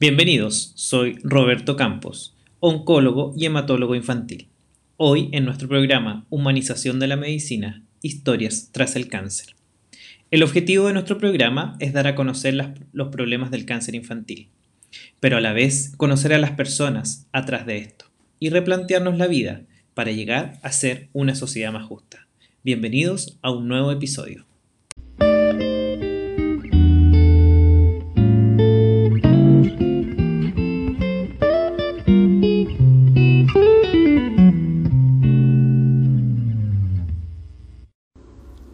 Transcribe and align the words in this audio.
Bienvenidos, 0.00 0.72
soy 0.76 1.18
Roberto 1.22 1.76
Campos, 1.76 2.34
oncólogo 2.58 3.34
y 3.36 3.44
hematólogo 3.44 3.94
infantil. 3.94 4.48
Hoy 4.96 5.28
en 5.32 5.44
nuestro 5.44 5.68
programa 5.68 6.24
Humanización 6.30 6.98
de 6.98 7.06
la 7.06 7.16
Medicina, 7.16 7.82
Historias 8.00 8.70
tras 8.72 8.96
el 8.96 9.08
cáncer. 9.08 9.56
El 10.30 10.42
objetivo 10.42 10.86
de 10.86 10.94
nuestro 10.94 11.18
programa 11.18 11.76
es 11.80 11.92
dar 11.92 12.06
a 12.06 12.14
conocer 12.14 12.54
los 12.94 13.08
problemas 13.08 13.50
del 13.50 13.66
cáncer 13.66 13.94
infantil, 13.94 14.48
pero 15.20 15.36
a 15.36 15.42
la 15.42 15.52
vez 15.52 15.92
conocer 15.98 16.32
a 16.32 16.38
las 16.38 16.52
personas 16.52 17.26
atrás 17.32 17.66
de 17.66 17.76
esto 17.76 18.06
y 18.38 18.48
replantearnos 18.48 19.18
la 19.18 19.26
vida 19.26 19.64
para 19.92 20.12
llegar 20.12 20.60
a 20.62 20.72
ser 20.72 21.10
una 21.12 21.34
sociedad 21.34 21.74
más 21.74 21.84
justa. 21.84 22.26
Bienvenidos 22.64 23.38
a 23.42 23.50
un 23.50 23.68
nuevo 23.68 23.92
episodio. 23.92 24.46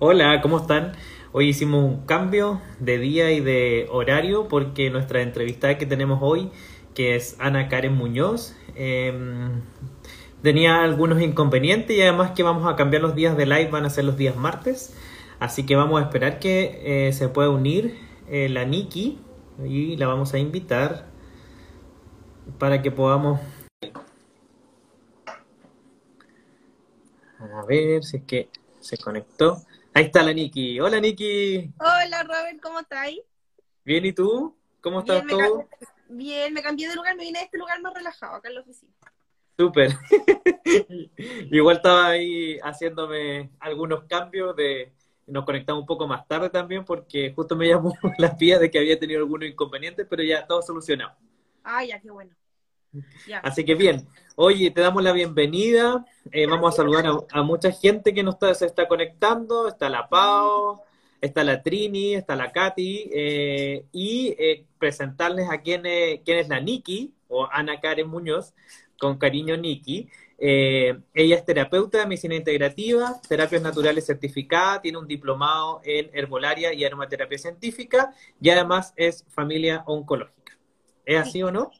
Hola, 0.09 0.41
¿cómo 0.41 0.59
están? 0.59 0.93
Hoy 1.33 1.49
hicimos 1.49 1.85
un 1.85 2.07
cambio 2.07 2.61
de 2.79 2.99
día 2.99 3.33
y 3.33 3.41
de 3.41 3.89
horario 3.91 4.47
porque 4.47 4.89
nuestra 4.89 5.21
entrevistada 5.21 5.79
que 5.79 5.85
tenemos 5.85 6.21
hoy, 6.23 6.53
que 6.95 7.17
es 7.17 7.35
Ana 7.41 7.67
Karen 7.69 7.97
Muñoz, 7.97 8.55
em, 8.77 9.63
tenía 10.43 10.85
algunos 10.85 11.21
inconvenientes 11.21 11.97
y 11.97 12.03
además 12.03 12.31
que 12.37 12.45
vamos 12.45 12.73
a 12.73 12.77
cambiar 12.77 13.03
los 13.03 13.17
días 13.17 13.37
de 13.37 13.47
live, 13.47 13.69
van 13.69 13.85
a 13.85 13.91
ser 13.91 14.05
los 14.05 14.17
días 14.17 14.37
martes. 14.37 14.95
Así 15.41 15.67
que 15.67 15.75
vamos 15.75 16.01
a 16.01 16.05
esperar 16.05 16.39
que 16.39 17.09
eh, 17.09 17.13
se 17.13 17.29
pueda 17.29 17.51
unir 17.51 17.99
eh, 18.29 18.49
la 18.49 18.65
Nikki 18.65 19.19
y 19.65 19.97
la 19.97 20.07
vamos 20.07 20.35
a 20.35 20.39
invitar 20.39 21.07
para 22.61 22.81
que 22.81 22.93
podamos... 22.93 23.41
A 27.41 27.67
ver 27.67 28.05
si 28.05 28.19
es 28.19 28.23
que 28.23 28.49
se 28.79 28.99
conectó. 28.99 29.66
Ahí 29.97 30.05
está 30.05 30.23
la 30.23 30.35
Niki. 30.35 30.79
Hola 30.79 31.01
Niki. 31.01 31.73
Hola 31.79 32.23
Robert, 32.23 32.61
¿cómo 32.61 32.81
estás? 32.81 33.09
Bien, 33.83 34.05
¿y 34.05 34.13
tú? 34.13 34.55
¿Cómo 34.83 35.01
estás 35.01 35.25
bien, 35.25 35.39
todo? 35.39 35.69
Me 36.11 36.17
bien, 36.17 36.53
me 36.53 36.61
cambié 36.61 36.87
de 36.91 36.97
lugar, 36.97 37.17
me 37.17 37.23
vine 37.23 37.39
a 37.39 37.43
este 37.45 37.57
lugar 37.57 37.81
más 37.81 37.95
relajado, 37.95 38.35
acá 38.35 38.51
en 38.51 38.57
la 38.57 38.61
oficina. 38.61 38.93
Súper. 39.57 39.93
Igual 41.51 41.77
estaba 41.77 42.09
ahí 42.09 42.59
haciéndome 42.59 43.53
algunos 43.59 44.05
cambios 44.05 44.55
de... 44.55 44.93
Nos 45.27 45.47
conectamos 45.47 45.81
un 45.81 45.87
poco 45.87 46.07
más 46.07 46.29
tarde 46.29 46.51
también 46.51 46.85
porque 46.85 47.33
justo 47.35 47.57
me 47.57 47.67
llamó 47.67 47.95
la 48.19 48.37
pía 48.37 48.59
de 48.59 48.71
que 48.71 48.79
había 48.79 48.99
tenido 48.99 49.21
algunos 49.21 49.49
inconvenientes, 49.49 50.07
pero 50.11 50.23
ya 50.23 50.47
todo 50.47 50.61
solucionado. 50.61 51.17
Ah, 51.65 51.83
ya, 51.83 51.99
qué 52.03 52.11
bueno. 52.11 52.37
Así 53.43 53.65
que 53.65 53.75
bien, 53.75 54.07
oye, 54.37 54.71
te 54.71 54.81
damos 54.81 55.03
la 55.03 55.13
bienvenida. 55.13 56.05
Eh, 56.31 56.47
vamos 56.47 56.75
a 56.75 56.77
saludar 56.77 57.07
a, 57.31 57.43
mucha 57.43 57.73
gente 57.73 58.15
que 58.15 58.23
nos 58.23 58.35
está, 58.35 58.55
se 58.55 58.67
está 58.67 58.87
conectando. 58.87 59.69
Está 59.69 59.89
la 59.89 60.09
Pau, 60.09 60.83
está 61.21 61.43
la 61.43 61.63
Trini, 61.63 62.15
está 62.15 62.37
la 62.37 62.53
Katy. 62.53 63.11
Eh, 63.13 63.85
y 63.93 64.35
eh, 64.39 64.67
presentarles 64.79 65.51
a 65.51 65.61
quién 65.63 65.87
es, 65.87 66.21
quién 66.25 66.39
es 66.39 66.49
la 66.49 66.61
Nikki, 66.61 67.13
o 67.29 67.49
Ana 67.51 67.81
Karen 67.81 68.09
Muñoz, 68.09 68.55
con 68.99 69.19
cariño 69.19 69.57
Nikki. 69.57 70.09
ella 70.39 71.37
es 71.37 71.45
terapeuta 71.45 71.99
de 71.99 72.07
medicina 72.07 72.35
integrativa, 72.35 73.21
terapias 73.29 73.63
naturales 73.63 74.07
certificada, 74.07 74.81
tiene 74.81 74.99
un 74.99 75.07
diplomado 75.07 75.81
en 75.83 76.11
herbolaria 76.13 76.73
y 76.73 76.85
aromaterapia 76.85 77.39
científica 77.39 78.15
y 78.41 78.51
además 78.51 78.93
es 78.97 79.25
familia 79.29 79.83
oncológica. 79.87 80.57
¿Es 81.05 81.19
así 81.19 81.43
o 81.43 81.51
no? 81.51 81.71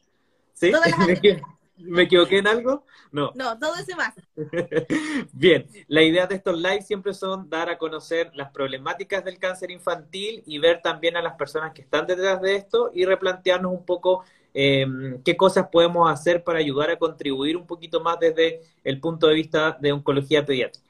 ¿Sí? 0.59 0.71
¿Me 1.77 2.03
equivoqué 2.03 2.39
en 2.39 2.47
algo? 2.47 2.85
No. 3.11 3.31
No, 3.35 3.57
todo 3.59 3.75
ese 3.75 3.95
más. 3.95 4.15
Bien, 5.31 5.67
la 5.87 6.01
idea 6.01 6.25
de 6.25 6.35
estos 6.35 6.57
lives 6.57 6.87
siempre 6.87 7.13
son 7.13 7.47
dar 7.47 7.69
a 7.69 7.77
conocer 7.77 8.31
las 8.33 8.49
problemáticas 8.49 9.23
del 9.23 9.37
cáncer 9.37 9.69
infantil 9.69 10.41
y 10.47 10.57
ver 10.57 10.81
también 10.81 11.15
a 11.17 11.21
las 11.21 11.35
personas 11.35 11.73
que 11.73 11.83
están 11.83 12.07
detrás 12.07 12.41
de 12.41 12.55
esto 12.55 12.89
y 12.95 13.05
replantearnos 13.05 13.71
un 13.71 13.85
poco 13.85 14.23
em, 14.55 15.21
qué 15.21 15.37
cosas 15.37 15.67
podemos 15.71 16.11
hacer 16.11 16.43
para 16.43 16.57
ayudar 16.57 16.89
a 16.89 16.97
contribuir 16.97 17.55
un 17.55 17.67
poquito 17.67 18.01
más 18.01 18.19
desde 18.19 18.61
el 18.83 18.99
punto 18.99 19.27
de 19.27 19.35
vista 19.35 19.77
de 19.79 19.91
oncología 19.91 20.43
pediátrica. 20.43 20.87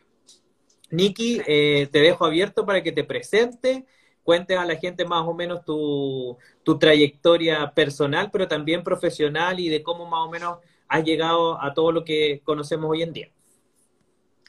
Nikki, 0.89 1.41
eh, 1.45 1.89
te 1.91 1.99
dejo 1.99 2.25
abierto 2.25 2.65
para 2.65 2.81
que 2.81 2.93
te 2.93 3.03
presente 3.03 3.85
cuentes 4.27 4.57
a 4.57 4.65
la 4.65 4.75
gente 4.75 5.05
más 5.05 5.25
o 5.25 5.33
menos 5.33 5.63
tu, 5.63 6.37
trayectoria 6.81 7.71
personal, 7.73 8.29
pero 8.29 8.45
también 8.45 8.83
profesional 8.83 9.57
y 9.57 9.69
de 9.69 9.81
cómo 9.81 10.05
más 10.05 10.27
o 10.27 10.29
menos 10.29 10.59
has 10.89 11.05
llegado 11.05 11.63
a 11.63 11.73
todo 11.73 11.93
lo 11.93 12.03
que 12.03 12.41
conocemos 12.43 12.91
hoy 12.91 13.03
en 13.03 13.13
día. 13.13 13.31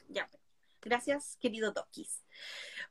Ya, 0.08 0.28
gracias, 0.82 1.38
querido 1.40 1.72
Tokis. 1.72 2.24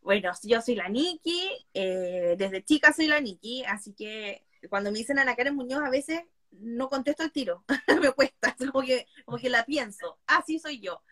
Bueno, 0.01 0.31
yo 0.43 0.61
soy 0.61 0.75
la 0.75 0.87
Niki, 0.87 1.49
eh, 1.73 2.35
desde 2.37 2.63
chica 2.63 2.93
soy 2.93 3.07
la 3.07 3.19
Niki, 3.19 3.65
así 3.65 3.91
que 3.91 4.45
cuando 4.69 4.89
me 4.89 4.99
dicen 4.99 5.19
Ana 5.19 5.35
Karen 5.35 5.55
Muñoz 5.57 5.83
a 5.83 5.89
veces 5.89 6.21
no 6.51 6.87
contesto 6.87 7.21
el 7.21 7.33
tiro, 7.33 7.65
me 8.01 8.13
cuesta, 8.13 8.55
como 8.71 8.85
que, 8.85 9.07
como 9.25 9.37
que 9.37 9.49
la 9.49 9.65
pienso, 9.65 10.19
así 10.25 10.55
ah, 10.55 10.59
soy 10.63 10.79
yo. 10.79 11.03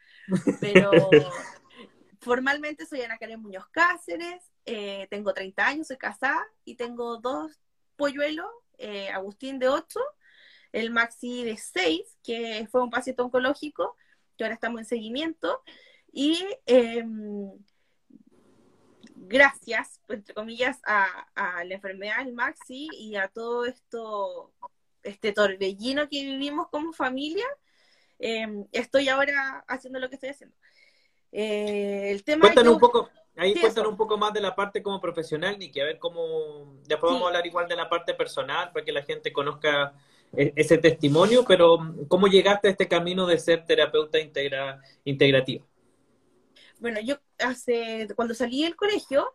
Pero 0.61 0.89
formalmente 2.21 2.85
soy 2.85 3.01
Ana 3.01 3.17
Karen 3.17 3.41
Muñoz 3.41 3.67
Cáceres, 3.71 4.54
eh, 4.65 5.07
tengo 5.09 5.33
30 5.33 5.67
años, 5.67 5.87
soy 5.87 5.97
casada 5.97 6.45
y 6.63 6.75
tengo 6.75 7.17
dos 7.17 7.59
polluelos, 7.95 8.49
eh, 8.77 9.09
Agustín 9.09 9.59
de 9.59 9.69
8, 9.69 9.99
el 10.71 10.91
Maxi 10.91 11.43
de 11.43 11.57
6, 11.57 12.17
que 12.23 12.67
fue 12.71 12.81
un 12.81 12.89
paciente 12.89 13.21
oncológico, 13.21 13.95
que 14.37 14.43
ahora 14.43 14.55
estamos 14.55 14.79
en 14.81 14.85
seguimiento, 14.85 15.63
y 16.11 16.43
em, 16.65 17.51
gracias, 19.15 20.01
entre 20.09 20.33
comillas, 20.33 20.79
a, 20.85 21.27
la 21.63 21.73
enfermedad 21.73 22.23
del 22.23 22.33
Maxi 22.33 22.89
y 22.93 23.15
a 23.15 23.27
todo 23.27 23.65
esto, 23.65 24.53
este 25.03 25.31
torbellino 25.31 26.09
que 26.09 26.23
vivimos 26.23 26.67
como 26.69 26.91
familia, 26.91 27.45
em, 28.19 28.65
estoy 28.71 29.09
ahora 29.09 29.63
haciendo 29.67 29.99
lo 29.99 30.09
que 30.09 30.15
estoy 30.15 30.29
haciendo. 30.29 30.55
Eh, 31.31 32.11
el 32.11 32.23
tema 32.23 32.41
Cuéntanos 32.41 32.73
un 32.73 32.79
poco, 32.79 33.09
Ahí 33.37 33.53
cuéntanos 33.53 33.91
un 33.91 33.97
poco 33.97 34.17
más 34.17 34.33
de 34.33 34.39
la 34.39 34.55
parte 34.55 34.81
como 34.81 35.01
profesional, 35.01 35.59
Niki, 35.59 35.81
a 35.81 35.85
ver 35.85 35.99
cómo, 35.99 36.79
después 36.87 37.11
vamos 37.11 37.23
a 37.23 37.27
hablar 37.27 37.45
igual 37.45 37.67
de 37.67 37.75
la 37.75 37.89
parte 37.89 38.13
personal 38.13 38.71
para 38.71 38.85
que 38.85 38.93
la 38.93 39.03
gente 39.03 39.33
conozca 39.33 39.93
e, 40.31 40.53
ese 40.55 40.77
testimonio, 40.77 41.43
pero 41.45 41.77
¿cómo 42.07 42.27
llegaste 42.27 42.69
a 42.69 42.71
este 42.71 42.87
camino 42.87 43.25
de 43.25 43.37
ser 43.37 43.65
terapeuta 43.65 44.19
integra, 44.19 44.81
integrativa? 45.03 45.65
Bueno, 46.79 47.01
yo 47.01 47.17
hace, 47.39 48.07
cuando 48.15 48.33
salí 48.33 48.63
del 48.63 48.77
colegio, 48.77 49.33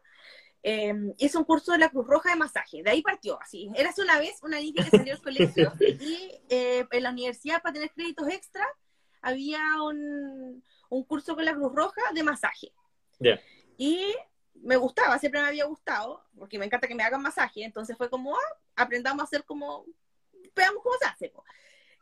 em, 0.63 1.13
hice 1.19 1.37
un 1.37 1.45
curso 1.45 1.73
de 1.73 1.79
la 1.79 1.91
Cruz 1.91 2.07
Roja 2.07 2.31
de 2.31 2.37
masaje, 2.37 2.83
de 2.83 2.91
ahí 2.91 3.03
partió, 3.03 3.39
así. 3.41 3.71
Eras 3.75 3.99
una 3.99 4.19
vez 4.19 4.39
una 4.43 4.61
niña 4.61 4.83
que 4.85 4.97
salió 4.97 5.15
del 5.15 5.23
colegio 5.23 5.73
y 5.81 6.41
eh, 6.49 6.87
en 6.91 7.03
la 7.03 7.11
universidad 7.11 7.61
para 7.61 7.75
tener 7.75 7.91
créditos 7.91 8.29
extra 8.29 8.67
había 9.23 9.61
un, 9.83 10.65
un 10.89 11.05
curso 11.05 11.35
con 11.35 11.45
la 11.45 11.55
Cruz 11.55 11.75
Roja 11.75 12.01
de 12.15 12.23
masaje. 12.23 12.73
Ya. 13.19 13.39
Y 13.81 14.15
me 14.57 14.77
gustaba, 14.77 15.19
siempre 15.19 15.41
me 15.41 15.49
había 15.49 15.65
gustado, 15.65 16.23
porque 16.39 16.59
me 16.59 16.67
encanta 16.67 16.87
que 16.87 16.95
me 16.95 17.03
hagan 17.03 17.23
masaje, 17.23 17.65
entonces 17.65 17.97
fue 17.97 18.11
como, 18.11 18.37
ah, 18.37 18.59
aprendamos 18.77 19.23
a 19.23 19.25
hacer 19.25 19.43
como, 19.45 19.87
veamos 20.55 20.83
cómo 20.83 20.97
se 21.01 21.07
hace. 21.07 21.33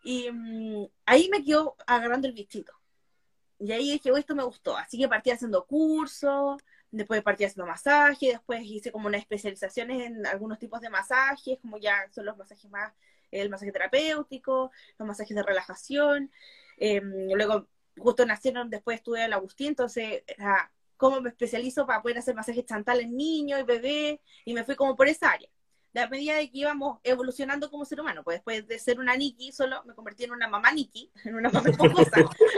Y 0.02 0.28
mm, 0.28 0.88
ahí 1.06 1.28
me 1.28 1.44
quedó 1.44 1.76
agarrando 1.86 2.26
el 2.26 2.34
bichito. 2.34 2.72
Y 3.60 3.70
ahí 3.70 3.92
dije, 3.92 4.10
oh, 4.10 4.16
esto 4.16 4.34
me 4.34 4.42
gustó. 4.42 4.76
Así 4.76 4.98
que 4.98 5.08
partí 5.08 5.30
haciendo 5.30 5.66
cursos, 5.66 6.60
después 6.90 7.22
partí 7.22 7.44
haciendo 7.44 7.70
masaje, 7.70 8.26
después 8.32 8.60
hice 8.64 8.90
como 8.90 9.06
unas 9.06 9.20
especializaciones 9.20 10.02
en 10.04 10.26
algunos 10.26 10.58
tipos 10.58 10.80
de 10.80 10.90
masajes, 10.90 11.60
como 11.62 11.78
ya 11.78 12.08
son 12.10 12.24
los 12.24 12.36
masajes 12.36 12.68
más, 12.72 12.92
el 13.30 13.50
masaje 13.50 13.70
terapéutico, 13.70 14.72
los 14.98 15.06
masajes 15.06 15.36
de 15.36 15.44
relajación. 15.44 16.32
Em, 16.76 17.30
luego, 17.34 17.68
justo 17.96 18.26
nacieron, 18.26 18.68
después 18.68 18.96
estuve 18.96 19.24
el 19.24 19.32
Agustín, 19.32 19.68
entonces 19.68 20.24
era 20.26 20.72
cómo 20.98 21.22
me 21.22 21.30
especializo 21.30 21.86
para 21.86 22.02
poder 22.02 22.18
hacer 22.18 22.34
masajes 22.34 22.66
chantal 22.66 23.00
en 23.00 23.16
niños 23.16 23.60
y 23.60 23.62
bebés, 23.62 24.20
y 24.44 24.52
me 24.52 24.64
fui 24.64 24.76
como 24.76 24.94
por 24.96 25.08
esa 25.08 25.30
área. 25.30 25.48
De 25.94 26.00
a 26.00 26.08
medida 26.08 26.34
de 26.34 26.50
que 26.50 26.58
íbamos 26.58 26.98
evolucionando 27.02 27.70
como 27.70 27.86
ser 27.86 28.00
humano, 28.00 28.22
pues 28.22 28.36
después 28.36 28.66
de 28.66 28.78
ser 28.78 28.98
una 28.98 29.16
Nikki, 29.16 29.52
solo 29.52 29.82
me 29.84 29.94
convertí 29.94 30.24
en 30.24 30.32
una 30.32 30.48
mamá 30.48 30.70
Nikki, 30.72 31.10
en 31.24 31.36
una 31.36 31.48
mamá 31.48 31.70
esponjosa. 31.70 32.10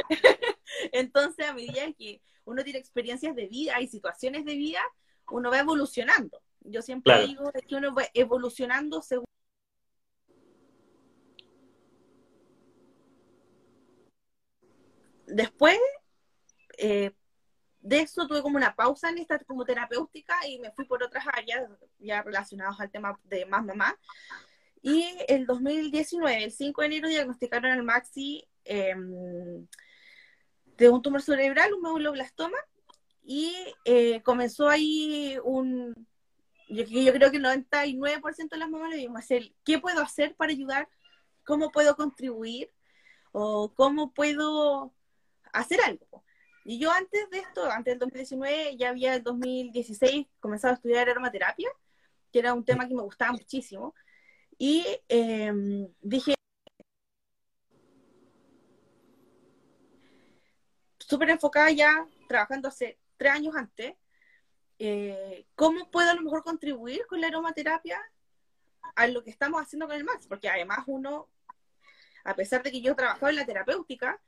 Entonces, 0.93 1.47
a 1.47 1.55
medida 1.55 1.93
que 1.97 2.21
uno 2.45 2.65
tiene 2.65 2.81
experiencias 2.81 3.37
de 3.37 3.47
vida 3.47 3.81
y 3.81 3.87
situaciones 3.87 4.45
de 4.45 4.57
vida, 4.57 4.81
uno 5.31 5.51
va 5.51 5.61
evolucionando. 5.61 6.43
Yo 6.63 6.83
siempre 6.83 7.27
digo 7.27 7.53
que 7.69 7.77
uno 7.77 7.95
va 7.95 8.05
evolucionando 8.15 9.01
según 9.03 9.27
después 15.27 15.79
eh, 16.79 17.13
de 17.91 18.03
eso 18.03 18.29
tuve 18.29 18.41
como 18.41 18.57
una 18.57 18.77
pausa 18.77 19.09
en 19.11 19.19
esta 19.19 19.37
como 19.41 19.65
terapéutica 19.65 20.47
y 20.47 20.61
me 20.61 20.71
fui 20.71 20.85
por 20.85 21.03
otras 21.03 21.25
áreas 21.27 21.69
ya 21.99 22.23
relacionadas 22.23 22.79
al 22.79 22.89
tema 22.89 23.19
de 23.25 23.45
más 23.47 23.65
mamá. 23.65 23.99
Y 24.81 25.09
el 25.27 25.45
2019, 25.45 26.45
el 26.45 26.53
5 26.53 26.81
de 26.81 26.87
enero, 26.87 27.09
diagnosticaron 27.09 27.73
al 27.73 27.83
Maxi 27.83 28.47
em, 28.65 29.67
de 30.77 30.89
un 30.89 31.03
tumor 31.03 31.21
cerebral, 31.21 31.75
un 31.75 31.83
meduloblastoma, 31.83 32.59
y 33.25 33.57
eh, 33.85 34.23
comenzó 34.23 34.69
ahí 34.69 35.37
un... 35.43 36.07
Yo, 36.69 36.85
creo 37.13 37.33
que 37.33 37.39
el 37.39 37.45
99% 37.45 38.51
de 38.51 38.57
las 38.57 38.71
mamás 38.71 38.91
le 38.91 38.99
dimos 38.99 39.29
el 39.33 39.53
¿qué 39.65 39.81
puedo 39.81 40.01
hacer 40.01 40.37
para 40.37 40.53
ayudar? 40.53 40.89
¿Cómo 41.45 41.73
puedo 41.73 41.97
contribuir? 41.97 42.71
¿O 43.33 43.75
cómo 43.75 44.15
puedo 44.15 44.95
hacer 45.53 45.81
algo? 45.81 46.23
Y 46.65 46.79
yo 46.79 46.91
antes 46.93 47.29
de 47.31 47.39
esto, 47.39 47.71
antes 47.71 47.93
del 47.93 47.99
2019, 48.01 48.77
ya 48.77 48.91
había 48.91 49.15
el 49.15 49.23
2016 49.23 50.27
comenzado 50.41 50.73
a 50.73 50.77
estudiar 50.77 51.09
aromaterapia, 51.09 51.71
que 52.33 52.39
era 52.39 52.55
un 52.55 52.65
tema 52.65 52.87
que 52.87 52.95
me 52.95 53.03
gustaba 53.03 53.33
muchísimo. 53.33 53.95
Y 54.59 54.85
eh, 55.09 55.53
dije, 56.03 56.35
súper 60.99 61.31
enfocada 61.31 61.71
ya, 61.71 62.07
trabajando 62.29 62.69
hace 62.69 62.99
tres 63.17 63.33
años 63.33 63.57
antes, 63.57 63.95
eh, 64.79 65.47
¿cómo 65.57 65.91
puedo 65.91 66.11
a 66.11 66.15
lo 66.15 66.23
mejor 66.23 66.45
contribuir 66.45 67.07
con 67.07 67.21
la 67.21 67.27
aromaterapia 67.27 68.01
a 68.95 69.07
lo 69.09 69.25
que 69.25 69.31
estamos 69.31 69.61
haciendo 69.61 69.87
con 69.87 69.97
el 69.97 70.05
MAX? 70.05 70.27
Porque 70.27 70.49
además 70.49 70.81
uno, 70.87 71.29
a 72.25 72.35
pesar 72.35 72.63
de 72.63 72.71
que 72.71 72.81
yo 72.81 72.95
trabajaba 72.95 73.31
en 73.31 73.37
la 73.37 73.47
terapéutica, 73.47 74.21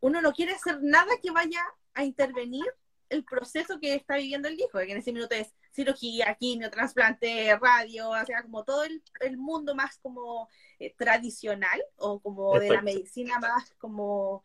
uno 0.00 0.20
no 0.20 0.32
quiere 0.32 0.52
hacer 0.52 0.82
nada 0.82 1.12
que 1.22 1.30
vaya 1.30 1.62
a 1.94 2.04
intervenir 2.04 2.64
el 3.08 3.24
proceso 3.24 3.78
que 3.80 3.94
está 3.94 4.16
viviendo 4.16 4.48
el 4.48 4.58
hijo, 4.58 4.78
que 4.78 4.92
en 4.92 4.98
ese 4.98 5.12
minuto 5.12 5.34
es 5.34 5.52
cirugía, 5.72 6.34
quimio, 6.38 6.70
trasplante, 6.70 7.56
radio, 7.56 8.10
o 8.10 8.24
sea, 8.24 8.42
como 8.42 8.64
todo 8.64 8.84
el, 8.84 9.36
mundo 9.36 9.74
más 9.74 9.98
como 9.98 10.48
eh, 10.78 10.94
tradicional 10.96 11.82
o 11.96 12.20
como 12.20 12.58
de 12.58 12.70
la 12.70 12.82
medicina 12.82 13.38
más 13.38 13.72
como 13.78 14.44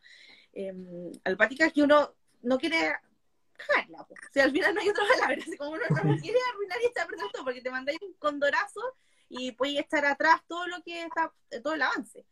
eh, 0.52 0.74
alpática 1.24 1.70
que 1.70 1.82
uno 1.82 2.14
no 2.42 2.58
quiere 2.58 2.96
dejarla. 3.56 4.02
O 4.02 4.08
sea, 4.32 4.44
al 4.44 4.52
final 4.52 4.74
no 4.74 4.80
hay 4.80 4.88
otra 4.88 5.04
palabra, 5.14 5.36
así 5.40 5.56
como 5.56 5.70
uno 5.72 5.82
no 5.88 6.16
quiere 6.18 6.38
arruinar 6.52 6.78
y 6.82 6.86
está 6.86 7.06
perdiendo 7.06 7.32
todo 7.32 7.44
porque 7.44 7.60
te 7.60 7.70
mandáis 7.70 8.02
un 8.02 8.14
condorazo 8.14 8.80
y 9.28 9.52
puedes 9.52 9.78
estar 9.78 10.04
atrás 10.04 10.40
todo 10.46 10.66
lo 10.66 10.82
que 10.82 11.02
está, 11.02 11.32
todo 11.62 11.74
el 11.74 11.82
avance. 11.82 12.24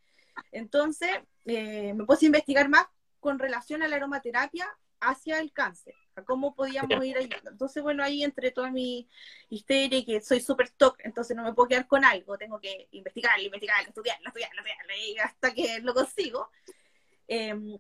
Entonces, 0.53 1.11
eh, 1.45 1.93
me 1.95 2.05
puse 2.05 2.27
a 2.27 2.29
investigar 2.29 2.69
más 2.69 2.87
con 3.25 3.39
relación 3.39 3.83
a 3.83 3.89
la 3.89 3.97
aromaterapia 3.97 4.69
hacia 5.01 5.39
el 5.39 5.51
cáncer, 5.51 5.95
a 6.15 6.23
cómo 6.25 6.55
podíamos 6.55 7.03
ir 7.03 7.17
ayudando. 7.17 7.53
Entonces, 7.53 7.83
bueno, 7.83 8.05
ahí 8.05 8.23
entre 8.23 8.51
toda 8.51 8.71
mi 8.71 9.09
histeria 9.49 10.01
y 10.01 10.05
que 10.05 10.21
soy 10.21 10.43
súper 10.43 10.67
stock, 10.67 10.99
entonces 10.99 11.35
no 11.35 11.43
me 11.43 11.55
puedo 11.55 11.69
quedar 11.71 11.87
con 11.87 12.05
algo, 12.05 12.37
tengo 12.37 12.61
que 12.61 12.87
investigar, 12.91 13.41
investigar, 13.41 13.81
estudiar, 13.89 14.19
estudiar, 14.23 14.51
estudiar, 14.53 15.27
hasta 15.27 15.55
que 15.55 15.81
lo 15.81 15.95
consigo. 15.95 16.51
Em, 17.27 17.79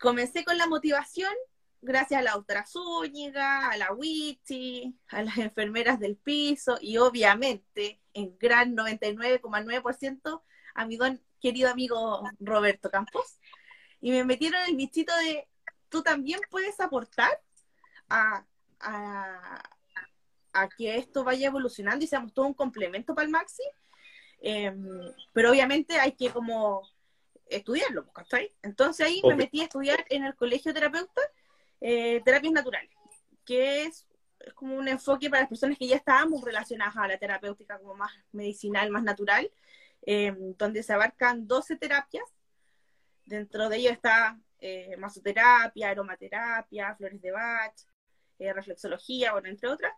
comencé 0.00 0.44
con 0.44 0.58
la 0.58 0.66
motivación 0.66 1.32
gracias 1.80 2.18
a 2.18 2.24
la 2.24 2.32
doctora 2.32 2.66
Zúñiga, 2.66 3.68
a 3.68 3.76
la 3.76 3.92
Wichi, 3.92 4.98
a 5.10 5.22
las 5.22 5.38
enfermeras 5.38 6.00
del 6.00 6.16
piso 6.16 6.76
y 6.80 6.96
obviamente 6.96 8.00
en 8.14 8.36
gran 8.36 8.76
99,9% 8.76 10.42
a 10.74 10.86
mi 10.86 10.96
don 10.96 11.22
querido 11.40 11.70
amigo 11.70 12.28
Roberto 12.40 12.90
Campos 12.90 13.39
y 14.00 14.10
me 14.10 14.24
metieron 14.24 14.60
el 14.66 14.76
bichito 14.76 15.14
de, 15.16 15.46
tú 15.88 16.02
también 16.02 16.40
puedes 16.50 16.80
aportar 16.80 17.40
a, 18.08 18.44
que 20.76 20.96
esto 20.96 21.22
vaya 21.22 21.46
evolucionando 21.46 22.04
y 22.04 22.08
seamos 22.08 22.32
todo 22.32 22.46
un 22.46 22.54
complemento 22.54 23.14
para 23.14 23.24
el 23.24 23.30
Maxi, 23.30 23.62
em, 24.40 25.00
pero 25.32 25.50
obviamente 25.50 25.98
hay 25.98 26.12
que 26.12 26.30
como 26.30 26.82
estudiarlo, 27.46 28.04
pues, 28.04 28.14
¿cachai? 28.14 28.52
Entonces 28.62 29.06
ahí 29.06 29.22
me 29.26 29.36
metí 29.36 29.60
a 29.60 29.64
estudiar 29.64 30.04
en 30.08 30.24
el 30.24 30.34
colegio 30.34 30.74
terapeuta 30.74 31.22
eh, 31.80 32.20
terapias 32.24 32.52
naturales, 32.52 32.90
que 33.44 33.84
es, 33.84 34.06
como 34.54 34.76
un 34.76 34.88
enfoque 34.88 35.28
para 35.28 35.42
las 35.42 35.48
personas 35.48 35.78
que 35.78 35.86
ya 35.86 35.96
estábamos 35.96 36.42
relacionadas 36.42 36.96
a 36.96 37.06
la 37.06 37.18
terapéutica 37.18 37.78
como 37.78 37.94
más 37.94 38.10
medicinal, 38.32 38.90
más 38.90 39.02
natural, 39.02 39.50
em, 40.02 40.54
donde 40.56 40.82
se 40.82 40.92
abarcan 40.92 41.46
12 41.46 41.76
terapias 41.76 42.24
Dentro 43.30 43.68
de 43.68 43.76
ello 43.76 43.90
está 43.90 44.36
eh, 44.58 44.96
masoterapia, 44.98 45.90
aromaterapia, 45.90 46.96
flores 46.96 47.22
de 47.22 47.30
Bach, 47.30 47.74
eh, 48.40 48.52
reflexología, 48.52 49.30
bueno, 49.30 49.48
entre 49.48 49.68
otras. 49.68 49.92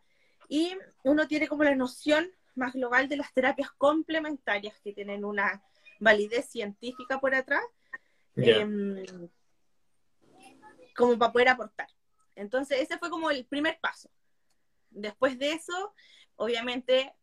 Y 0.50 0.76
uno 1.02 1.26
tiene 1.26 1.49
como 1.49 1.64
la 1.64 1.75
noción 1.75 2.31
más 2.55 2.75
global 2.75 3.08
de 3.08 3.17
las 3.17 3.32
terapias 3.32 3.70
complementarias 3.73 4.79
que 4.84 4.93
tienen 4.93 5.25
una 5.25 5.64
validez 5.99 6.50
científica 6.50 7.20
por 7.20 7.34
atrás, 7.34 7.64
em, 8.37 9.02
como 10.94 11.19
para 11.19 11.32
poder 11.32 11.49
aportar. 11.49 11.88
Entonces, 12.37 12.82
ese 12.82 12.99
fue 12.99 13.08
como 13.08 13.31
el 13.31 13.46
primer 13.46 13.81
paso. 13.81 14.11
Después 14.90 15.38
de 15.38 15.52
eso, 15.52 15.94
obviamente, 16.37 17.14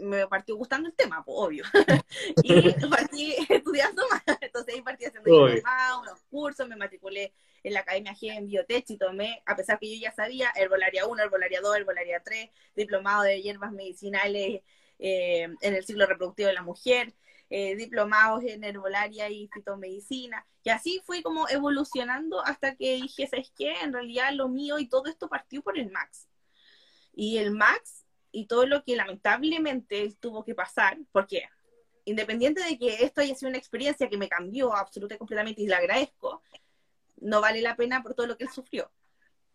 me 0.00 0.26
partió 0.26 0.56
gustando 0.56 0.88
el 0.88 0.94
tema, 0.94 1.22
obvio. 1.26 1.64
y 2.42 2.72
partí 2.88 3.36
estudiando 3.48 4.02
más. 4.10 4.22
Entonces 4.40 4.74
ahí 4.74 4.82
partí 4.82 5.04
haciendo 5.04 5.30
unos 5.30 6.20
cursos, 6.30 6.68
me 6.68 6.76
matriculé 6.76 7.32
en 7.62 7.74
la 7.74 7.80
Academia 7.80 8.14
G 8.14 8.36
en 8.36 8.46
Biotech 8.46 8.88
y 8.90 8.96
tomé, 8.96 9.42
a 9.46 9.56
pesar 9.56 9.78
que 9.78 9.94
yo 9.94 10.00
ya 10.00 10.12
sabía, 10.12 10.50
herbolaria 10.54 11.06
1, 11.06 11.22
herbolaria 11.22 11.60
2, 11.60 11.76
herbolaria 11.76 12.22
3, 12.22 12.50
diplomado 12.76 13.22
de 13.22 13.42
hierbas 13.42 13.72
medicinales 13.72 14.62
eh, 14.98 15.42
en 15.60 15.74
el 15.74 15.84
ciclo 15.84 16.06
reproductivo 16.06 16.48
de 16.48 16.54
la 16.54 16.62
mujer, 16.62 17.14
eh, 17.50 17.76
diplomados 17.76 18.44
en 18.44 18.62
herbolaria 18.64 19.30
y 19.30 19.48
fitomedicina. 19.48 20.46
Y 20.64 20.70
así 20.70 21.00
fui 21.04 21.22
como 21.22 21.48
evolucionando 21.48 22.44
hasta 22.44 22.76
que 22.76 22.96
dije, 22.96 23.26
¿sabes 23.26 23.50
qué? 23.56 23.72
En 23.82 23.92
realidad 23.92 24.32
lo 24.32 24.48
mío 24.48 24.78
y 24.78 24.88
todo 24.88 25.06
esto 25.06 25.28
partió 25.28 25.62
por 25.62 25.78
el 25.78 25.90
Max. 25.90 26.28
Y 27.14 27.38
el 27.38 27.52
Max 27.52 28.04
y 28.38 28.46
todo 28.46 28.66
lo 28.66 28.84
que 28.84 28.94
lamentablemente 28.94 30.14
tuvo 30.20 30.44
que 30.44 30.54
pasar, 30.54 30.96
porque 31.10 31.42
independiente 32.04 32.62
de 32.62 32.78
que 32.78 33.02
esto 33.02 33.20
haya 33.20 33.34
sido 33.34 33.48
una 33.48 33.58
experiencia 33.58 34.08
que 34.08 34.16
me 34.16 34.28
cambió 34.28 34.72
absolutamente 34.72 35.16
y 35.16 35.18
completamente 35.18 35.62
y 35.62 35.66
le 35.66 35.74
agradezco, 35.74 36.42
no 37.20 37.40
vale 37.40 37.60
la 37.60 37.74
pena 37.74 38.00
por 38.00 38.14
todo 38.14 38.28
lo 38.28 38.36
que 38.36 38.44
él 38.44 38.50
sufrió. 38.50 38.90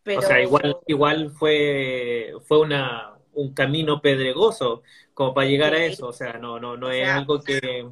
Pero... 0.03 0.19
O 0.19 0.21
sea, 0.21 0.41
igual, 0.41 0.77
igual 0.85 1.31
fue, 1.31 2.33
fue 2.45 2.59
una, 2.59 3.17
un 3.31 3.53
camino 3.53 4.01
pedregoso 4.01 4.83
como 5.13 5.33
para 5.33 5.47
llegar 5.47 5.73
a 5.73 5.85
eso, 5.85 6.07
o 6.07 6.13
sea, 6.13 6.33
no, 6.33 6.59
no, 6.59 6.75
no 6.75 6.91
es 6.91 7.07
algo 7.07 7.41
que... 7.41 7.87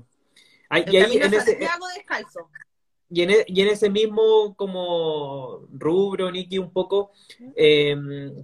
Hay, 0.68 0.84
y 0.88 0.98
ahí, 0.98 1.18
en 1.18 1.34
ese... 1.34 1.56
descalzo. 1.56 2.50
Y 3.14 3.24
en, 3.24 3.32
e, 3.32 3.46
y 3.46 3.62
en, 3.62 3.68
ese 3.68 3.90
mismo 3.90 4.56
como 4.56 5.68
rubro, 5.74 6.32
Niki, 6.32 6.58
un 6.60 6.72
poco, 6.72 7.12
eh, 7.58 7.94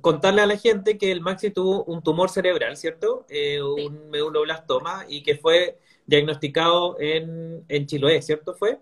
contarle 0.02 0.42
a 0.42 0.46
la 0.46 0.58
gente 0.58 0.98
que 0.98 1.10
el 1.10 1.22
Maxi 1.22 1.52
tuvo 1.52 1.86
un 1.86 2.04
tumor 2.04 2.30
cerebral, 2.30 2.76
¿cierto? 2.76 3.26
Eh, 3.30 3.62
un 3.62 4.10
meduloblastoma 4.10 5.06
y 5.08 5.24
que 5.24 5.38
fue 5.38 5.80
diagnosticado 6.06 7.00
en, 7.00 7.64
en 7.70 7.86
Chiloé, 7.86 8.22
¿cierto? 8.22 8.56
¿Fue? 8.56 8.80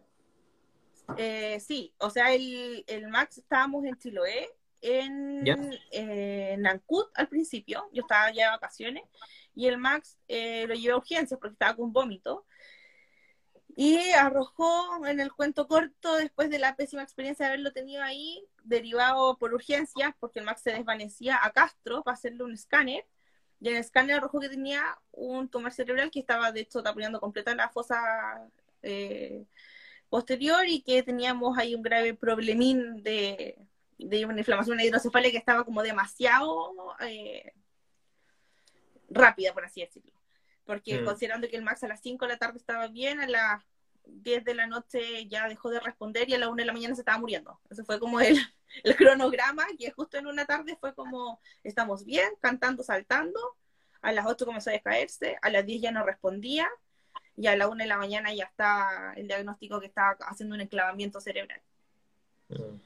Eh, 1.18 1.60
sí, 1.60 1.94
o 2.00 2.10
sea, 2.10 2.34
el, 2.34 2.84
el 2.88 3.08
Max 3.08 3.38
estábamos 3.38 3.86
en 3.86 3.96
Chiloé, 3.96 4.50
en, 4.82 5.44
en 5.92 6.62
Nancut 6.62 7.10
al 7.14 7.28
principio, 7.28 7.86
yo 7.94 8.02
estaba 8.02 8.32
ya 8.32 8.46
de 8.46 8.52
vacaciones, 8.52 9.04
y 9.56 9.68
el 9.68 9.78
Max 9.78 10.18
lo 10.28 10.74
llevé 10.74 10.94
a 10.94 10.98
urgencias 10.98 11.40
porque 11.40 11.54
estaba 11.54 11.76
con 11.76 11.94
vómito 11.94 12.46
y 13.76 13.98
arrojó 14.12 15.06
en 15.06 15.20
el 15.20 15.34
cuento 15.34 15.68
corto, 15.68 16.16
después 16.16 16.50
de 16.50 16.60
la 16.60 16.76
pésima 16.78 17.04
experiencia 17.04 17.46
de 17.46 17.54
haberlo 17.54 17.74
tenido 17.74 18.02
ahí, 18.04 18.42
derivado 18.64 19.38
por 19.38 19.54
urgencias, 19.54 20.14
porque 20.20 20.40
el 20.40 20.46
Max 20.46 20.62
se 20.62 20.72
desvanecía 20.72 21.44
a 21.44 21.52
Castro 21.52 22.02
para 22.04 22.16
hacerle 22.16 22.44
un 22.46 22.54
escáner. 22.54 23.06
Y 23.60 23.70
en 23.70 23.76
el 23.76 23.82
escáner 23.82 24.18
arrojó 24.18 24.40
que 24.40 24.50
tenía 24.50 24.98
un 25.12 25.50
tumor 25.50 25.74
cerebral 25.74 26.10
que 26.10 26.20
estaba, 26.20 26.52
de 26.54 26.62
hecho, 26.62 26.84
taponando 26.84 27.20
completa 27.20 27.54
la 27.54 27.70
fosa 27.70 28.50
eh, 28.82 29.46
posterior 30.10 30.66
y 30.68 30.82
que 30.82 31.04
teníamos 31.04 31.58
ahí 31.58 31.76
un 31.76 31.82
grave 31.82 32.14
problemín 32.14 33.04
de, 33.04 33.58
de 33.98 34.26
una 34.26 34.40
inflamación 34.40 34.80
hidrocefalia 34.80 35.32
que 35.32 35.38
estaba 35.38 35.66
como 35.66 35.84
demasiado 35.84 36.96
eh, 37.02 37.52
rápida, 39.10 39.54
por 39.54 39.66
así 39.66 39.82
decirlo 39.82 40.15
porque 40.66 41.02
mm. 41.02 41.06
considerando 41.06 41.48
que 41.48 41.56
el 41.56 41.64
Max 41.64 41.84
a 41.84 41.88
las 41.88 42.02
5 42.02 42.26
de 42.26 42.32
la 42.32 42.38
tarde 42.38 42.58
estaba 42.58 42.88
bien, 42.88 43.20
a 43.20 43.28
las 43.28 43.64
10 44.06 44.44
de 44.44 44.54
la 44.54 44.68
noche 44.68 45.28
ya 45.28 45.48
dejó 45.48 45.70
de 45.70 45.80
responder 45.80 46.30
y 46.30 46.34
a 46.34 46.40
las 46.40 46.50
1 46.50 46.58
de 46.58 46.66
la 46.66 46.74
mañana 46.74 46.96
se 46.96 47.02
estaba 47.02 47.18
muriendo. 47.18 47.60
Eso 47.70 47.84
fue 47.86 48.00
como 48.00 48.20
el, 48.20 48.38
el 48.84 48.96
cronograma, 48.96 49.66
que 49.78 49.92
justo 49.92 50.18
en 50.18 50.28
una 50.28 50.46
tarde 50.46 50.78
fue 50.80 50.94
como, 50.94 51.40
estamos 51.64 52.06
bien, 52.06 52.30
cantando, 52.40 52.84
saltando, 52.84 53.40
a 54.02 54.12
las 54.12 54.26
8 54.26 54.46
comenzó 54.46 54.70
a 54.70 54.74
descaerse, 54.74 55.38
a 55.42 55.50
las 55.50 55.66
10 55.66 55.82
ya 55.82 55.92
no 55.92 56.06
respondía, 56.06 56.68
y 57.38 57.48
a 57.48 57.56
la 57.56 57.68
1 57.68 57.84
de 57.84 57.88
la 57.88 57.98
mañana 57.98 58.34
ya 58.34 58.46
está 58.46 59.14
el 59.16 59.28
diagnóstico 59.28 59.80
que 59.80 59.88
estaba 59.88 60.16
haciendo 60.22 60.56
un 60.56 60.62
enclavamiento 60.62 61.20
cerebral. 61.20 61.62
Mm. 62.50 62.78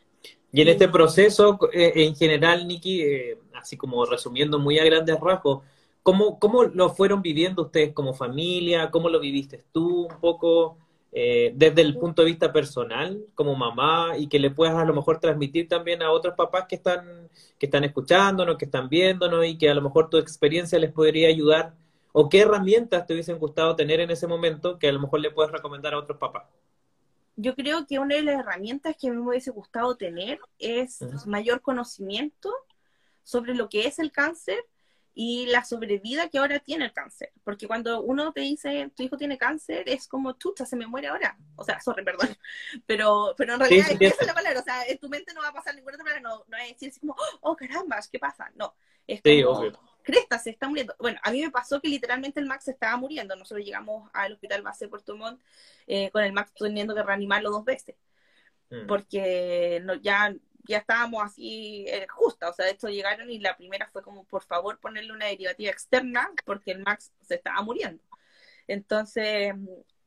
Y 0.52 0.62
en 0.62 0.68
este 0.68 0.88
proceso, 0.88 1.60
eh, 1.72 1.94
en 1.96 2.16
general, 2.16 2.68
Nikki, 2.68 3.02
eh, 3.04 3.38
así 3.54 3.78
como 3.78 4.04
resumiendo 4.06 4.58
muy 4.58 4.80
a 4.80 4.84
grandes 4.84 5.20
rasgos, 5.20 5.64
¿cómo, 6.04 6.40
¿cómo 6.40 6.64
lo 6.64 6.90
fueron 6.90 7.22
viviendo 7.22 7.64
ustedes 7.64 7.94
como 7.94 8.14
familia? 8.14 8.92
¿Cómo 8.92 9.10
lo 9.10 9.20
viviste 9.20 9.64
tú 9.72 10.08
un 10.08 10.20
poco 10.20 10.78
eh, 11.12 11.52
desde 11.56 11.82
el 11.82 11.98
punto 11.98 12.22
de 12.22 12.28
vista 12.28 12.54
personal, 12.54 13.26
como 13.36 13.56
mamá, 13.56 14.18
y 14.18 14.28
que 14.28 14.40
le 14.40 14.52
puedas 14.52 14.76
a 14.76 14.86
lo 14.86 14.94
mejor 14.94 15.20
transmitir 15.20 15.68
también 15.68 16.02
a 16.04 16.12
otros 16.12 16.36
papás 16.36 16.66
que 16.68 16.76
están, 16.76 17.30
que 17.58 17.66
están 17.66 17.84
escuchándonos, 17.84 18.58
que 18.58 18.66
están 18.66 18.90
viéndonos 18.90 19.46
y 19.46 19.58
que 19.58 19.70
a 19.70 19.74
lo 19.74 19.82
mejor 19.82 20.10
tu 20.10 20.18
experiencia 20.18 20.80
les 20.80 20.92
podría 20.92 21.30
ayudar? 21.30 21.74
¿O 22.12 22.30
qué 22.30 22.42
herramientas 22.42 23.06
te 23.06 23.14
hubiesen 23.14 23.38
gustado 23.38 23.76
tener 23.76 24.00
en 24.00 24.12
ese 24.12 24.28
momento 24.28 24.80
que 24.80 24.90
a 24.90 24.92
lo 24.92 25.00
mejor 25.00 25.20
le 25.20 25.32
puedes 25.32 25.52
recomendar 25.52 25.94
a 25.94 26.00
otros 26.00 26.18
papás? 26.18 26.46
yo 27.42 27.56
creo 27.56 27.88
que 27.88 28.00
una 28.00 28.16
de 28.16 28.24
las 28.24 28.38
herramientas 28.38 28.98
que 29.00 29.08
a 29.08 29.12
mí 29.12 29.18
me 29.18 29.30
hubiese 29.30 29.52
gustado 29.52 29.96
tener 29.96 30.40
es 30.58 31.00
mayor 31.26 31.62
conocimiento 31.62 32.54
sobre 33.24 33.56
lo 33.56 33.70
que 33.70 33.88
es 33.88 33.98
el 33.98 34.12
cáncer 34.12 34.58
y 35.22 35.48
la 35.48 35.66
sobrevida 35.66 36.30
que 36.30 36.38
ahora 36.38 36.60
tiene 36.60 36.86
el 36.86 36.94
cáncer. 36.94 37.34
Porque 37.44 37.68
cuando 37.68 38.02
uno 38.02 38.32
te 38.32 38.40
dice, 38.40 38.90
tu 38.96 39.04
hijo 39.04 39.18
tiene 39.18 39.38
cáncer, 39.38 39.84
es 39.86 40.08
como, 40.08 40.32
chucha, 40.38 40.66
se 40.66 40.78
me 40.78 40.88
muere 40.88 41.10
ahora. 41.10 41.38
O 41.58 41.66
sea, 41.66 41.82
sorry, 41.82 42.06
perdón. 42.06 42.30
Pero, 42.86 43.34
pero 43.36 43.56
en 43.56 43.60
realidad 43.60 43.88
esa 44.00 44.22
es 44.22 44.28
la 44.28 44.34
palabra. 44.34 44.62
O 44.62 44.64
sea, 44.64 44.86
en 44.86 44.98
tu 44.98 45.10
mente 45.10 45.34
no 45.34 45.42
va 45.42 45.50
a 45.50 45.54
pasar 45.54 45.76
ninguna 45.76 45.96
otra 45.96 46.06
palabra. 46.06 46.22
No, 46.22 46.46
no 46.48 46.58
es 46.58 46.70
decir 46.70 46.90
así 46.90 47.02
como, 47.02 47.18
oh, 47.42 47.54
caramba, 47.54 48.00
¿qué 48.10 48.18
pasa? 48.18 48.50
No. 48.56 48.74
Es 49.06 49.20
sí, 49.22 49.44
obvio 49.44 49.78
cresta, 50.04 50.40
se 50.40 50.52
está 50.52 50.70
muriendo. 50.70 50.96
Bueno, 51.00 51.20
a 51.22 51.32
mí 51.32 51.42
me 51.42 51.52
pasó 51.52 51.82
que 51.82 51.90
literalmente 51.90 52.40
el 52.40 52.46
Max 52.46 52.64
se 52.64 52.72
estaba 52.72 52.96
muriendo. 52.96 53.36
Nosotros 53.36 53.66
llegamos 53.66 54.10
al 54.14 54.34
hospital 54.34 54.62
base 54.62 54.86
de 54.86 54.90
Puerto 54.90 55.18
Montt 55.18 55.42
eh, 55.86 56.10
con 56.12 56.24
el 56.24 56.32
Max 56.32 56.54
teniendo 56.58 56.96
que 56.96 57.04
reanimarlo 57.04 57.52
dos 57.52 57.66
veces. 57.66 57.96
Mm. 58.70 58.88
Porque 58.88 59.82
no, 59.84 59.96
ya, 59.96 60.34
ya 60.70 60.78
estábamos 60.78 61.24
así 61.24 61.86
eh, 61.88 62.06
justa. 62.08 62.50
O 62.50 62.54
sea, 62.54 62.66
de 62.66 62.72
hecho 62.72 62.88
llegaron 62.90 63.30
y 63.30 63.40
la 63.40 63.58
primera 63.58 63.88
fue 63.88 64.04
como, 64.04 64.24
por 64.26 64.44
favor, 64.44 64.80
ponerle 64.80 65.12
una 65.12 65.26
derivativa 65.26 65.72
externa 65.72 66.30
porque 66.46 66.72
el 66.72 66.84
Max 66.84 67.12
se 67.22 67.36
estaba 67.36 67.62
muriendo. 67.64 68.04
Entonces, 68.68 69.54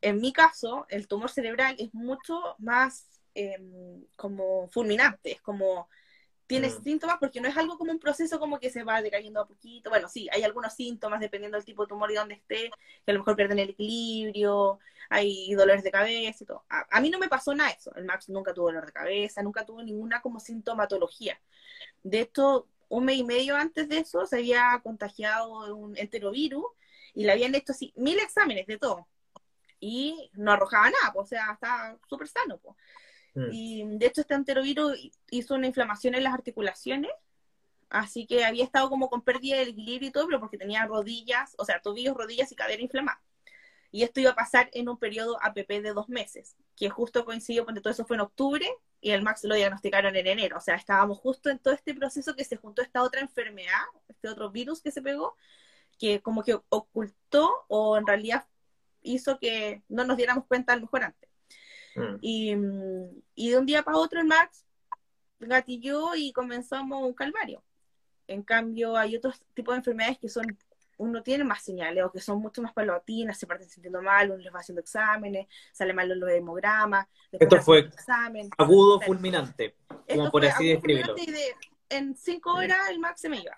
en 0.00 0.20
mi 0.20 0.32
caso, 0.32 0.86
el 0.88 1.08
tumor 1.08 1.30
cerebral 1.30 1.74
es 1.78 1.92
mucho 1.92 2.54
más 2.58 3.08
em, 3.34 4.04
como 4.16 4.68
fulminante, 4.68 5.32
es 5.32 5.40
como 5.42 5.88
tiene 6.52 6.68
mm. 6.68 6.82
síntomas 6.84 7.16
porque 7.18 7.40
no 7.40 7.48
es 7.48 7.56
algo 7.56 7.78
como 7.78 7.92
un 7.92 7.98
proceso 7.98 8.38
como 8.38 8.60
que 8.60 8.68
se 8.68 8.84
va 8.84 9.00
decayendo 9.00 9.40
a 9.40 9.46
poquito. 9.46 9.88
Bueno, 9.88 10.06
sí, 10.06 10.28
hay 10.30 10.42
algunos 10.42 10.74
síntomas 10.74 11.18
dependiendo 11.18 11.56
del 11.56 11.64
tipo 11.64 11.82
de 11.82 11.88
tumor 11.88 12.10
y 12.10 12.14
dónde 12.14 12.34
esté, 12.34 12.70
que 13.06 13.10
a 13.10 13.14
lo 13.14 13.20
mejor 13.20 13.36
pierden 13.36 13.58
el 13.58 13.70
equilibrio, 13.70 14.78
hay 15.08 15.54
dolores 15.54 15.82
de 15.82 15.90
cabeza 15.90 16.44
y 16.44 16.46
todo. 16.46 16.62
A, 16.68 17.00
mí 17.00 17.08
no 17.08 17.18
me 17.18 17.28
pasó 17.30 17.54
nada 17.54 17.70
eso. 17.70 17.94
El 17.94 18.04
Max 18.04 18.28
nunca 18.28 18.52
tuvo 18.52 18.66
dolor 18.66 18.84
de 18.84 18.92
cabeza, 18.92 19.42
nunca 19.42 19.64
tuvo 19.64 19.82
ninguna 19.82 20.20
como 20.20 20.40
sintomatología. 20.40 21.40
De 22.02 22.20
hecho, 22.20 22.68
un 22.90 23.06
mes 23.06 23.16
y 23.16 23.24
medio 23.24 23.56
antes 23.56 23.88
de 23.88 24.00
eso 24.00 24.26
se 24.26 24.36
había 24.36 24.78
contagiado 24.82 25.64
de 25.64 25.72
un 25.72 25.96
enterovirus 25.96 26.66
y 27.14 27.24
le 27.24 27.32
habían 27.32 27.54
hecho 27.54 27.72
así 27.72 27.94
mil 27.96 28.18
exámenes 28.18 28.66
de 28.66 28.76
todo. 28.76 29.08
Y 29.80 30.30
no 30.34 30.52
arrojaba 30.52 30.90
nada, 30.90 31.14
o 31.14 31.24
sea, 31.24 31.52
estaba 31.52 31.96
súper 32.10 32.28
sano. 32.28 32.58
Pues. 32.58 32.76
Mm. 33.34 33.48
Y 33.50 33.84
de 33.98 34.06
hecho 34.06 34.20
este 34.20 34.34
enterovirus 34.34 34.98
hizo 35.30 35.54
una 35.54 35.66
inflamación 35.66 36.14
en 36.14 36.24
las 36.24 36.34
articulaciones, 36.34 37.10
así 37.90 38.26
que 38.26 38.44
había 38.44 38.64
estado 38.64 38.88
como 38.88 39.08
con 39.08 39.22
pérdida 39.22 39.56
de 39.56 39.62
equilibrio 39.64 40.08
y 40.08 40.12
todo, 40.12 40.26
pero 40.26 40.40
porque 40.40 40.58
tenía 40.58 40.86
rodillas, 40.86 41.54
o 41.58 41.64
sea, 41.64 41.80
tobillos, 41.80 42.16
rodillas 42.16 42.52
y 42.52 42.56
cadera 42.56 42.82
inflamada. 42.82 43.20
Y 43.90 44.04
esto 44.04 44.20
iba 44.20 44.30
a 44.30 44.34
pasar 44.34 44.70
en 44.72 44.88
un 44.88 44.96
periodo 44.96 45.36
APP 45.42 45.68
de 45.82 45.92
dos 45.92 46.08
meses, 46.08 46.56
que 46.76 46.88
justo 46.88 47.26
coincidió 47.26 47.64
cuando 47.64 47.82
todo 47.82 47.92
eso 47.92 48.06
fue 48.06 48.16
en 48.16 48.22
octubre 48.22 48.66
y 49.02 49.10
el 49.10 49.22
Max 49.22 49.44
lo 49.44 49.54
diagnosticaron 49.54 50.16
en 50.16 50.26
enero. 50.26 50.56
O 50.56 50.60
sea, 50.60 50.76
estábamos 50.76 51.18
justo 51.18 51.50
en 51.50 51.58
todo 51.58 51.74
este 51.74 51.94
proceso 51.94 52.34
que 52.34 52.44
se 52.44 52.56
juntó 52.56 52.80
esta 52.80 53.02
otra 53.02 53.20
enfermedad, 53.20 53.82
este 54.08 54.28
otro 54.28 54.50
virus 54.50 54.80
que 54.80 54.90
se 54.92 55.02
pegó, 55.02 55.36
que 55.98 56.22
como 56.22 56.42
que 56.42 56.58
ocultó 56.70 57.50
o 57.68 57.98
en 57.98 58.06
realidad 58.06 58.46
hizo 59.02 59.38
que 59.38 59.82
no 59.88 60.04
nos 60.04 60.16
diéramos 60.16 60.46
cuenta 60.46 60.72
a 60.72 60.76
lo 60.76 60.82
mejor 60.82 61.04
antes. 61.04 61.28
Mm. 61.94 62.16
Y, 62.20 62.54
de 62.54 63.58
un 63.58 63.66
día 63.66 63.82
para 63.82 63.98
otro 63.98 64.20
el 64.20 64.26
Max 64.26 64.64
gatilló 65.38 66.14
y 66.14 66.32
comenzamos 66.32 67.02
un 67.02 67.14
calvario. 67.14 67.62
En 68.26 68.42
cambio, 68.42 68.96
hay 68.96 69.16
otros 69.16 69.40
tipos 69.54 69.74
de 69.74 69.78
enfermedades 69.78 70.18
que 70.18 70.28
son, 70.28 70.56
uno 70.98 71.22
tiene 71.22 71.44
más 71.44 71.62
señales 71.62 72.04
o 72.04 72.12
que 72.12 72.20
son 72.20 72.40
mucho 72.40 72.62
más 72.62 72.72
paulatinas, 72.72 73.38
se 73.38 73.46
parten 73.46 73.68
sintiendo 73.68 74.00
mal, 74.00 74.30
uno 74.30 74.38
les 74.38 74.54
va 74.54 74.60
haciendo 74.60 74.80
exámenes, 74.80 75.48
sale 75.72 75.92
mal 75.92 76.08
los 76.08 76.30
hemogramas. 76.30 77.08
Esto 77.32 77.60
fue 77.60 77.90
agudo 78.56 79.00
fulminante, 79.00 79.76
como 80.08 80.30
por 80.30 80.46
así 80.46 80.68
describirlo. 80.68 81.16
en 81.88 82.16
cinco 82.16 82.54
horas 82.54 82.88
el 82.90 83.00
Max 83.00 83.20
se 83.20 83.28
me 83.28 83.40
iba. 83.40 83.56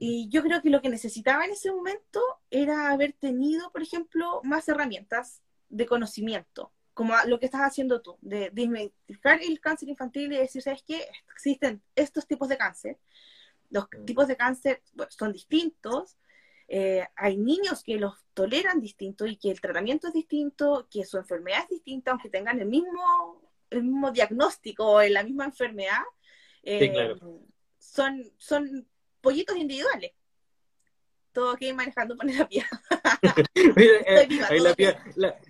Y 0.00 0.28
yo 0.28 0.42
creo 0.42 0.62
que 0.62 0.70
lo 0.70 0.80
que 0.80 0.88
necesitaba 0.88 1.44
en 1.44 1.50
ese 1.50 1.72
momento 1.72 2.20
era 2.52 2.92
haber 2.92 3.14
tenido, 3.14 3.72
por 3.72 3.82
ejemplo, 3.82 4.40
más 4.44 4.68
herramientas 4.68 5.42
de 5.68 5.86
conocimiento 5.86 6.72
como 6.98 7.14
lo 7.26 7.38
que 7.38 7.46
estás 7.46 7.60
haciendo 7.60 8.02
tú, 8.02 8.18
de 8.20 8.50
identificar 8.52 9.40
el 9.40 9.60
cáncer 9.60 9.88
infantil 9.88 10.32
y 10.32 10.38
decir, 10.38 10.62
¿sabes 10.62 10.82
qué? 10.84 11.06
Existen 11.32 11.80
estos 11.94 12.26
tipos 12.26 12.48
de 12.48 12.58
cáncer. 12.58 12.98
Los 13.70 13.84
mm. 13.84 14.04
tipos 14.04 14.26
de 14.26 14.36
cáncer 14.36 14.82
son 15.10 15.32
distintos. 15.32 16.16
Eh, 16.66 17.06
hay 17.14 17.36
niños 17.36 17.84
que 17.84 17.98
los 17.98 18.26
toleran 18.34 18.80
distinto 18.80 19.28
y 19.28 19.36
que 19.36 19.52
el 19.52 19.60
tratamiento 19.60 20.08
es 20.08 20.12
distinto, 20.12 20.88
que 20.90 21.04
su 21.04 21.18
enfermedad 21.18 21.62
es 21.62 21.68
distinta, 21.68 22.10
aunque 22.10 22.30
tengan 22.30 22.58
el 22.58 22.66
mismo, 22.66 23.48
el 23.70 23.84
mismo 23.84 24.10
diagnóstico 24.10 25.00
en 25.00 25.14
la 25.14 25.22
misma 25.22 25.44
enfermedad. 25.44 26.02
Eh, 26.64 27.14
son, 27.78 28.32
son 28.38 28.88
pollitos 29.20 29.56
individuales 29.56 30.14
todo 31.38 31.50
aquí 31.50 31.72
manejando 31.72 32.16
con 32.16 32.26
la 32.26 32.46
pía. 32.48 32.66
Eh, 33.54 34.28
ahí 34.48 34.60
la 34.60 34.74
pía, 34.74 34.98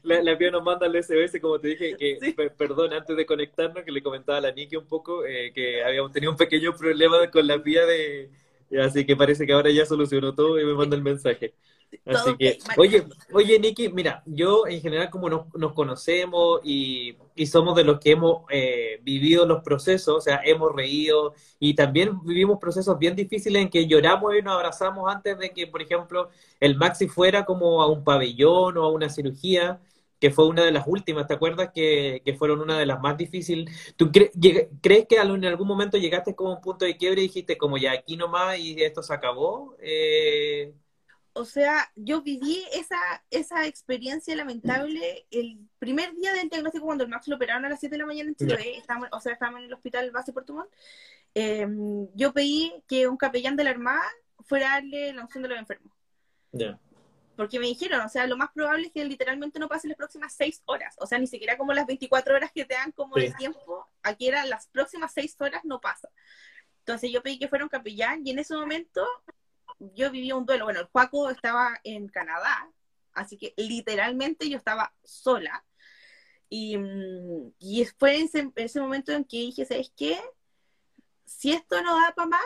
la, 0.03 0.39
pía 0.39 0.51
nos 0.51 0.63
manda 0.63 0.87
el 0.87 1.03
SBS, 1.03 1.41
como 1.41 1.59
te 1.59 1.69
dije, 1.69 1.97
que, 1.97 2.19
perdón, 2.57 2.93
antes 2.93 3.17
de 3.17 3.25
conectarnos, 3.25 3.85
que 3.85 3.93
le 3.93 4.03
comentaba 4.03 4.39
a 4.39 4.41
la 4.41 4.53
Niki 4.53 4.77
un 4.77 4.87
poco, 4.87 5.25
eh, 5.25 5.53
que 5.55 5.83
habíamos 5.83 6.13
tenido 6.13 6.33
un 6.33 6.39
pequeño 6.39 6.75
problema 6.75 7.31
con 7.31 7.47
la 7.47 7.63
pía 7.63 7.87
de, 7.87 8.31
así 8.83 9.07
que 9.07 9.17
parece 9.17 9.47
que 9.47 9.53
ahora 9.53 9.71
ya 9.71 9.87
solucionó 9.87 10.35
todo 10.35 10.61
y 10.61 10.65
me 10.65 10.75
manda 10.75 10.97
el 10.97 11.03
mensaje. 11.03 11.55
Así 12.05 12.37
que, 12.39 12.59
oye, 12.77 13.07
oye, 13.33 13.59
Nikki, 13.59 13.89
mira, 13.91 14.23
yo 14.27 14.67
en 14.67 14.81
general 14.81 15.11
como 15.11 15.29
nos, 15.29 15.73
conocemos 15.75 16.61
y, 16.65 17.17
somos 17.47 17.77
de 17.77 17.85
los 17.85 18.01
que 18.01 18.13
hemos 18.13 18.43
eh, 18.51 19.01
vivido 19.03 19.47
los 19.47 19.63
procesos, 19.63 20.17
o 20.17 20.21
sea, 20.21 20.41
hemos 20.45 20.75
reído 20.75 21.35
y 21.61 21.75
también 21.75 22.19
vivimos 22.25 22.59
procesos 22.59 22.99
bien 22.99 23.15
difíciles 23.15 23.63
en 23.63 23.71
que 23.71 23.87
lloramos 23.87 24.35
y 24.35 24.43
nos 24.43 24.55
abrazamos 24.55 25.13
antes 25.13 25.39
de 25.39 25.51
que, 25.51 25.67
por 25.67 25.83
ejemplo, 25.83 26.31
el 26.61 26.77
Maxi 26.77 27.09
fuera 27.09 27.45
como 27.45 27.83
a 27.83 27.87
un 27.87 28.05
pabellón 28.05 28.77
o 28.79 28.85
a 28.85 28.91
una 28.91 29.09
cirugía, 29.09 29.81
que 30.21 30.31
fue 30.31 30.47
una 30.49 30.65
de 30.65 30.73
las 30.73 30.87
últimas, 30.87 31.27
¿te 31.27 31.35
acuerdas? 31.35 31.71
Que, 31.73 32.23
fueron 32.39 32.61
una 32.61 32.79
de 32.79 32.87
las 32.87 33.01
más 33.01 33.17
difíciles. 33.17 33.95
¿Tú 33.97 34.11
crees 34.11 35.07
que 35.07 35.17
en 35.17 35.45
algún 35.45 35.69
momento 35.69 35.97
llegaste 35.97 36.35
como 36.35 36.51
a 36.51 36.55
un 36.57 36.61
punto 36.61 36.85
de 36.85 36.97
quiebre 36.97 37.23
y 37.23 37.29
dijiste 37.29 37.57
como 37.57 37.79
ya 37.79 37.93
aquí 37.93 38.17
nomás 38.17 38.59
y 38.59 38.83
esto 38.83 39.03
se 39.03 39.15
acabó? 39.15 39.77
Eh, 39.81 40.73
o 41.39 41.45
sea, 41.45 41.89
yo 41.95 42.21
viví 42.21 42.65
esa, 42.73 42.99
esa 43.31 43.65
experiencia 43.65 44.35
lamentable 44.35 45.25
el 45.31 45.59
primer 45.79 46.13
día 46.17 46.33
del 46.33 46.49
diagnóstico 46.49 46.85
cuando 46.85 47.05
el 47.05 47.11
Max 47.11 47.29
lo 47.29 47.37
operaron 47.37 47.65
a 47.65 47.69
las 47.69 47.79
7 47.79 47.95
de 47.95 47.99
la 47.99 48.07
mañana 48.07 48.31
en 48.31 48.35
Chile, 48.35 48.83
o 49.13 49.21
sea, 49.21 49.33
estábamos 49.35 49.61
en 49.61 49.67
el 49.67 49.73
hospital 49.73 50.11
base 50.11 50.33
Puerto 50.33 50.53
Montt, 50.53 50.69
em, 51.35 52.09
yo 52.15 52.33
pedí 52.33 52.73
que 52.89 53.07
un 53.07 53.17
capellán 53.17 53.55
de 53.55 53.63
la 53.63 53.71
Armada 53.71 54.03
fuera 54.47 54.73
a 54.73 54.75
darle 54.81 55.13
la 55.13 55.23
unción 55.23 55.43
de 55.45 55.49
los 55.49 55.59
enfermos. 55.59 55.93
Porque 57.37 57.61
me 57.61 57.67
dijeron, 57.67 58.01
o 58.01 58.09
sea, 58.09 58.27
lo 58.27 58.37
más 58.37 58.51
probable 58.51 58.89
es 58.89 58.93
que 58.93 59.05
literalmente 59.05 59.61
no 59.61 59.69
pase 59.69 59.87
las 59.87 59.97
próximas 59.97 60.35
6 60.35 60.63
horas, 60.65 60.97
o 60.99 61.07
sea, 61.07 61.21
ni 61.21 61.29
siquiera 61.29 61.57
como 61.57 61.73
las 61.73 61.87
24 61.87 62.35
horas 62.35 62.51
que 62.53 62.65
te 62.65 62.75
dan 62.75 62.91
como 62.91 63.15
de 63.15 63.33
tiempo, 63.39 63.87
aquí 64.03 64.27
eran 64.27 64.51
las 64.51 64.67
próximas 64.67 65.13
6 65.15 65.37
horas 65.41 65.65
no 65.65 65.81
pasa. 65.81 66.09
Entonces 66.81 67.13
yo 67.13 67.23
pedí 67.23 67.39
que 67.39 67.49
fuera 67.49 67.65
un 67.65 67.69
capellán 67.69 68.27
y 68.27 68.31
en 68.31 68.41
ese 68.41 68.55
momento 68.55 69.07
yo 69.79 70.11
vivía 70.11 70.37
un 70.37 70.47
duelo. 70.47 70.65
Bueno, 70.65 70.81
el 70.81 70.87
Juaco 70.87 71.31
estaba 71.31 71.79
en 71.85 72.09
Canadá, 72.09 72.71
así 73.13 73.37
que 73.37 73.55
literalmente 73.57 74.49
yo 74.49 74.59
estaba 74.59 74.93
sola. 75.03 75.65
Y, 76.49 76.77
mm, 76.77 77.53
y 77.59 77.85
fue 77.99 78.23
ese, 78.23 78.51
ese 78.57 78.81
momento 78.81 79.13
en 79.13 79.25
que 79.25 79.39
dije, 79.39 79.67
¿sabes 79.67 79.93
qué? 79.97 80.21
Si 81.25 81.53
esto 81.53 81.83
no 81.83 82.01
da 82.01 82.15
para 82.15 82.29
más, 82.29 82.41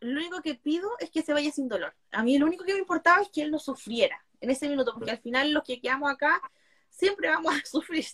lo 0.00 0.20
único 0.20 0.42
que 0.42 0.54
pido 0.54 0.90
es 1.00 1.10
que 1.10 1.22
se 1.22 1.32
vaya 1.32 1.50
sin 1.50 1.68
dolor. 1.68 1.94
A 2.12 2.22
mí 2.22 2.38
lo 2.38 2.46
único 2.46 2.64
que 2.64 2.74
me 2.74 2.80
importaba 2.80 3.22
es 3.22 3.28
que 3.30 3.42
él 3.42 3.50
no 3.50 3.58
sufriera 3.58 4.24
en 4.40 4.50
ese 4.50 4.68
minuto, 4.68 4.94
porque 4.94 5.10
al 5.10 5.18
final 5.18 5.52
los 5.52 5.64
que 5.64 5.80
quedamos 5.80 6.10
acá 6.10 6.40
siempre 6.90 7.28
vamos 7.28 7.54
a 7.54 7.64
sufrir. 7.64 8.04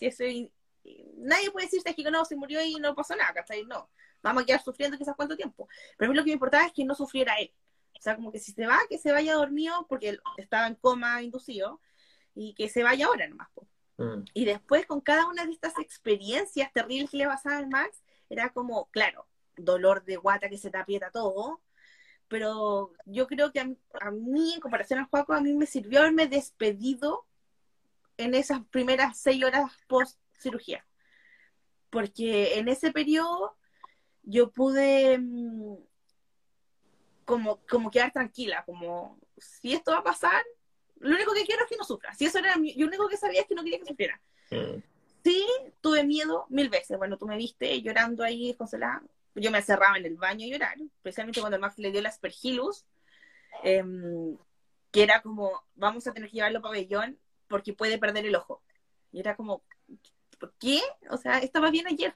Nadie 1.16 1.50
puede 1.50 1.66
decirse 1.66 1.94
que 1.94 2.10
no, 2.10 2.24
se 2.24 2.36
murió 2.36 2.62
y 2.62 2.74
no 2.76 2.94
pasó 2.94 3.16
nada, 3.16 3.32
¿cachai? 3.32 3.64
No, 3.64 3.90
vamos 4.22 4.42
a 4.42 4.46
quedar 4.46 4.62
sufriendo 4.62 4.96
quizás 4.96 5.16
cuánto 5.16 5.36
tiempo. 5.36 5.68
Pero 5.96 6.08
a 6.08 6.12
mí 6.12 6.16
lo 6.16 6.24
que 6.24 6.30
me 6.30 6.34
importaba 6.34 6.66
es 6.66 6.72
que 6.72 6.84
no 6.84 6.94
sufriera 6.94 7.34
él. 7.38 7.52
O 7.98 8.02
sea, 8.02 8.16
como 8.16 8.32
que 8.32 8.38
si 8.38 8.52
se 8.52 8.66
va, 8.66 8.78
que 8.88 8.98
se 8.98 9.12
vaya 9.12 9.34
dormido 9.34 9.86
porque 9.88 10.18
estaba 10.36 10.66
en 10.66 10.74
coma 10.74 11.22
inducido 11.22 11.80
y 12.34 12.54
que 12.54 12.68
se 12.68 12.82
vaya 12.82 13.06
ahora 13.06 13.28
nomás. 13.28 13.48
Mm. 13.96 14.24
Y 14.34 14.44
después 14.44 14.86
con 14.86 15.00
cada 15.00 15.26
una 15.28 15.46
de 15.46 15.52
estas 15.52 15.78
experiencias 15.78 16.72
terribles 16.72 17.10
que 17.10 17.18
le 17.18 17.26
pasaba 17.26 17.58
al 17.58 17.68
Max, 17.68 18.02
era 18.28 18.50
como, 18.50 18.86
claro, 18.90 19.26
dolor 19.56 20.04
de 20.04 20.16
guata 20.16 20.48
que 20.48 20.58
se 20.58 20.70
te 20.70 20.78
aprieta 20.78 21.10
todo, 21.10 21.60
pero 22.28 22.92
yo 23.04 23.26
creo 23.26 23.52
que 23.52 23.60
a, 23.60 24.10
mí, 24.10 24.54
en 24.54 24.60
comparación 24.60 24.98
al 24.98 25.06
Juaco, 25.06 25.34
a 25.34 25.40
mí 25.40 25.52
me 25.54 25.66
sirvió 25.66 26.00
haberme 26.00 26.26
despedido 26.26 27.26
en 28.16 28.34
esas 28.34 28.64
primeras 28.66 29.18
seis 29.18 29.44
horas 29.44 29.70
post 29.86 30.18
cirugía. 30.40 30.86
Porque 31.90 32.58
en 32.58 32.68
ese 32.68 32.92
periodo 32.92 33.56
yo 34.22 34.50
pude 34.50 35.18
mm, 35.18 35.76
como, 37.24 37.60
como 37.66 37.90
quedar 37.90 38.12
tranquila, 38.12 38.64
como 38.64 39.18
si 39.36 39.72
esto 39.72 39.92
va 39.92 39.98
a 39.98 40.04
pasar, 40.04 40.42
lo 41.00 41.14
único 41.14 41.34
que 41.34 41.44
quiero 41.44 41.62
es 41.62 41.68
que 41.68 41.76
no 41.76 41.84
sufra. 41.84 42.14
Si 42.14 42.24
eso 42.24 42.38
era 42.38 42.56
mi, 42.56 42.74
yo 42.74 42.86
lo 42.86 42.88
único 42.88 43.08
que 43.08 43.16
sabía 43.16 43.42
es 43.42 43.46
que 43.46 43.54
no 43.54 43.62
quería 43.62 43.78
que 43.78 43.86
sufriera. 43.86 44.20
Mm. 44.50 44.82
Sí, 45.24 45.46
tuve 45.80 46.04
miedo 46.04 46.46
mil 46.50 46.68
veces. 46.68 46.98
Bueno, 46.98 47.16
tú 47.16 47.26
me 47.26 47.36
viste 47.36 47.80
llorando 47.82 48.22
ahí 48.22 48.48
desconsolada. 48.48 49.02
Yo 49.34 49.50
me 49.50 49.58
encerraba 49.58 49.96
en 49.96 50.06
el 50.06 50.16
baño 50.16 50.46
a 50.46 50.50
llorar, 50.50 50.76
especialmente 50.80 51.40
cuando 51.40 51.56
el 51.56 51.60
Max 51.60 51.78
le 51.78 51.90
dio 51.90 52.00
la 52.02 52.10
aspergillus, 52.10 52.84
em, 53.64 54.36
que 54.92 55.02
era 55.02 55.22
como, 55.22 55.64
vamos 55.74 56.06
a 56.06 56.12
tener 56.12 56.30
que 56.30 56.36
llevarlo 56.36 56.60
a 56.60 56.62
pabellón 56.62 57.18
porque 57.48 57.72
puede 57.72 57.98
perder 57.98 58.26
el 58.26 58.36
ojo. 58.36 58.62
Y 59.12 59.20
era 59.20 59.34
como, 59.34 59.64
¿por 60.38 60.54
qué? 60.58 60.80
O 61.10 61.16
sea, 61.16 61.38
estaba 61.38 61.70
bien 61.70 61.86
ayer. 61.86 62.14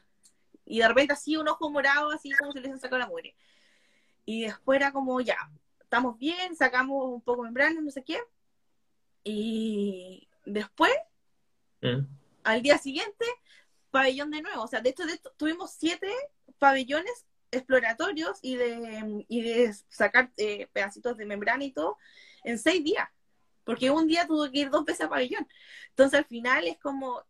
Y 0.64 0.78
de 0.80 0.88
repente 0.88 1.14
así 1.14 1.36
un 1.36 1.48
ojo 1.48 1.70
morado, 1.70 2.10
así 2.10 2.30
como 2.32 2.52
si 2.52 2.60
les 2.60 2.80
sacado 2.80 2.98
la 2.98 3.06
muere. 3.06 3.34
Y 4.28 4.42
después 4.42 4.76
era 4.76 4.92
como, 4.92 5.23
ya, 5.23 5.38
estamos 5.80 6.18
bien, 6.18 6.54
sacamos 6.54 7.02
un 7.14 7.23
poco 7.23 7.44
membrana, 7.44 7.80
no 7.80 7.90
sé 7.90 8.04
qué. 8.04 8.20
Y 9.25 10.28
después, 10.44 10.92
mm. 11.80 12.04
al 12.44 12.61
día 12.61 12.76
siguiente, 12.76 13.25
pabellón 13.90 14.30
de 14.30 14.42
nuevo. 14.42 14.64
O 14.64 14.66
sea, 14.66 14.82
de 14.82 14.90
hecho, 14.90 15.04
tuvimos 15.38 15.70
siete 15.70 16.12
pabellones 16.58 17.25
exploratorios 17.50 18.38
y 18.42 18.56
de, 18.56 19.25
y 19.28 19.40
de 19.40 19.73
sacar 19.88 20.30
eh, 20.37 20.68
pedacitos 20.75 21.16
de 21.16 21.25
membrana 21.25 21.64
y 21.64 21.73
todo 21.73 21.97
en 22.44 22.58
seis 22.58 22.85
días. 22.85 23.08
Porque 23.64 23.90
un 23.90 24.08
día 24.08 24.26
tuve 24.26 24.52
que 24.52 24.58
ir 24.58 24.68
dos 24.68 24.85
veces 24.85 25.06
a 25.06 25.08
pabellón. 25.08 25.49
Entonces, 25.88 26.18
al 26.18 26.26
final 26.26 26.66
es 26.66 26.78
como, 26.78 27.25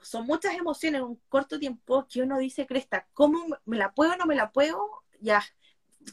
son 0.00 0.24
muchas 0.24 0.54
emociones 0.54 1.00
en 1.00 1.08
un 1.08 1.20
corto 1.28 1.58
tiempo 1.58 2.06
que 2.10 2.22
uno 2.22 2.38
dice, 2.38 2.66
Cresta, 2.66 3.06
¿cómo 3.12 3.38
me 3.66 3.76
la 3.76 3.92
puedo 3.92 4.14
o 4.14 4.16
no 4.16 4.24
me 4.24 4.34
la 4.34 4.50
puedo? 4.50 4.82
Ya, 5.20 5.42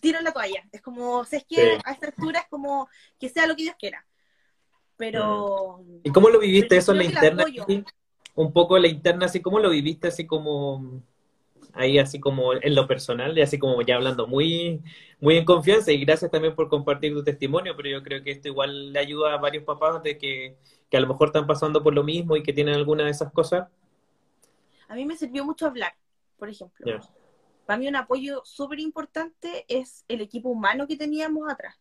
tiro 0.01 0.21
la 0.21 0.31
toalla. 0.31 0.63
Es 0.71 0.81
como, 0.81 1.23
si 1.25 1.37
es 1.37 1.45
que 1.45 1.79
a 1.83 1.91
esta 1.91 2.07
altura 2.07 2.39
es 2.39 2.47
como 2.49 2.89
que 3.19 3.29
sea 3.29 3.47
lo 3.47 3.55
que 3.55 3.63
Dios 3.63 3.75
quiera. 3.77 4.05
Pero... 4.97 5.83
¿Y 6.03 6.11
cómo 6.11 6.29
lo 6.29 6.39
viviste 6.39 6.77
eso 6.77 6.91
en 6.91 6.99
la 6.99 7.03
interna? 7.05 7.45
un 8.35 8.51
poco 8.51 8.77
la 8.77 8.87
interna, 8.87 9.27
así 9.27 9.41
como 9.41 9.59
lo 9.59 9.69
viviste, 9.69 10.09
así 10.09 10.27
como 10.27 11.01
ahí 11.73 11.99
así 11.99 12.19
como 12.19 12.53
en 12.53 12.75
lo 12.75 12.87
personal, 12.87 13.37
y 13.37 13.41
así 13.41 13.59
como 13.59 13.81
ya 13.81 13.95
hablando 13.95 14.27
muy, 14.27 14.81
muy 15.19 15.37
en 15.37 15.45
confianza, 15.45 15.91
y 15.91 16.03
gracias 16.03 16.31
también 16.31 16.55
por 16.55 16.69
compartir 16.69 17.13
tu 17.13 17.23
testimonio, 17.23 17.75
pero 17.75 17.89
yo 17.89 18.03
creo 18.03 18.23
que 18.23 18.31
esto 18.31 18.47
igual 18.47 18.93
le 18.93 18.99
ayuda 18.99 19.33
a 19.33 19.37
varios 19.37 19.63
papás 19.63 20.01
de 20.01 20.17
que, 20.17 20.55
que 20.89 20.97
a 20.97 20.99
lo 20.99 21.07
mejor 21.07 21.27
están 21.27 21.47
pasando 21.47 21.83
por 21.83 21.93
lo 21.93 22.03
mismo 22.03 22.35
y 22.35 22.43
que 22.43 22.53
tienen 22.53 22.75
alguna 22.75 23.03
de 23.03 23.11
esas 23.11 23.31
cosas. 23.31 23.67
A 24.87 24.95
mí 24.95 25.05
me 25.05 25.17
sirvió 25.17 25.43
mucho 25.43 25.67
hablar, 25.67 25.93
por 26.37 26.49
ejemplo. 26.49 26.99
Para 27.65 27.77
mí 27.79 27.87
un 27.87 27.95
apoyo 27.95 28.41
súper 28.45 28.79
importante 28.79 29.65
es 29.67 30.05
el 30.07 30.21
equipo 30.21 30.49
humano 30.49 30.87
que 30.87 30.97
teníamos 30.97 31.49
atrás. 31.51 31.75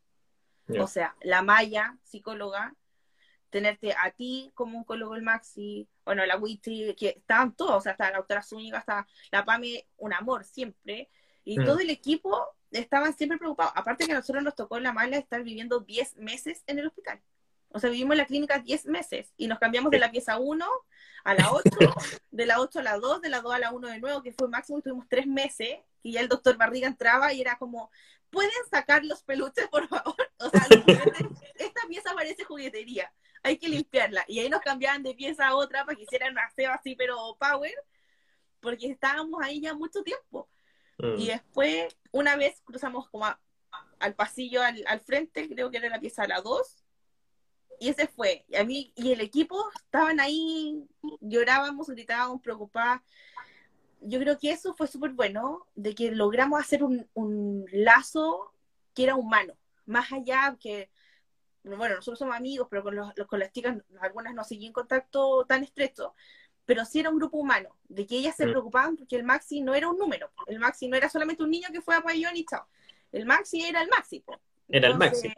O 0.81 0.87
sea, 0.87 1.15
la 1.21 1.43
Maya, 1.43 1.99
psicóloga, 2.05 2.75
tenerte 3.51 3.93
a 3.93 4.11
ti 4.11 4.51
como 4.55 4.79
oncólogo 4.79 5.15
el 5.15 5.23
Maxi, 5.23 5.87
bueno, 6.05 6.25
la 6.27 6.37
Witty, 6.37 6.95
que 6.95 7.11
estaban 7.11 7.55
todos, 7.55 7.77
o 7.77 7.81
sea, 7.83 7.93
hasta 7.93 8.11
la 8.11 8.17
doctora 8.17 8.43
Zúñiga, 8.43 8.79
hasta 8.79 9.07
la 9.31 9.45
PAME, 9.45 9.87
un 9.99 10.13
amor 10.13 10.45
siempre, 10.45 11.11
y 11.45 11.59
mm. 11.59 11.65
todo 11.65 11.79
el 11.79 11.91
equipo 11.91 12.45
estaban 12.71 13.17
siempre 13.17 13.39
preocupados. 13.39 13.73
Aparte 13.77 14.07
que 14.07 14.13
a 14.13 14.17
nosotros 14.17 14.43
nos 14.43 14.55
tocó 14.55 14.81
la 14.81 14.93
mala 14.93 15.19
estar 15.19 15.43
viviendo 15.43 15.81
10 15.81 16.17
meses 16.17 16.65
en 16.67 16.79
el 16.79 16.87
hospital. 16.87 17.21
O 17.75 17.81
sea, 17.81 17.91
vivimos 17.91 18.13
en 18.13 18.19
la 18.19 18.27
clínica 18.27 18.61
10 18.61 18.87
meses 18.87 19.33
y 19.37 19.49
nos 19.49 19.59
cambiamos 19.59 19.91
de 19.91 19.99
la 19.99 20.13
pieza 20.13 20.39
1 20.39 20.65
a 21.25 21.35
la 21.35 21.51
8, 21.51 21.63
de 22.31 22.47
la 22.47 22.61
8 22.61 22.79
a 22.79 22.83
la 22.83 22.99
2, 22.99 23.21
de 23.21 23.29
la 23.29 23.41
2 23.41 23.53
a 23.53 23.59
la 23.59 23.73
1 23.73 23.89
de 23.89 23.99
nuevo, 23.99 24.23
que 24.23 24.33
fue 24.33 24.49
máximo, 24.49 24.79
y 24.79 24.83
tuvimos 24.83 25.07
tres 25.09 25.27
meses, 25.27 25.81
y 26.01 26.13
ya 26.13 26.21
el 26.21 26.29
doctor 26.29 26.57
Barriga 26.57 26.87
entraba 26.87 27.33
y 27.33 27.41
era 27.41 27.59
como, 27.59 27.91
¿pueden 28.31 28.53
sacar 28.71 29.05
los 29.05 29.25
peluches, 29.25 29.67
por 29.67 29.89
favor? 29.89 30.15
O 30.39 30.51
sea, 30.51 30.61
esta 31.57 31.81
pieza 31.89 32.15
parece 32.15 32.45
juguetería, 32.45 33.13
hay 33.43 33.59
que 33.59 33.69
limpiarla. 33.69 34.25
Y 34.29 34.39
ahí 34.39 34.49
nos 34.49 34.61
cambiaban 34.61 35.03
de 35.03 35.15
pieza 35.15 35.49
a 35.49 35.57
otra 35.57 35.85
para 35.85 35.97
que 35.97 36.05
hicieran 36.05 36.31
una 36.31 36.49
ceba 36.55 36.75
así, 36.75 36.95
pero 36.95 37.37
power, 37.41 37.75
porque 38.61 38.87
estábamos 38.87 39.43
ahí 39.43 39.61
ya 39.61 39.75
mucho 39.75 40.05
tiempo. 40.05 40.49
Mm. 40.99 41.19
Y 41.19 41.27
después, 41.27 41.97
una 42.13 42.37
vez 42.37 42.61
cruzamos 42.63 43.09
como 43.09 43.27
al 43.99 44.15
pasillo 44.15 44.63
al, 44.63 44.85
al, 44.87 45.01
frente, 45.01 45.49
creo 45.49 45.73
que 45.73 45.79
era 45.79 45.89
la 45.89 45.99
pieza 45.99 46.23
a 46.23 46.29
la 46.29 46.41
2, 46.41 46.84
y 47.81 47.89
ese 47.89 48.07
fue. 48.07 48.45
Y 48.49 48.57
a 48.57 48.65
mí 48.65 48.93
y 48.97 49.13
el 49.13 49.21
equipo 49.21 49.65
estaban 49.77 50.21
ahí, 50.21 50.85
llorábamos, 51.21 51.89
gritábamos, 51.89 52.41
preocupadas. 52.43 53.01
Yo 54.01 54.19
creo 54.19 54.39
que 54.39 54.51
eso 54.51 54.75
fue 54.75 54.87
súper 54.87 55.13
bueno, 55.13 55.67
de 55.75 55.95
que 55.95 56.11
logramos 56.11 56.61
hacer 56.61 56.83
un, 56.83 57.09
un 57.15 57.67
lazo 57.73 58.53
que 58.95 59.05
era 59.05 59.17
humano, 59.17 59.55
más 59.87 60.13
allá 60.13 60.57
que, 60.61 60.91
bueno, 61.65 61.97
nosotros 61.97 62.19
somos 62.19 62.37
amigos, 62.37 62.69
pero 62.71 62.83
con, 62.83 62.95
los, 62.95 63.13
con 63.27 63.39
las 63.39 63.53
chicas, 63.53 63.77
algunas 64.01 64.35
no 64.35 64.45
seguían 64.45 64.69
en 64.69 64.73
contacto 64.73 65.45
tan 65.47 65.65
estrecho, 65.65 66.15
pero 66.65 66.85
sí 66.85 67.01
era 67.01 67.11
un 67.11 67.19
grupo 67.19 67.39
humano, 67.39 67.77
de 67.89 68.07
que 68.07 68.17
ellas 68.17 68.37
se 68.37 68.47
mm. 68.47 68.51
preocupaban 68.51 68.97
porque 68.97 69.17
el 69.17 69.25
Maxi 69.25 69.61
no 69.61 69.75
era 69.75 69.89
un 69.89 69.99
número, 69.99 70.31
el 70.47 70.59
Maxi 70.59 70.89
no 70.89 70.97
era 70.97 71.09
solamente 71.09 71.43
un 71.43 71.51
niño 71.51 71.69
que 71.73 71.83
fue 71.83 71.97
a 71.97 72.03
Payón 72.03 72.37
y 72.37 72.45
chao, 72.45 72.67
el 73.13 73.27
Maxi 73.27 73.63
era 73.63 73.83
el 73.83 73.89
Maxi. 73.89 74.25
Era 74.69 74.89
el 74.89 74.97
Maxi 74.97 75.33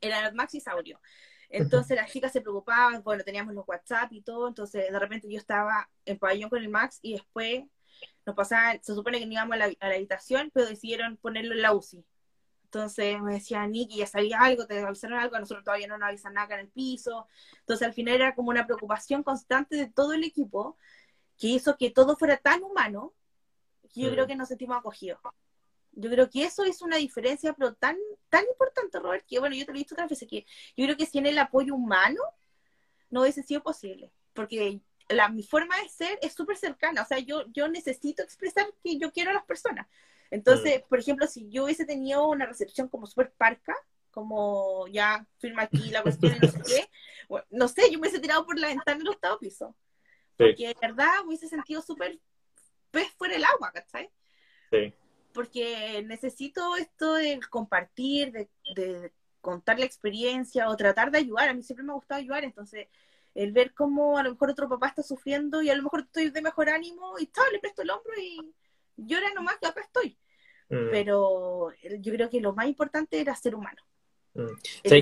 era 0.00 0.30
Maxi 0.32 0.60
Saurio. 0.60 1.00
Entonces 1.48 1.96
las 1.96 2.10
chicas 2.10 2.32
se 2.32 2.40
preocupaban, 2.40 3.02
bueno, 3.02 3.22
teníamos 3.24 3.54
los 3.54 3.66
WhatsApp 3.66 4.12
y 4.12 4.20
todo, 4.20 4.48
entonces 4.48 4.90
de 4.90 4.98
repente 4.98 5.30
yo 5.30 5.38
estaba 5.38 5.88
en 6.04 6.18
pabellón 6.18 6.50
con 6.50 6.60
el 6.60 6.68
Max 6.68 6.98
y 7.02 7.14
después 7.14 7.64
nos 8.24 8.34
pasaban, 8.34 8.82
se 8.82 8.94
supone 8.94 9.18
que 9.18 9.26
no 9.26 9.32
íbamos 9.32 9.54
a 9.54 9.58
la, 9.58 9.94
habitación, 9.94 10.50
pero 10.52 10.66
decidieron 10.66 11.16
ponerlo 11.16 11.54
en 11.54 11.62
la 11.62 11.72
UCI. 11.72 12.04
Entonces 12.64 13.20
me 13.22 13.34
decían, 13.34 13.70
Niki, 13.70 13.98
ya 13.98 14.06
sabía 14.06 14.40
algo, 14.40 14.66
te 14.66 14.80
avisaron 14.80 15.18
algo, 15.18 15.36
a 15.36 15.40
nosotros 15.40 15.64
todavía 15.64 15.86
no 15.86 15.98
nos 15.98 16.08
avisan 16.08 16.34
nada 16.34 16.54
en 16.54 16.62
el 16.62 16.68
piso. 16.68 17.26
Entonces 17.60 17.86
al 17.86 17.94
final 17.94 18.16
era 18.16 18.34
como 18.34 18.50
una 18.50 18.66
preocupación 18.66 19.22
constante 19.22 19.76
de 19.76 19.86
todo 19.86 20.12
el 20.12 20.24
equipo 20.24 20.76
que 21.38 21.48
hizo 21.48 21.76
que 21.76 21.90
todo 21.90 22.16
fuera 22.16 22.36
tan 22.38 22.62
humano 22.64 23.14
que 23.94 24.00
yo 24.02 24.10
creo 24.10 24.26
que 24.26 24.36
nos 24.36 24.48
sentimos 24.48 24.76
acogidos. 24.76 25.20
Yo 25.98 26.10
creo 26.10 26.28
que 26.28 26.44
eso 26.44 26.62
es 26.64 26.82
una 26.82 26.98
diferencia, 26.98 27.54
pero 27.54 27.74
tan, 27.74 27.96
tan 28.28 28.44
importante, 28.44 29.00
Robert, 29.00 29.24
que 29.26 29.38
bueno, 29.38 29.56
yo 29.56 29.64
te 29.64 29.72
lo 29.72 29.76
he 29.76 29.80
dicho 29.80 29.94
otras 29.94 30.10
veces, 30.10 30.28
que 30.28 30.44
yo 30.76 30.84
creo 30.84 30.96
que 30.96 31.06
sin 31.06 31.24
el 31.24 31.38
apoyo 31.38 31.74
humano 31.74 32.20
no 33.08 33.22
hubiese 33.22 33.42
sido 33.42 33.62
posible, 33.62 34.12
porque 34.34 34.80
la, 35.08 35.30
mi 35.30 35.42
forma 35.42 35.80
de 35.80 35.88
ser 35.88 36.18
es 36.20 36.34
súper 36.34 36.58
cercana, 36.58 37.02
o 37.02 37.06
sea, 37.06 37.18
yo, 37.18 37.44
yo 37.52 37.66
necesito 37.68 38.22
expresar 38.22 38.66
que 38.84 38.98
yo 38.98 39.10
quiero 39.10 39.30
a 39.30 39.34
las 39.34 39.46
personas. 39.46 39.86
Entonces, 40.30 40.82
mm. 40.82 40.88
por 40.88 40.98
ejemplo, 40.98 41.26
si 41.26 41.48
yo 41.48 41.64
hubiese 41.64 41.86
tenido 41.86 42.28
una 42.28 42.44
recepción 42.44 42.88
como 42.88 43.06
súper 43.06 43.32
parca, 43.32 43.74
como 44.10 44.86
ya 44.88 45.26
firma 45.38 45.62
aquí 45.62 45.90
la 45.90 46.02
cuestión 46.02 46.36
no 46.42 46.48
sé 46.48 46.60
qué, 46.66 46.90
no 47.50 47.68
sé, 47.68 47.90
yo 47.90 47.98
me 47.98 48.08
hubiese 48.08 48.20
tirado 48.20 48.44
por 48.44 48.58
la 48.58 48.68
ventana 48.68 48.98
del 48.98 49.08
octavo 49.08 49.38
piso. 49.38 49.74
Porque 50.36 50.68
de 50.68 50.76
verdad 50.78 51.20
me 51.20 51.28
hubiese 51.28 51.48
sentido 51.48 51.80
súper 51.80 52.18
pez 52.90 53.10
fuera 53.12 53.34
del 53.34 53.44
agua, 53.44 53.72
¿cachai? 53.72 54.10
Sí 54.70 54.92
porque 55.36 56.02
necesito 56.06 56.76
esto 56.76 57.14
de 57.14 57.38
compartir, 57.50 58.32
de, 58.32 59.12
contar 59.42 59.78
la 59.78 59.84
experiencia 59.84 60.70
o 60.70 60.76
tratar 60.76 61.10
de 61.10 61.18
ayudar. 61.18 61.50
A 61.50 61.54
mí 61.54 61.62
siempre 61.62 61.84
me 61.84 61.92
ha 61.92 61.96
gustado 61.96 62.18
ayudar, 62.18 62.42
entonces 62.42 62.88
el 63.34 63.52
ver 63.52 63.74
cómo 63.74 64.16
a 64.16 64.22
lo 64.22 64.30
mejor 64.30 64.50
otro 64.50 64.66
papá 64.66 64.88
está 64.88 65.02
sufriendo 65.02 65.60
y 65.60 65.68
a 65.68 65.76
lo 65.76 65.82
mejor 65.82 66.00
estoy 66.00 66.30
de 66.30 66.40
mejor 66.40 66.70
ánimo 66.70 67.18
y 67.18 67.26
tal, 67.26 67.52
le 67.52 67.58
presto 67.58 67.82
el 67.82 67.90
hombro 67.90 68.14
y 68.18 68.54
llora 68.96 69.30
nomás 69.34 69.58
que 69.60 69.66
acá 69.66 69.82
estoy. 69.82 70.18
Mm. 70.70 70.90
Pero 70.90 71.70
yo 72.00 72.12
creo 72.14 72.30
que 72.30 72.40
lo 72.40 72.54
más 72.54 72.66
importante 72.66 73.20
era 73.20 73.36
ser 73.36 73.54
humano. 73.54 73.82
Mm. 74.32 74.46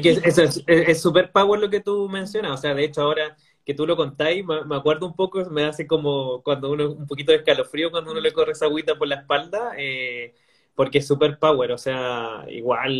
que 0.01 0.21
es 0.67 1.01
súper 1.01 1.31
power 1.31 1.61
lo 1.61 1.71
que 1.71 1.81
tú 1.81 2.09
mencionas, 2.09 2.53
o 2.53 2.57
sea, 2.57 2.75
de 2.75 2.85
hecho 2.85 3.03
ahora 3.03 3.37
que 3.65 3.75
tú 3.75 3.87
lo 3.87 3.97
contáis, 3.97 4.45
me, 4.45 4.77
acuerdo 4.77 5.07
un 5.07 5.17
poco, 5.17 5.45
me 5.51 5.65
hace 5.65 5.87
como 5.87 6.43
cuando 6.43 6.71
uno, 6.71 6.91
un 6.91 7.07
poquito 7.07 7.33
de 7.33 7.39
escalofrío 7.39 7.91
cuando 7.91 8.13
uno 8.13 8.21
le 8.21 8.33
corre 8.33 8.53
esa 8.53 8.67
agüita 8.67 8.97
por 8.97 9.09
la 9.09 9.17
espalda, 9.17 9.73
eh, 9.79 10.35
porque 10.75 10.99
es 10.99 11.07
super 11.07 11.39
power, 11.39 11.73
o 11.73 11.79
sea, 11.79 12.45
igual 12.49 12.93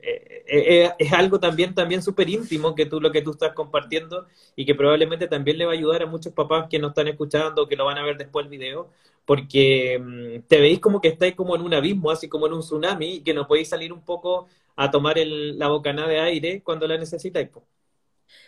eh, 0.00 0.44
eh, 0.46 0.92
es 0.98 1.12
algo 1.12 1.40
también 1.40 1.74
también 1.74 2.02
súper 2.02 2.28
íntimo 2.28 2.74
que 2.74 2.86
tú 2.86 3.00
lo 3.00 3.12
que 3.12 3.22
tú 3.22 3.30
estás 3.32 3.52
compartiendo 3.54 4.26
y 4.56 4.66
que 4.66 4.74
probablemente 4.74 5.28
también 5.28 5.58
le 5.58 5.66
va 5.66 5.72
a 5.72 5.74
ayudar 5.74 6.02
a 6.02 6.06
muchos 6.06 6.32
papás 6.32 6.66
que 6.68 6.78
no 6.78 6.88
están 6.88 7.08
escuchando, 7.08 7.68
que 7.68 7.76
lo 7.76 7.84
van 7.86 7.98
a 7.98 8.04
ver 8.04 8.16
después 8.18 8.44
el 8.44 8.50
video, 8.50 8.90
porque 9.24 9.98
mm, 9.98 10.46
te 10.48 10.60
veis 10.60 10.80
como 10.80 11.00
que 11.00 11.08
estáis 11.08 11.34
como 11.34 11.56
en 11.56 11.62
un 11.62 11.74
abismo, 11.74 12.10
así 12.10 12.28
como 12.28 12.46
en 12.46 12.54
un 12.54 12.60
tsunami, 12.60 13.16
y 13.16 13.20
que 13.22 13.34
no 13.34 13.46
podéis 13.46 13.68
salir 13.68 13.92
un 13.92 14.04
poco 14.04 14.48
a 14.76 14.90
tomar 14.90 15.18
el, 15.18 15.58
la 15.58 15.68
bocanada 15.68 16.08
de 16.08 16.20
aire 16.20 16.62
cuando 16.62 16.86
la 16.86 16.98
necesitáis. 16.98 17.48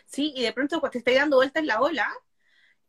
¿Sí? 0.06 0.32
Y 0.36 0.42
de 0.42 0.52
pronto 0.52 0.80
cuando 0.80 0.92
te 0.92 0.98
estáis 0.98 1.18
dando 1.18 1.36
vueltas 1.36 1.60
en 1.60 1.66
la 1.66 1.80
ola, 1.80 2.08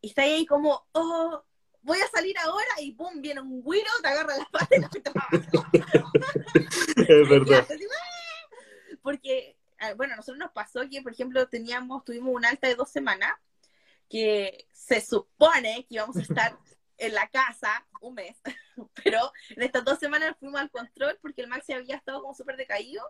y 0.01 0.07
estáis 0.07 0.33
ahí 0.33 0.45
como, 0.45 0.87
oh, 0.93 1.43
voy 1.81 1.99
a 1.99 2.07
salir 2.07 2.37
ahora 2.39 2.69
y 2.79 2.93
pum, 2.93 3.21
viene 3.21 3.41
un 3.41 3.61
güiro, 3.61 3.89
te 4.01 4.07
agarra 4.07 4.37
las 4.37 4.49
patas 4.49 4.79
y 4.95 5.01
te 5.01 5.11
Es 7.13 7.29
verdad. 7.29 7.67
Porque, 9.01 9.57
ah, 9.79 9.93
bueno, 9.93 10.13
a 10.13 10.17
nosotros 10.17 10.37
nos 10.37 10.51
pasó 10.51 10.81
que, 10.89 11.01
por 11.01 11.13
ejemplo, 11.13 11.47
teníamos, 11.47 12.03
tuvimos 12.03 12.33
un 12.33 12.45
alta 12.45 12.67
de 12.67 12.75
dos 12.75 12.89
semanas, 12.89 13.31
que 14.09 14.67
se 14.73 15.01
supone 15.01 15.85
que 15.87 15.95
íbamos 15.95 16.17
a 16.17 16.21
estar 16.21 16.57
en 16.97 17.13
la 17.13 17.29
casa 17.29 17.87
un 18.01 18.15
mes, 18.15 18.35
pero 19.03 19.31
en 19.49 19.63
estas 19.63 19.85
dos 19.85 19.99
semanas 19.99 20.35
fuimos 20.39 20.59
al 20.59 20.71
control 20.71 21.17
porque 21.21 21.41
el 21.41 21.47
Maxi 21.47 21.73
había 21.73 21.95
estado 21.95 22.21
como 22.21 22.33
súper 22.33 22.57
decaído. 22.57 23.03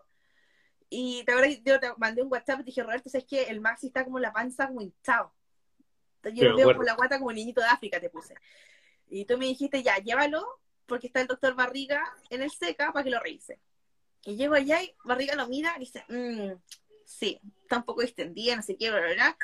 Y 0.92 1.22
te 1.24 1.32
acuerdas 1.32 1.56
que 1.56 1.62
yo 1.64 1.78
te 1.78 1.92
mandé 1.98 2.20
un 2.20 2.30
WhatsApp 2.30 2.60
y 2.60 2.64
te 2.64 2.66
dije, 2.66 2.82
Roberto, 2.82 3.08
¿sabes 3.08 3.24
que 3.24 3.44
El 3.44 3.60
Maxi 3.60 3.86
está 3.86 4.04
como 4.04 4.18
la 4.18 4.32
panza 4.32 4.66
como 4.66 4.82
hinchado. 4.82 5.32
Yo 6.34 6.54
veo 6.56 6.76
con 6.76 6.84
la 6.84 6.94
guata 6.94 7.18
como 7.18 7.32
niñito 7.32 7.60
de 7.60 7.68
África, 7.68 8.00
te 8.00 8.10
puse. 8.10 8.34
Y 9.08 9.24
tú 9.24 9.38
me 9.38 9.46
dijiste, 9.46 9.82
ya, 9.82 9.96
llévalo, 9.98 10.44
porque 10.86 11.06
está 11.06 11.20
el 11.20 11.28
doctor 11.28 11.54
Barriga 11.54 12.02
en 12.28 12.42
el 12.42 12.50
SECA 12.50 12.92
para 12.92 13.04
que 13.04 13.10
lo 13.10 13.20
revise. 13.20 13.60
Y 14.24 14.36
llego 14.36 14.54
allá 14.54 14.82
y 14.82 14.94
Barriga 15.04 15.36
lo 15.36 15.46
mira 15.46 15.72
y 15.76 15.80
dice, 15.80 16.04
mmm, 16.08 16.52
sí, 17.04 17.40
está 17.62 17.78
un 17.78 17.84
poco 17.84 18.02
extendida, 18.02 18.56
no 18.56 18.62
sé 18.62 18.76
qué, 18.76 18.90
¿verdad? 18.90 19.36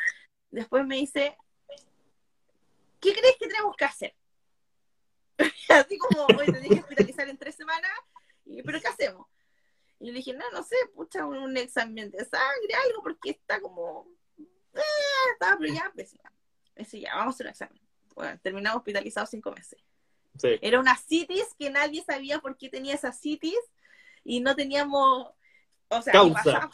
Después 0.51 0.85
me 0.85 0.97
dice, 0.97 1.37
¿qué 3.01 3.13
crees 3.13 3.37
que 3.39 3.47
tenemos 3.47 3.77
que 3.77 3.85
hacer? 3.85 4.15
Así 5.69 5.97
como, 5.99 6.27
hoy 6.39 6.47
te 6.47 6.61
dije 6.61 6.81
hospitalizar 6.81 7.29
en 7.29 7.39
tres 7.39 7.55
semanas, 7.55 7.93
y, 8.45 8.63
¿pero 8.63 8.81
qué 8.81 8.89
hacemos? 8.89 9.27
Y 9.99 10.07
le 10.07 10.13
dije, 10.13 10.35
no, 10.35 10.45
no 10.53 10.63
sé, 10.63 10.77
pucha, 10.95 11.25
un, 11.25 11.57
examen 11.57 12.11
de 12.11 12.25
sangre, 12.25 12.75
algo, 12.85 13.03
porque 13.03 13.31
está 13.31 13.61
como, 13.61 14.07
eh, 14.39 14.81
estaba, 15.33 15.57
pero 15.59 15.73
ya, 15.73 15.91
pues, 15.95 16.13
ya, 16.13 17.01
ya, 17.01 17.15
vamos 17.15 17.35
a 17.35 17.37
hacer 17.37 17.47
un 17.47 17.51
examen. 17.51 17.81
Bueno, 18.15 18.39
terminamos 18.43 18.79
hospitalizados 18.79 19.31
cinco 19.31 19.53
meses. 19.53 19.79
Sí. 20.39 20.59
Era 20.61 20.81
una 20.81 20.97
citis 20.97 21.55
que 21.59 21.71
nadie 21.71 22.03
sabía 22.05 22.41
por 22.41 22.57
qué 22.59 22.69
tenía 22.69 22.95
esa 22.95 23.13
citis 23.13 23.59
y 24.23 24.41
no 24.41 24.55
teníamos, 24.55 25.31
o 25.89 26.03
sea, 26.03 26.13
causa. 26.13 26.71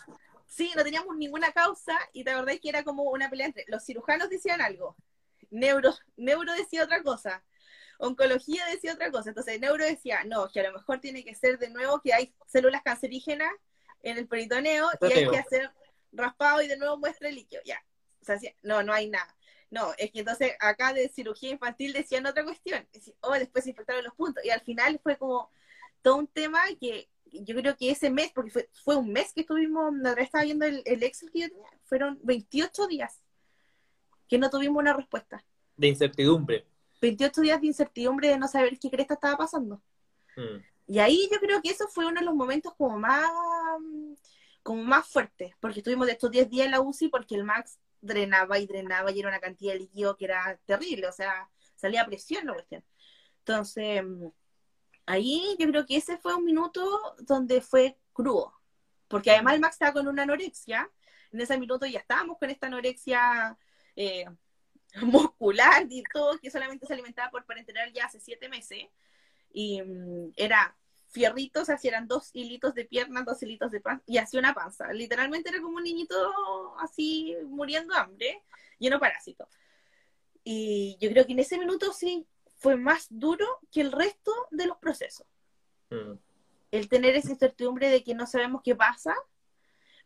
sí, 0.46 0.72
no 0.76 0.82
teníamos 0.82 1.16
ninguna 1.16 1.52
causa 1.52 1.96
y 2.12 2.24
verdad 2.34 2.54
es 2.54 2.60
que 2.60 2.70
era 2.70 2.82
como 2.82 3.04
una 3.04 3.30
pelea 3.30 3.46
entre 3.46 3.64
los 3.68 3.84
cirujanos 3.84 4.30
decían 4.30 4.60
algo, 4.60 4.96
neuro, 5.50 5.94
neuro 6.16 6.52
decía 6.54 6.82
otra 6.82 7.02
cosa, 7.02 7.44
oncología 8.02 8.66
decía 8.66 8.94
otra 8.94 9.10
cosa, 9.10 9.30
entonces 9.30 9.60
neuro 9.60 9.84
decía, 9.84 10.24
no, 10.24 10.48
que 10.50 10.60
a 10.60 10.64
lo 10.64 10.72
mejor 10.72 11.00
tiene 11.00 11.24
que 11.24 11.34
ser 11.34 11.58
de 11.58 11.70
nuevo 11.70 12.00
que 12.00 12.12
hay 12.12 12.34
células 12.46 12.82
cancerígenas 12.82 13.52
en 14.02 14.18
el 14.18 14.26
peritoneo 14.26 14.88
y 15.00 15.12
hay 15.12 15.28
que 15.28 15.38
hacer 15.38 15.70
raspado 16.10 16.62
y 16.62 16.66
de 16.66 16.76
nuevo 16.76 16.98
muestra 16.98 17.28
el 17.28 17.36
líquido, 17.36 17.62
ya, 17.64 17.82
o 18.20 18.24
sea, 18.24 18.38
no, 18.62 18.82
no 18.82 18.92
hay 18.92 19.08
nada. 19.08 19.34
No, 19.70 19.94
es 19.96 20.10
que 20.10 20.18
entonces 20.18 20.52
acá 20.60 20.92
de 20.92 21.08
cirugía 21.08 21.50
infantil 21.50 21.94
decían 21.94 22.26
otra 22.26 22.44
cuestión. 22.44 22.86
O 23.20 23.30
oh, 23.30 23.32
después 23.32 23.64
se 23.64 23.70
infectaron 23.70 24.04
los 24.04 24.12
puntos. 24.12 24.44
Y 24.44 24.50
al 24.50 24.60
final 24.60 25.00
fue 25.02 25.16
como 25.16 25.50
todo 26.02 26.16
un 26.16 26.26
tema 26.26 26.60
que 26.78 27.08
yo 27.24 27.56
creo 27.56 27.74
que 27.78 27.90
ese 27.90 28.10
mes, 28.10 28.32
porque 28.34 28.50
fue, 28.50 28.68
fue 28.84 28.96
un 28.96 29.10
mes 29.10 29.32
que 29.32 29.40
estuvimos, 29.40 29.94
la 29.96 30.12
estaba 30.12 30.44
viendo 30.44 30.66
el, 30.66 30.82
el 30.84 31.02
Excel 31.02 31.30
que 31.30 31.40
yo 31.40 31.48
tenía, 31.48 31.70
fueron 31.84 32.20
28 32.22 32.86
días 32.86 33.22
que 34.28 34.36
no 34.36 34.50
tuvimos 34.50 34.78
una 34.78 34.92
respuesta. 34.92 35.42
De 35.74 35.88
incertidumbre. 35.88 36.66
28 37.02 37.40
días 37.42 37.60
de 37.60 37.66
incertidumbre 37.66 38.28
de 38.28 38.38
no 38.38 38.48
saber 38.48 38.78
qué 38.78 38.90
cresta 38.90 39.14
estaba 39.14 39.36
pasando. 39.36 39.82
Mm. 40.36 40.62
Y 40.86 40.98
ahí 41.00 41.28
yo 41.30 41.38
creo 41.40 41.60
que 41.60 41.70
eso 41.70 41.88
fue 41.88 42.06
uno 42.06 42.20
de 42.20 42.26
los 42.26 42.34
momentos 42.34 42.74
como 42.76 42.98
más 42.98 43.30
como 44.62 44.84
más 44.84 45.08
fuertes, 45.08 45.54
porque 45.60 45.80
estuvimos 45.80 46.06
de 46.06 46.12
estos 46.12 46.30
10 46.30 46.48
días 46.48 46.66
en 46.66 46.70
la 46.70 46.80
UCI 46.80 47.08
porque 47.08 47.34
el 47.34 47.44
Max 47.44 47.80
drenaba 48.00 48.58
y 48.58 48.66
drenaba 48.66 49.10
y 49.10 49.18
era 49.18 49.28
una 49.28 49.40
cantidad 49.40 49.72
de 49.72 49.80
líquido 49.80 50.16
que 50.16 50.26
era 50.26 50.58
terrible, 50.66 51.08
o 51.08 51.12
sea, 51.12 51.50
salía 51.74 52.02
a 52.02 52.06
presión 52.06 52.46
la 52.46 52.54
cuestión. 52.54 52.84
Entonces, 53.38 54.04
ahí 55.04 55.56
yo 55.58 55.66
creo 55.66 55.84
que 55.84 55.96
ese 55.96 56.16
fue 56.18 56.34
un 56.34 56.44
minuto 56.44 57.16
donde 57.18 57.60
fue 57.60 57.98
crudo, 58.12 58.54
porque 59.08 59.32
además 59.32 59.54
el 59.54 59.60
Max 59.60 59.74
estaba 59.74 59.94
con 59.94 60.06
una 60.06 60.22
anorexia, 60.22 60.88
en 61.32 61.40
ese 61.40 61.58
minuto 61.58 61.86
ya 61.86 61.98
estábamos 61.98 62.38
con 62.38 62.50
esta 62.50 62.68
anorexia 62.68 63.58
eh, 63.96 64.26
muscular 65.02 65.86
y 65.88 66.02
todo, 66.12 66.38
que 66.38 66.50
solamente 66.50 66.86
se 66.86 66.92
alimentaba 66.92 67.30
por 67.30 67.44
parenteral 67.44 67.92
ya 67.92 68.06
hace 68.06 68.20
siete 68.20 68.48
meses, 68.48 68.86
y 69.52 69.82
mm, 69.82 70.32
era 70.36 70.76
fierritos, 71.08 71.68
así 71.68 71.88
eran 71.88 72.08
dos 72.08 72.30
hilitos 72.32 72.74
de 72.74 72.86
piernas, 72.86 73.24
dos 73.26 73.42
hilitos 73.42 73.70
de 73.70 73.80
pan, 73.80 74.02
y 74.06 74.18
así 74.18 74.38
una 74.38 74.54
panza. 74.54 74.92
Literalmente 74.92 75.50
era 75.50 75.60
como 75.60 75.76
un 75.76 75.84
niñito 75.84 76.16
así 76.78 77.36
muriendo 77.44 77.94
hambre, 77.94 78.42
lleno 78.78 78.96
de 78.96 79.00
parásitos. 79.00 79.48
Y 80.42 80.96
yo 81.00 81.10
creo 81.10 81.26
que 81.26 81.32
en 81.32 81.38
ese 81.38 81.58
minuto 81.58 81.92
sí 81.92 82.26
fue 82.56 82.76
más 82.76 83.06
duro 83.10 83.46
que 83.70 83.82
el 83.82 83.92
resto 83.92 84.32
de 84.50 84.66
los 84.66 84.78
procesos. 84.78 85.26
Mm. 85.90 86.14
El 86.70 86.88
tener 86.88 87.14
esa 87.14 87.30
incertidumbre 87.30 87.90
de 87.90 88.02
que 88.02 88.14
no 88.14 88.26
sabemos 88.26 88.62
qué 88.64 88.74
pasa, 88.74 89.14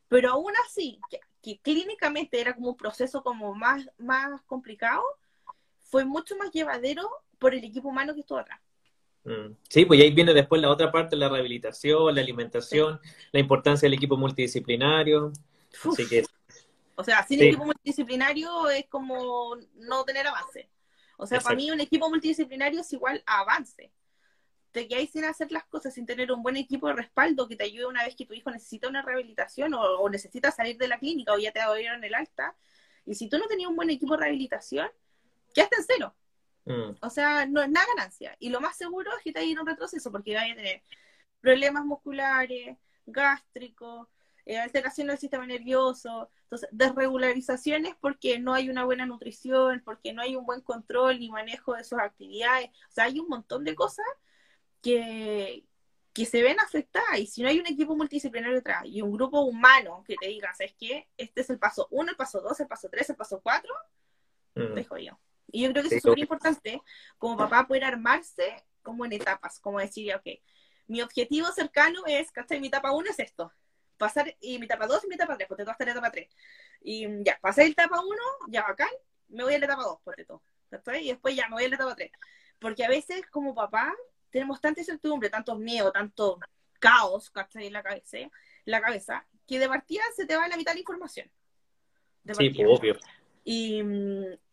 pero 0.08 0.32
aún 0.32 0.52
así, 0.66 1.00
que, 1.08 1.20
clínicamente 1.58 2.40
era 2.40 2.54
como 2.54 2.70
un 2.70 2.76
proceso 2.76 3.22
como 3.22 3.54
más, 3.54 3.88
más 3.98 4.42
complicado, 4.42 5.02
fue 5.82 6.04
mucho 6.04 6.36
más 6.36 6.50
llevadero 6.50 7.08
por 7.38 7.54
el 7.54 7.64
equipo 7.64 7.88
humano 7.88 8.14
que 8.14 8.20
estuvo 8.20 8.38
atrás. 8.38 8.60
Mm. 9.24 9.56
Sí, 9.68 9.84
pues 9.84 10.00
ahí 10.00 10.12
viene 10.12 10.32
después 10.34 10.60
la 10.60 10.70
otra 10.70 10.90
parte, 10.92 11.16
la 11.16 11.28
rehabilitación, 11.28 12.14
la 12.14 12.20
alimentación, 12.20 13.00
la 13.32 13.40
importancia 13.40 13.86
del 13.86 13.94
equipo 13.94 14.16
multidisciplinario. 14.16 15.32
Así 15.84 16.08
que... 16.08 16.24
O 16.94 17.04
sea, 17.04 17.26
sin 17.26 17.42
equipo 17.42 17.64
multidisciplinario 17.64 18.70
es 18.70 18.86
como 18.86 19.56
no 19.74 20.04
tener 20.04 20.26
avance. 20.26 20.70
O 21.18 21.26
sea, 21.26 21.40
para 21.40 21.56
mí 21.56 21.70
un 21.70 21.80
equipo 21.80 22.08
multidisciplinario 22.08 22.80
es 22.80 22.92
igual 22.92 23.22
a 23.26 23.40
avance. 23.40 23.90
Te 24.76 24.86
quedáis 24.86 25.10
sin 25.10 25.24
hacer 25.24 25.50
las 25.52 25.64
cosas, 25.64 25.94
sin 25.94 26.04
tener 26.04 26.30
un 26.30 26.42
buen 26.42 26.58
equipo 26.58 26.86
de 26.86 26.92
respaldo 26.92 27.48
que 27.48 27.56
te 27.56 27.64
ayude 27.64 27.86
una 27.86 28.04
vez 28.04 28.14
que 28.14 28.26
tu 28.26 28.34
hijo 28.34 28.50
necesita 28.50 28.90
una 28.90 29.00
rehabilitación 29.00 29.72
o, 29.72 30.06
necesita 30.10 30.50
salir 30.50 30.76
de 30.76 30.86
la 30.86 30.98
clínica 30.98 31.32
o 31.32 31.38
ya 31.38 31.50
te 31.50 31.60
en 31.60 32.04
el 32.04 32.14
alta. 32.14 32.54
Y 33.06 33.14
si 33.14 33.26
tú 33.30 33.38
no 33.38 33.46
tenías 33.46 33.70
un 33.70 33.76
buen 33.76 33.88
equipo 33.88 34.14
de 34.14 34.24
rehabilitación, 34.24 34.90
quedaste 35.54 35.76
en 35.76 35.84
cero. 35.86 36.14
Mm. 36.66 36.96
O 37.00 37.08
sea, 37.08 37.46
no 37.46 37.62
es 37.62 37.70
nada 37.70 37.86
ganancia. 37.96 38.36
Y 38.38 38.50
lo 38.50 38.60
más 38.60 38.76
seguro 38.76 39.10
es 39.16 39.24
que 39.24 39.32
te 39.32 39.42
ir 39.46 39.58
un 39.58 39.66
retroceso 39.66 40.12
porque 40.12 40.34
vaya 40.34 40.52
a 40.52 40.56
tener 40.56 40.82
problemas 41.40 41.86
musculares, 41.86 42.76
gástricos, 43.06 44.08
eh, 44.44 44.58
alteración 44.58 45.06
del 45.06 45.16
sistema 45.16 45.46
nervioso, 45.46 46.28
entonces 46.42 46.68
desregularizaciones 46.70 47.94
porque 47.98 48.38
no 48.38 48.52
hay 48.52 48.68
una 48.68 48.84
buena 48.84 49.06
nutrición, 49.06 49.80
porque 49.86 50.12
no 50.12 50.20
hay 50.20 50.36
un 50.36 50.44
buen 50.44 50.60
control 50.60 51.18
ni 51.18 51.30
manejo 51.30 51.72
de 51.72 51.82
sus 51.82 51.98
actividades, 51.98 52.68
o 52.90 52.92
sea, 52.92 53.04
hay 53.04 53.18
un 53.20 53.28
montón 53.28 53.64
de 53.64 53.74
cosas 53.74 54.04
que, 54.86 55.64
que 56.12 56.26
se 56.26 56.42
ven 56.42 56.60
afectadas 56.60 57.18
y 57.18 57.26
si 57.26 57.42
no 57.42 57.48
hay 57.48 57.58
un 57.58 57.66
equipo 57.66 57.96
multidisciplinario 57.96 58.54
detrás 58.54 58.84
y 58.84 59.02
un 59.02 59.10
grupo 59.10 59.40
humano 59.40 60.04
que 60.06 60.14
te 60.14 60.28
diga, 60.28 60.54
¿sabes 60.54 60.76
qué? 60.78 61.08
Este 61.16 61.40
es 61.40 61.50
el 61.50 61.58
paso 61.58 61.88
1, 61.90 62.10
el 62.12 62.16
paso 62.16 62.40
2, 62.40 62.60
el 62.60 62.68
paso 62.68 62.88
3, 62.88 63.10
el 63.10 63.16
paso 63.16 63.40
4, 63.42 63.74
mm. 64.54 64.74
te 64.74 64.84
jodió. 64.84 65.18
Y 65.48 65.62
yo 65.62 65.72
creo 65.72 65.82
que 65.82 65.88
eso 65.88 65.96
es 65.96 66.02
súper 66.02 66.20
importante, 66.20 66.80
como 67.18 67.36
papá 67.36 67.66
poder 67.66 67.82
armarse 67.82 68.64
como 68.80 69.04
en 69.04 69.12
etapas, 69.14 69.58
como 69.58 69.80
decir, 69.80 70.14
ok, 70.14 70.26
mi 70.86 71.02
objetivo 71.02 71.50
cercano 71.50 72.04
es, 72.06 72.30
¿cachai? 72.30 72.60
Mi 72.60 72.68
etapa 72.68 72.92
1 72.92 73.10
es 73.10 73.18
esto, 73.18 73.52
pasar, 73.96 74.36
y 74.40 74.60
mi 74.60 74.66
etapa 74.66 74.86
2 74.86 75.02
y 75.02 75.08
mi 75.08 75.16
etapa 75.16 75.36
3, 75.36 75.48
porque 75.48 75.64
tú 75.64 75.70
estar 75.72 75.88
en 75.88 75.92
etapa 75.92 76.12
3. 76.12 76.28
Y 76.82 77.24
ya, 77.24 77.36
pasé 77.40 77.64
el 77.64 77.72
etapa 77.72 78.00
1, 78.00 78.16
ya 78.50 78.62
bacán, 78.62 78.90
me 79.28 79.42
voy 79.42 79.54
a 79.54 79.58
la 79.58 79.66
etapa 79.66 79.82
2, 79.82 80.00
por 80.04 80.14
todo. 80.24 80.42
Y 81.00 81.08
después 81.08 81.34
ya 81.34 81.48
me 81.48 81.54
voy 81.54 81.64
a 81.64 81.68
la 81.70 81.74
etapa 81.74 81.96
3. 81.96 82.12
Porque 82.60 82.84
a 82.84 82.88
veces, 82.88 83.26
como 83.30 83.52
papá, 83.52 83.92
tenemos 84.36 84.60
tanta 84.60 84.80
incertidumbre, 84.80 85.30
tanto 85.30 85.56
miedo, 85.56 85.90
tanto 85.92 86.38
caos, 86.78 87.30
¿cachai? 87.30 87.66
En 87.66 87.72
la 87.72 87.82
cabeza, 87.82 88.18
en 88.18 88.30
la 88.64 88.80
cabeza, 88.80 89.26
que 89.46 89.58
de 89.58 89.68
partida 89.68 90.02
se 90.14 90.26
te 90.26 90.36
va 90.36 90.48
la 90.48 90.56
mitad 90.56 90.74
la 90.74 90.80
información. 90.80 91.30
sí, 92.36 92.50
pues, 92.50 92.68
obvio. 92.68 92.96
Y, 93.44 93.82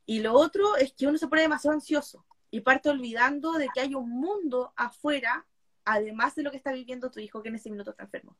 y 0.05 0.19
lo 0.19 0.33
otro 0.33 0.75
es 0.77 0.93
que 0.93 1.07
uno 1.07 1.17
se 1.17 1.27
pone 1.27 1.41
demasiado 1.43 1.75
ansioso 1.75 2.25
y 2.51 2.61
parte 2.61 2.89
olvidando 2.89 3.53
de 3.53 3.67
que 3.73 3.81
hay 3.81 3.95
un 3.95 4.09
mundo 4.09 4.73
afuera, 4.75 5.45
además 5.85 6.35
de 6.35 6.43
lo 6.43 6.51
que 6.51 6.57
está 6.57 6.71
viviendo 6.71 7.11
tu 7.11 7.19
hijo 7.19 7.41
que 7.41 7.49
en 7.49 7.55
ese 7.55 7.69
minuto 7.69 7.91
está 7.91 8.03
enfermo. 8.03 8.37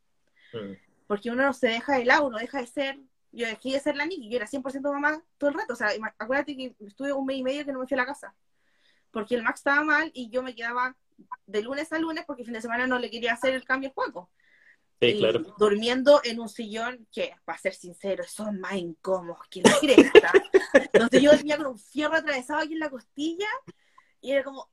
Mm 0.54 0.74
porque 1.08 1.30
uno 1.30 1.44
no 1.44 1.54
se 1.54 1.68
deja 1.68 1.98
de 1.98 2.06
lado, 2.06 2.28
uno 2.28 2.38
deja 2.38 2.60
de 2.60 2.68
ser, 2.68 3.00
yo 3.32 3.48
dejé 3.48 3.74
de 3.74 3.80
ser 3.80 3.96
la 3.96 4.06
Niki, 4.06 4.30
yo 4.30 4.38
era 4.38 4.48
100% 4.48 4.82
mamá 4.82 5.22
todo 5.38 5.50
el 5.50 5.56
rato, 5.56 5.74
o 5.74 5.76
sea, 5.76 5.90
acuérdate 6.18 6.56
que 6.56 6.76
estuve 6.80 7.14
un 7.14 7.26
mes 7.26 7.38
y 7.38 7.44
medio 7.44 7.66
que 7.66 7.72
no 7.72 7.80
me 7.80 7.88
fui 7.88 7.96
a 7.96 8.02
la 8.02 8.06
casa, 8.06 8.34
porque 9.12 9.36
el 9.36 9.44
Max 9.44 9.60
estaba 9.60 9.84
mal 9.84 10.12
y 10.14 10.30
yo 10.30 10.44
me 10.44 10.56
quedaba 10.56 10.96
de 11.46 11.62
lunes 11.62 11.92
a 11.92 12.00
lunes 12.00 12.24
porque 12.26 12.42
el 12.42 12.48
fin 12.48 12.54
de 12.54 12.62
semana 12.62 12.88
no 12.88 13.00
le 13.00 13.10
quería 13.10 13.34
hacer 13.34 13.54
el 13.54 13.66
cambio 13.66 13.90
de 13.90 13.94
juego. 13.94 14.30
Sí, 15.02 15.18
claro. 15.18 15.42
Durmiendo 15.58 16.22
en 16.24 16.40
un 16.40 16.48
sillón 16.48 17.08
que, 17.12 17.36
para 17.44 17.58
ser 17.58 17.74
sincero, 17.74 18.24
son 18.26 18.60
más 18.60 18.76
incómodos 18.76 19.48
que 19.50 19.62
la 19.62 19.78
cresta. 19.80 20.32
Entonces 20.94 21.22
yo 21.22 21.32
dormía 21.32 21.58
con 21.58 21.68
un 21.68 21.80
fierro 21.80 22.16
atravesado 22.16 22.62
aquí 22.62 22.74
en 22.74 22.80
la 22.80 22.90
costilla 22.90 23.48
y 24.24 24.32
era 24.32 24.44
como, 24.46 24.70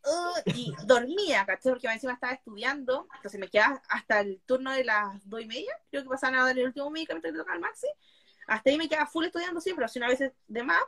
y 0.54 0.72
dormía, 0.86 1.44
¿cachai? 1.44 1.72
Porque 1.72 1.88
encima 1.88 2.12
estaba 2.12 2.32
estudiando, 2.32 3.08
entonces 3.16 3.40
me 3.40 3.48
quedaba 3.48 3.82
hasta 3.88 4.20
el 4.20 4.40
turno 4.46 4.70
de 4.70 4.84
las 4.84 5.28
dos 5.28 5.42
y 5.42 5.46
media, 5.46 5.72
creo 5.90 6.04
que 6.04 6.08
pasaban 6.08 6.38
a 6.38 6.44
dar 6.44 6.56
el 6.56 6.66
último 6.66 6.88
medicamento 6.88 7.28
que 7.28 7.36
tocaba 7.36 7.56
al 7.56 7.60
Maxi, 7.60 7.88
hasta 8.46 8.70
ahí 8.70 8.78
me 8.78 8.88
quedaba 8.88 9.08
full 9.08 9.24
estudiando 9.24 9.60
siempre, 9.60 9.88
si 9.88 9.98
una 9.98 10.06
vez 10.06 10.20
de 10.46 10.62
más, 10.62 10.80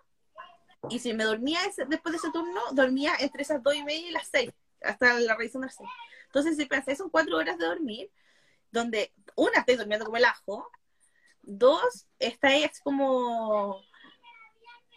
y 0.89 1.01
si 1.01 1.13
me 1.13 1.25
dormía 1.25 1.59
después 1.89 2.13
de 2.13 2.19
ese 2.19 2.31
turno, 2.33 2.61
dormía 2.71 3.15
entre 3.19 3.43
esas 3.43 3.61
dos 3.65 3.75
y 3.75 3.83
media 3.83 4.09
y 4.09 4.13
las 4.13 4.29
seis, 4.29 4.53
hasta 4.85 5.19
la 5.21 5.35
revisión 5.37 5.69
seis. 5.71 5.89
Entonces, 6.27 6.57
si 6.57 6.67
pensé, 6.67 6.97
son 6.97 7.11
cuatro 7.11 7.37
horas 7.37 7.59
de 7.59 7.67
dormir, 7.67 8.11
donde 8.71 9.13
una, 9.37 9.61
estoy 9.61 9.77
durmiendo 9.77 10.05
como 10.05 10.17
el 10.17 10.25
ajo, 10.25 10.71
dos, 11.43 12.07
estáis 12.19 12.81
como 12.81 13.83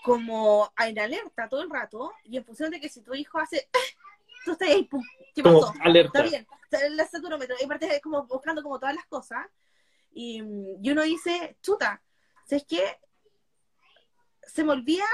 como 0.04 0.72
en 0.78 1.00
alerta 1.00 1.50
todo 1.50 1.64
el 1.64 1.70
rato, 1.70 2.14
y 2.24 2.38
en 2.38 2.46
función 2.46 2.70
de 2.70 2.80
que 2.80 2.90
si 2.90 3.02
tu 3.02 3.16
hijo 3.16 3.40
hace, 3.40 3.68
tú 4.46 4.52
estás 4.52 4.70
ahí, 4.70 4.84
pum, 4.84 5.04
¿qué 5.34 5.42
pasó? 5.42 5.74
alerta. 5.82 6.20
Está 6.20 6.30
bien, 6.30 6.48
el 6.84 7.08
saturómetro, 7.08 7.56
y 7.60 7.66
aparte 7.66 7.88
es 7.88 8.02
como 8.02 8.24
buscando 8.28 8.62
como 8.62 8.80
todas 8.80 8.94
las 8.94 9.06
cosas, 9.08 9.48
y, 10.12 10.44
y 10.82 10.92
uno 10.92 11.02
dice, 11.02 11.58
chuta, 11.64 12.04
¿sabes 12.46 12.66
qué? 12.68 13.00
Se 14.44 14.64
me 14.64 14.74
olvida 14.74 15.06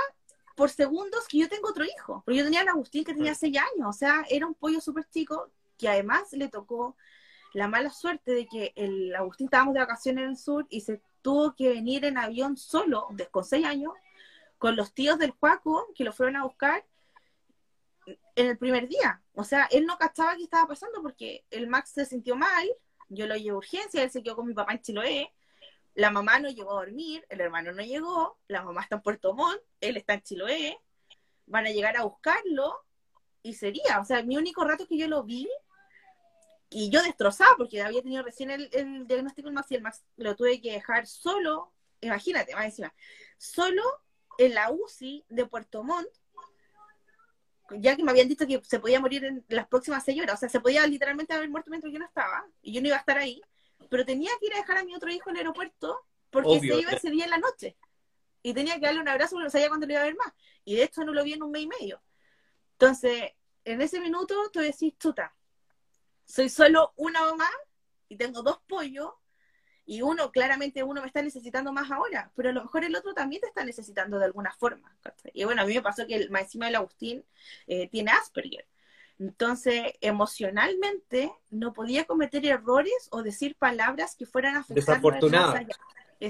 por 0.61 0.69
segundos 0.69 1.27
que 1.27 1.39
yo 1.39 1.49
tengo 1.49 1.69
otro 1.69 1.83
hijo, 1.83 2.21
porque 2.23 2.37
yo 2.37 2.43
tenía 2.43 2.61
a 2.61 2.69
Agustín 2.69 3.03
que 3.03 3.15
tenía 3.15 3.33
seis 3.33 3.57
años, 3.57 3.87
o 3.89 3.93
sea, 3.93 4.23
era 4.29 4.45
un 4.45 4.53
pollo 4.53 4.79
súper 4.79 5.09
chico, 5.09 5.49
que 5.75 5.89
además 5.89 6.31
le 6.33 6.49
tocó 6.49 6.95
la 7.55 7.67
mala 7.67 7.89
suerte 7.89 8.31
de 8.31 8.45
que 8.45 8.71
el 8.75 9.15
Agustín 9.15 9.45
estábamos 9.45 9.73
de 9.73 9.79
vacaciones 9.79 10.23
en 10.23 10.29
el 10.29 10.37
sur 10.37 10.67
y 10.69 10.81
se 10.81 11.01
tuvo 11.23 11.55
que 11.55 11.69
venir 11.69 12.05
en 12.05 12.19
avión 12.19 12.57
solo, 12.57 13.07
con 13.31 13.43
seis 13.43 13.65
años, 13.65 13.93
con 14.59 14.75
los 14.75 14.93
tíos 14.93 15.17
del 15.17 15.31
Juaco, 15.31 15.87
que 15.95 16.03
lo 16.03 16.13
fueron 16.13 16.35
a 16.35 16.43
buscar 16.43 16.85
en 18.35 18.45
el 18.45 18.55
primer 18.59 18.87
día. 18.87 19.19
O 19.33 19.43
sea, 19.43 19.67
él 19.71 19.87
no 19.87 19.97
cachaba 19.97 20.35
qué 20.35 20.43
estaba 20.43 20.67
pasando 20.67 21.01
porque 21.01 21.43
el 21.49 21.65
Max 21.65 21.89
se 21.89 22.05
sintió 22.05 22.35
mal, 22.35 22.69
yo 23.09 23.25
lo 23.25 23.35
llevé 23.35 23.49
a 23.49 23.55
urgencia, 23.55 24.03
él 24.03 24.11
se 24.11 24.21
quedó 24.21 24.35
con 24.35 24.45
mi 24.45 24.53
papá 24.53 24.73
en 24.73 24.81
Chiloé, 24.83 25.33
la 25.93 26.09
mamá 26.09 26.39
no 26.39 26.49
llegó 26.49 26.71
a 26.71 26.85
dormir, 26.85 27.25
el 27.29 27.41
hermano 27.41 27.71
no 27.71 27.83
llegó, 27.83 28.37
la 28.47 28.63
mamá 28.63 28.81
está 28.81 28.95
en 28.95 29.01
Puerto 29.01 29.33
Montt, 29.33 29.61
él 29.81 29.97
está 29.97 30.13
en 30.13 30.21
Chiloé, 30.21 30.79
van 31.45 31.65
a 31.65 31.71
llegar 31.71 31.97
a 31.97 32.03
buscarlo 32.03 32.85
y 33.43 33.53
sería, 33.53 33.99
o 33.99 34.05
sea, 34.05 34.23
mi 34.23 34.37
único 34.37 34.63
rato 34.63 34.87
que 34.87 34.97
yo 34.97 35.07
lo 35.07 35.23
vi 35.23 35.49
y 36.69 36.89
yo 36.89 37.03
destrozaba 37.03 37.55
porque 37.57 37.81
había 37.81 38.01
tenido 38.01 38.23
recién 38.23 38.49
el, 38.51 38.69
diagnóstico 39.05 39.49
del 39.49 39.59
y 39.69 39.75
el 39.75 39.81
Max 39.81 40.03
lo 40.15 40.35
tuve 40.35 40.61
que 40.61 40.71
dejar 40.71 41.05
solo, 41.05 41.73
imagínate, 41.99 42.55
más 42.55 42.65
encima, 42.65 42.93
solo 43.37 43.83
en 44.37 44.53
la 44.53 44.71
UCI 44.71 45.25
de 45.27 45.45
Puerto 45.45 45.83
Montt, 45.83 46.07
ya 47.71 47.95
que 47.95 48.03
me 48.03 48.11
habían 48.11 48.29
dicho 48.29 48.47
que 48.47 48.61
se 48.63 48.79
podía 48.79 48.99
morir 49.01 49.25
en 49.25 49.45
las 49.49 49.67
próximas 49.67 50.03
seis 50.05 50.21
horas, 50.21 50.35
o 50.35 50.37
sea, 50.37 50.49
se 50.49 50.59
podía 50.61 50.87
literalmente 50.87 51.33
haber 51.33 51.49
muerto 51.49 51.69
mientras 51.69 51.91
yo 51.91 51.99
no 51.99 52.05
estaba, 52.05 52.45
y 52.61 52.73
yo 52.73 52.81
no 52.81 52.87
iba 52.87 52.95
a 52.95 52.99
estar 52.99 53.17
ahí, 53.17 53.41
pero 53.91 54.05
tenía 54.05 54.31
que 54.39 54.45
ir 54.45 54.53
a 54.53 54.59
dejar 54.59 54.77
a 54.77 54.85
mi 54.85 54.95
otro 54.95 55.11
hijo 55.11 55.29
en 55.29 55.35
el 55.35 55.39
aeropuerto 55.41 55.99
porque 56.29 56.61
se 56.61 56.79
iba 56.79 56.91
ese 56.91 57.11
día 57.11 57.25
en 57.25 57.31
la 57.31 57.39
noche. 57.39 57.75
Y 58.41 58.53
tenía 58.53 58.75
que 58.75 58.85
darle 58.85 59.01
un 59.01 59.07
abrazo 59.09 59.31
porque 59.31 59.43
no 59.43 59.49
sabía 59.49 59.67
cuándo 59.67 59.85
lo 59.85 59.91
iba 59.91 60.01
a 60.01 60.05
ver 60.05 60.15
más. 60.15 60.33
Y 60.63 60.77
de 60.77 60.83
hecho 60.83 61.03
no 61.03 61.11
lo 61.11 61.25
vi 61.25 61.33
en 61.33 61.43
un 61.43 61.51
mes 61.51 61.63
y 61.63 61.67
medio. 61.67 62.01
Entonces, 62.71 63.33
en 63.65 63.81
ese 63.81 63.99
minuto 63.99 64.49
tú 64.53 64.61
decís, 64.61 64.93
chuta, 64.97 65.35
soy 66.23 66.47
solo 66.47 66.93
una 66.95 67.19
mamá 67.19 67.49
y 68.07 68.15
tengo 68.15 68.41
dos 68.41 68.61
pollos 68.65 69.11
y 69.85 70.01
uno, 70.03 70.31
claramente 70.31 70.83
uno 70.83 71.01
me 71.01 71.07
está 71.07 71.21
necesitando 71.21 71.73
más 71.73 71.91
ahora, 71.91 72.31
pero 72.33 72.47
a 72.47 72.53
lo 72.53 72.63
mejor 72.63 72.85
el 72.85 72.95
otro 72.95 73.13
también 73.13 73.41
te 73.41 73.49
está 73.49 73.65
necesitando 73.65 74.19
de 74.19 74.25
alguna 74.25 74.53
forma. 74.53 74.95
Y 75.33 75.43
bueno, 75.43 75.63
a 75.63 75.65
mí 75.65 75.73
me 75.73 75.81
pasó 75.81 76.07
que 76.07 76.15
el, 76.15 76.33
encima 76.33 76.67
del 76.67 76.75
Agustín 76.75 77.25
eh, 77.67 77.89
tiene 77.89 78.11
Asperger. 78.11 78.65
Entonces, 79.21 79.93
emocionalmente, 80.01 81.31
no 81.51 81.73
podía 81.73 82.05
cometer 82.05 82.43
errores 82.43 83.07
o 83.11 83.21
decir 83.21 83.55
palabras 83.55 84.15
que 84.15 84.25
fueran 84.25 84.55
afectadas. 84.55 84.87
Desafortunadas. 84.87 85.65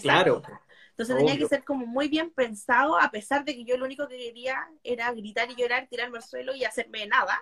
Claro. 0.02 0.42
Entonces 0.90 1.16
tenía 1.16 1.38
que 1.38 1.48
ser 1.48 1.64
como 1.64 1.86
muy 1.86 2.10
bien 2.10 2.32
pensado, 2.32 3.00
a 3.00 3.10
pesar 3.10 3.46
de 3.46 3.56
que 3.56 3.64
yo 3.64 3.78
lo 3.78 3.86
único 3.86 4.10
que 4.10 4.18
quería 4.18 4.70
era 4.84 5.10
gritar 5.14 5.50
y 5.50 5.56
llorar, 5.56 5.88
tirarme 5.88 6.18
al 6.18 6.24
suelo 6.24 6.54
y 6.54 6.66
hacerme 6.66 7.08
nada. 7.08 7.42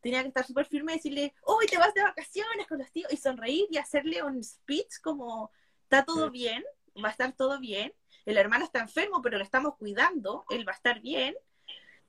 Tenía 0.00 0.22
que 0.22 0.28
estar 0.28 0.46
súper 0.46 0.66
firme 0.66 0.92
y 0.92 0.96
decirle, 0.96 1.34
uy, 1.44 1.66
te 1.66 1.76
vas 1.76 1.92
de 1.92 2.02
vacaciones 2.02 2.68
con 2.68 2.78
los 2.78 2.92
tíos, 2.92 3.12
y 3.12 3.16
sonreír 3.16 3.66
y 3.70 3.78
hacerle 3.78 4.22
un 4.22 4.44
speech 4.44 5.00
como, 5.02 5.50
está 5.82 6.04
todo 6.04 6.30
bien, 6.30 6.62
va 7.04 7.08
a 7.08 7.10
estar 7.10 7.32
todo 7.32 7.58
bien, 7.58 7.92
el 8.26 8.36
hermano 8.36 8.64
está 8.64 8.78
enfermo, 8.78 9.20
pero 9.22 9.38
lo 9.38 9.44
estamos 9.44 9.74
cuidando, 9.76 10.44
él 10.50 10.66
va 10.66 10.70
a 10.70 10.76
estar 10.76 11.00
bien, 11.00 11.34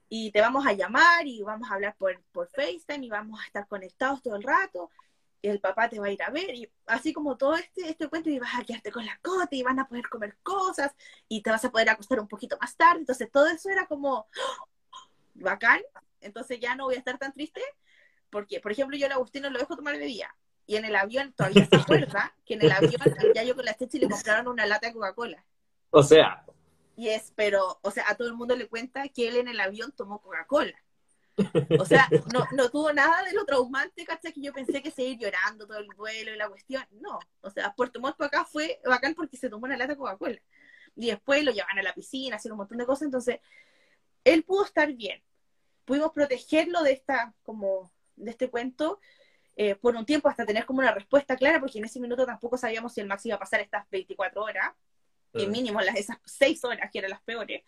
y 0.10 0.32
te 0.32 0.42
vamos 0.42 0.66
a 0.66 0.74
llamar 0.74 1.26
y 1.26 1.42
vamos 1.42 1.70
a 1.70 1.76
hablar 1.76 1.96
por, 1.98 2.22
por 2.32 2.48
FaceTime 2.50 3.06
y 3.06 3.10
vamos 3.10 3.40
a 3.42 3.46
estar 3.46 3.68
conectados 3.68 4.22
todo 4.22 4.36
el 4.36 4.44
rato. 4.44 4.90
Y 5.42 5.48
el 5.48 5.60
papá 5.60 5.90
te 5.90 6.00
va 6.00 6.08
a 6.08 6.12
ir 6.12 6.24
a 6.24 6.32
ver, 6.32 6.56
y 6.56 6.72
así 6.88 7.14
como 7.14 7.38
todo 7.38 7.56
este, 7.56 7.88
este 7.88 8.08
cuento, 8.08 8.30
y 8.32 8.40
vas 8.40 8.56
a 8.56 8.64
quedarte 8.64 8.92
con 8.92 9.06
la 9.06 9.20
cota 9.22 9.56
y 9.56 9.62
van 9.62 9.80
a 9.80 9.88
poder 9.88 10.08
comer 10.10 10.38
cosas 10.42 10.96
y 11.28 11.42
te 11.42 11.52
vas 11.52 11.64
a 11.64 11.72
poder 11.72 11.90
acostar 11.90 12.20
un 12.20 12.28
poquito 12.28 12.58
más 12.60 12.76
tarde. 12.76 13.02
Entonces, 13.02 13.30
todo 13.32 13.48
eso 13.48 13.70
era 13.70 13.86
como 13.86 14.28
bacán. 15.36 15.82
Entonces, 16.22 16.60
ya 16.60 16.76
no 16.76 16.86
voy 16.86 16.96
a 16.96 17.00
estar 17.00 17.20
tan 17.20 17.32
triste, 17.32 17.62
porque, 18.32 18.60
por 18.60 18.72
ejemplo, 18.72 18.98
yo 18.98 19.08
a 19.08 19.14
Agustín 19.14 19.44
no 19.44 19.52
lo 19.52 19.60
dejo 19.60 19.76
tomar 19.76 19.98
bebida. 19.98 20.36
Y 20.68 20.78
en 20.78 20.86
el 20.86 20.96
avión 20.96 21.32
todavía 21.34 21.66
se 21.66 21.76
acuerda 21.76 22.36
que 22.44 22.56
en 22.56 22.64
el 22.64 22.72
avión 22.72 23.02
ya 23.36 23.44
yo 23.44 23.56
con 23.56 23.66
la 23.66 23.76
Chechi 23.76 24.00
le 24.00 24.10
compraron 24.10 24.48
una 24.48 24.66
lata 24.66 24.88
de 24.88 24.94
Coca-Cola. 24.94 25.46
O 25.92 26.02
sea, 26.02 26.44
y 26.96 27.10
es, 27.10 27.34
pero, 27.36 27.80
o 27.82 27.92
sea, 27.92 28.06
a 28.08 28.16
todo 28.16 28.28
el 28.28 28.36
mundo 28.36 28.56
le 28.56 28.68
cuenta 28.68 29.08
que 29.10 29.28
él 29.28 29.38
en 29.38 29.48
el 29.48 29.60
avión 29.60 29.92
tomó 29.92 30.22
Coca-Cola. 30.22 30.76
O 31.80 31.86
sea, 31.86 32.08
no, 32.34 32.48
no 32.54 32.70
tuvo 32.70 32.94
nada 32.94 33.24
de 33.24 33.34
lo 33.34 33.46
traumante, 33.46 34.06
¿cachai? 34.06 34.32
Que 34.32 34.42
yo 34.42 34.54
pensé 34.54 34.82
que 34.82 34.92
seguir 34.92 35.20
llorando 35.20 35.68
todo 35.68 35.80
el 35.80 35.90
vuelo 35.98 36.34
y 36.34 36.38
la 36.38 36.48
cuestión. 36.48 36.86
No, 36.92 37.20
o 37.42 37.50
sea, 37.50 37.74
Puerto 37.74 38.00
Montt 38.00 38.22
acá 38.22 38.46
fue 38.46 38.80
bacán 38.86 39.14
porque 39.14 39.36
se 39.36 39.50
tomó 39.50 39.66
una 39.66 39.76
lata 39.76 39.94
de 39.94 39.98
Coca-Cola. 39.98 40.40
Y 40.96 41.08
después 41.08 41.44
lo 41.44 41.52
llevan 41.52 41.78
a 41.78 41.84
la 41.84 41.94
piscina, 41.94 42.38
hacen 42.38 42.54
un 42.54 42.60
montón 42.60 42.78
de 42.78 42.86
cosas. 42.86 43.04
Entonces, 43.04 43.40
él 44.24 44.44
pudo 44.44 44.64
estar 44.64 44.92
bien. 44.94 45.22
Pudimos 45.84 46.14
protegerlo 46.14 46.82
de 46.84 46.94
esta, 46.94 47.34
como, 47.44 47.92
de 48.16 48.32
este 48.32 48.50
cuento 48.50 49.02
eh, 49.58 49.76
por 49.76 49.96
un 49.98 50.06
tiempo 50.06 50.30
hasta 50.30 50.46
tener 50.46 50.66
como 50.66 50.80
una 50.80 50.94
respuesta 50.94 51.36
clara, 51.36 51.60
porque 51.60 51.80
en 51.80 51.86
ese 51.86 52.00
minuto 52.00 52.26
tampoco 52.26 52.58
sabíamos 52.58 52.94
si 52.94 53.02
el 53.02 53.08
Max 53.08 53.26
iba 53.26 53.36
a 53.36 53.40
pasar 53.40 53.60
estas 53.60 53.90
24 53.90 54.42
horas 54.42 54.74
que 55.36 55.48
mínimo 55.48 55.82
las, 55.82 55.96
esas 55.96 56.18
seis 56.26 56.64
horas 56.64 56.90
que 56.92 57.00
eran 57.00 57.12
las 57.12 57.22
peores. 57.22 57.64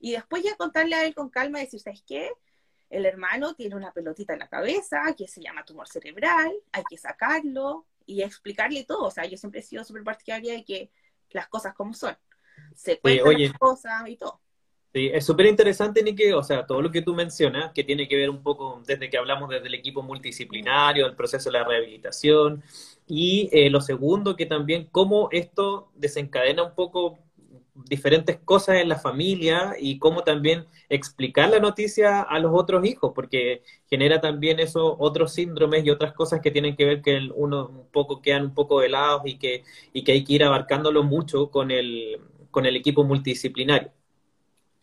Y 0.00 0.12
después 0.12 0.42
ya 0.42 0.56
contarle 0.56 0.94
a 0.96 1.04
él 1.04 1.14
con 1.14 1.30
calma 1.30 1.60
decir, 1.60 1.80
¿sabes 1.80 2.02
qué? 2.06 2.30
El 2.90 3.06
hermano 3.06 3.54
tiene 3.54 3.74
una 3.74 3.92
pelotita 3.92 4.34
en 4.34 4.40
la 4.40 4.48
cabeza 4.48 5.02
que 5.16 5.26
se 5.26 5.40
llama 5.40 5.64
tumor 5.64 5.88
cerebral, 5.88 6.52
hay 6.72 6.84
que 6.88 6.98
sacarlo 6.98 7.86
y 8.06 8.22
explicarle 8.22 8.84
todo. 8.84 9.06
O 9.06 9.10
sea, 9.10 9.24
yo 9.24 9.36
siempre 9.36 9.60
he 9.60 9.62
sido 9.62 9.84
súper 9.84 10.04
partidaria 10.04 10.52
de 10.54 10.64
que 10.64 10.90
las 11.30 11.48
cosas 11.48 11.74
como 11.74 11.94
son. 11.94 12.16
Se 12.74 12.98
cuentan 13.00 13.40
las 13.40 13.52
cosas 13.54 14.08
y 14.08 14.16
todo. 14.16 14.40
Sí, 14.94 15.10
es 15.12 15.26
súper 15.26 15.46
interesante, 15.46 16.04
Nike, 16.04 16.32
o 16.34 16.42
sea, 16.44 16.64
todo 16.64 16.80
lo 16.80 16.92
que 16.92 17.02
tú 17.02 17.16
mencionas, 17.16 17.72
que 17.72 17.82
tiene 17.82 18.06
que 18.06 18.14
ver 18.14 18.30
un 18.30 18.44
poco 18.44 18.80
desde 18.86 19.10
que 19.10 19.18
hablamos 19.18 19.48
desde 19.48 19.66
el 19.66 19.74
equipo 19.74 20.04
multidisciplinario, 20.04 21.04
el 21.06 21.16
proceso 21.16 21.50
de 21.50 21.58
la 21.58 21.64
rehabilitación, 21.64 22.62
y 23.06 23.48
eh, 23.52 23.70
lo 23.70 23.80
segundo, 23.80 24.36
que 24.36 24.46
también 24.46 24.88
cómo 24.90 25.28
esto 25.30 25.90
desencadena 25.94 26.62
un 26.62 26.74
poco 26.74 27.18
diferentes 27.74 28.38
cosas 28.44 28.76
en 28.76 28.88
la 28.88 28.98
familia 28.98 29.74
y 29.78 29.98
cómo 29.98 30.22
también 30.22 30.66
explicar 30.88 31.50
la 31.50 31.58
noticia 31.58 32.22
a 32.22 32.38
los 32.38 32.52
otros 32.54 32.86
hijos, 32.86 33.12
porque 33.14 33.62
genera 33.90 34.20
también 34.20 34.60
eso 34.60 34.96
otros 34.98 35.32
síndromes 35.32 35.84
y 35.84 35.90
otras 35.90 36.12
cosas 36.12 36.40
que 36.40 36.52
tienen 36.52 36.76
que 36.76 36.84
ver 36.84 37.02
que 37.02 37.28
uno 37.34 37.66
un 37.66 37.88
poco 37.90 38.22
quedan 38.22 38.44
un 38.44 38.54
poco 38.54 38.80
helados 38.82 39.22
y 39.24 39.38
que, 39.38 39.64
y 39.92 40.04
que 40.04 40.12
hay 40.12 40.24
que 40.24 40.34
ir 40.34 40.44
abarcándolo 40.44 41.02
mucho 41.02 41.50
con 41.50 41.70
el, 41.70 42.20
con 42.50 42.64
el 42.64 42.76
equipo 42.76 43.02
multidisciplinario. 43.04 43.90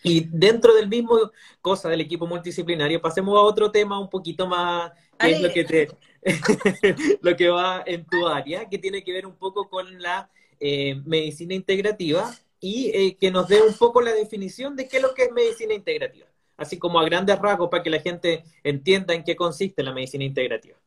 Y 0.03 0.27
dentro 0.31 0.73
del 0.73 0.89
mismo 0.89 1.31
cosa 1.61 1.87
del 1.87 2.01
equipo 2.01 2.27
multidisciplinario, 2.27 3.01
pasemos 3.01 3.37
a 3.37 3.41
otro 3.41 3.71
tema 3.71 3.99
un 3.99 4.09
poquito 4.09 4.47
más, 4.47 4.91
que 5.17 5.31
es 5.31 5.41
lo 5.41 5.51
que, 5.51 5.63
te, 5.63 5.89
lo 7.21 7.35
que 7.35 7.49
va 7.49 7.83
en 7.85 8.05
tu 8.05 8.27
área, 8.27 8.69
que 8.69 8.77
tiene 8.77 9.03
que 9.03 9.13
ver 9.13 9.25
un 9.25 9.35
poco 9.35 9.69
con 9.69 10.01
la 10.01 10.29
eh, 10.59 10.95
medicina 11.05 11.53
integrativa 11.53 12.31
y 12.59 12.91
eh, 12.93 13.17
que 13.19 13.31
nos 13.31 13.47
dé 13.47 13.61
un 13.61 13.73
poco 13.73 14.01
la 14.01 14.13
definición 14.13 14.75
de 14.75 14.87
qué 14.87 14.97
es 14.97 15.03
lo 15.03 15.13
que 15.15 15.23
es 15.23 15.31
medicina 15.31 15.73
integrativa, 15.73 16.27
así 16.57 16.77
como 16.77 16.99
a 16.99 17.05
grandes 17.05 17.39
rasgos 17.39 17.69
para 17.69 17.81
que 17.81 17.89
la 17.89 17.99
gente 17.99 18.43
entienda 18.63 19.13
en 19.13 19.23
qué 19.23 19.35
consiste 19.35 19.81
la 19.81 19.91
medicina 19.91 20.23
integrativa. 20.23 20.77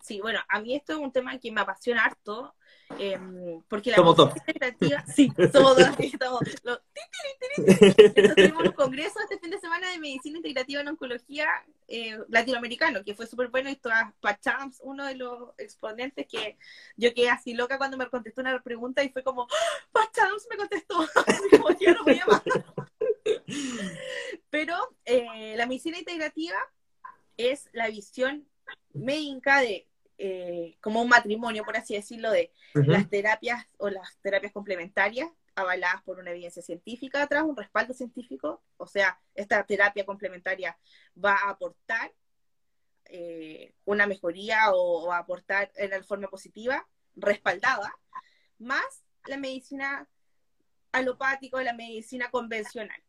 Sí, 0.00 0.20
bueno, 0.20 0.40
a 0.48 0.60
mí 0.60 0.74
esto 0.74 0.94
es 0.94 0.98
un 0.98 1.12
tema 1.12 1.38
que 1.38 1.50
me 1.50 1.60
apasiona 1.60 2.04
harto, 2.04 2.54
eh, 2.98 3.18
porque 3.68 3.90
la 3.90 3.96
somos 3.96 4.16
dos. 4.16 4.32
integrativa, 4.36 5.04
sí, 5.06 5.32
somos 5.52 5.76
dos, 5.76 5.88
estamos 5.98 6.40
los, 6.62 6.80
Entonces, 7.56 8.34
tuvimos 8.34 8.64
un 8.64 8.72
congreso 8.72 9.18
este 9.20 9.38
fin 9.38 9.50
de 9.50 9.58
semana 9.58 9.90
de 9.90 9.98
medicina 9.98 10.36
integrativa 10.36 10.80
en 10.80 10.88
oncología 10.88 11.48
eh, 11.88 12.18
latinoamericano, 12.28 13.02
que 13.04 13.14
fue 13.14 13.26
súper 13.26 13.48
bueno, 13.48 13.70
y 13.70 13.76
todas 13.76 14.12
Pachams, 14.20 14.80
uno 14.82 15.04
de 15.06 15.16
los 15.16 15.50
exponentes 15.58 16.26
que 16.26 16.56
yo 16.96 17.12
quedé 17.14 17.30
así 17.30 17.54
loca 17.54 17.78
cuando 17.78 17.96
me 17.96 18.08
contestó 18.08 18.40
una 18.40 18.60
pregunta 18.62 19.02
y 19.02 19.08
fue 19.08 19.22
como, 19.22 19.42
¡Ah, 19.42 19.88
Pachams 19.92 20.46
me 20.50 20.56
contestó, 20.56 20.96
como 21.50 21.70
yo 21.78 21.94
no 21.94 22.04
voy 22.04 22.20
a 22.20 22.42
Pero 24.50 24.76
eh, 25.04 25.54
la 25.56 25.66
medicina 25.66 25.98
integrativa 25.98 26.56
es 27.36 27.68
la 27.72 27.88
visión 27.88 28.46
médica 28.92 29.60
de 29.60 29.88
eh, 30.16 30.76
como 30.80 31.02
un 31.02 31.08
matrimonio, 31.08 31.64
por 31.64 31.76
así 31.76 31.94
decirlo, 31.94 32.30
de 32.30 32.52
las 32.74 33.08
terapias 33.08 33.66
o 33.78 33.90
las 33.90 34.16
terapias 34.22 34.52
complementarias 34.52 35.28
avaladas 35.56 36.02
por 36.02 36.18
una 36.18 36.30
evidencia 36.30 36.62
científica 36.62 37.22
atrás, 37.22 37.44
un 37.44 37.56
respaldo 37.56 37.94
científico, 37.94 38.62
o 38.76 38.86
sea, 38.86 39.20
esta 39.34 39.64
terapia 39.64 40.04
complementaria 40.04 40.76
va 41.22 41.34
a 41.34 41.50
aportar 41.50 42.12
eh, 43.06 43.74
una 43.84 44.06
mejoría 44.06 44.72
o, 44.72 45.12
a 45.12 45.18
aportar 45.18 45.70
en 45.76 45.90
la 45.90 46.02
forma 46.02 46.28
positiva, 46.28 46.86
respaldada, 47.14 47.94
más 48.58 49.04
la 49.26 49.36
medicina 49.36 50.08
alopática 50.92 51.56
o 51.56 51.60
la 51.60 51.74
medicina 51.74 52.30
convencional, 52.30 53.00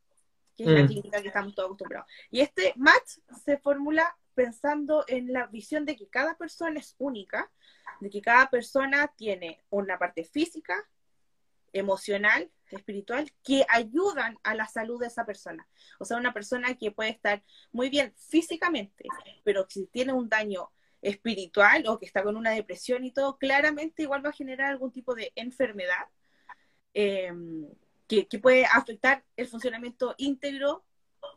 que 0.55 0.63
es 0.63 0.69
la 0.69 0.83
mm. 0.83 0.87
clínica 0.87 1.21
que 1.21 1.27
estamos 1.27 1.55
todos 1.55 1.67
acostumbrados. 1.67 2.09
Y 2.29 2.41
este 2.41 2.73
match 2.75 3.19
se 3.43 3.57
formula 3.57 4.15
pensando 4.35 5.05
en 5.07 5.33
la 5.33 5.47
visión 5.47 5.85
de 5.85 5.95
que 5.95 6.07
cada 6.07 6.37
persona 6.37 6.79
es 6.79 6.95
única, 6.97 7.51
de 7.99 8.09
que 8.09 8.21
cada 8.21 8.49
persona 8.49 9.11
tiene 9.15 9.63
una 9.69 9.97
parte 9.97 10.23
física, 10.23 10.75
emocional, 11.73 12.51
espiritual, 12.71 13.31
que 13.43 13.65
ayudan 13.69 14.37
a 14.43 14.55
la 14.55 14.67
salud 14.67 14.99
de 14.99 15.07
esa 15.07 15.25
persona. 15.25 15.67
O 15.99 16.05
sea, 16.05 16.17
una 16.17 16.33
persona 16.33 16.75
que 16.75 16.91
puede 16.91 17.09
estar 17.09 17.43
muy 17.71 17.89
bien 17.89 18.13
físicamente, 18.15 19.05
pero 19.43 19.65
si 19.69 19.87
tiene 19.87 20.13
un 20.13 20.29
daño 20.29 20.71
espiritual 21.01 21.85
o 21.87 21.99
que 21.99 22.05
está 22.05 22.23
con 22.23 22.37
una 22.37 22.51
depresión 22.51 23.03
y 23.03 23.11
todo, 23.11 23.37
claramente 23.37 24.03
igual 24.03 24.25
va 24.25 24.29
a 24.29 24.33
generar 24.33 24.71
algún 24.71 24.91
tipo 24.91 25.13
de 25.15 25.31
enfermedad 25.35 26.07
em, 26.93 27.67
que, 28.07 28.27
que, 28.27 28.39
puede 28.39 28.65
afectar 28.65 29.23
el 29.35 29.47
funcionamiento 29.47 30.15
íntegro 30.17 30.84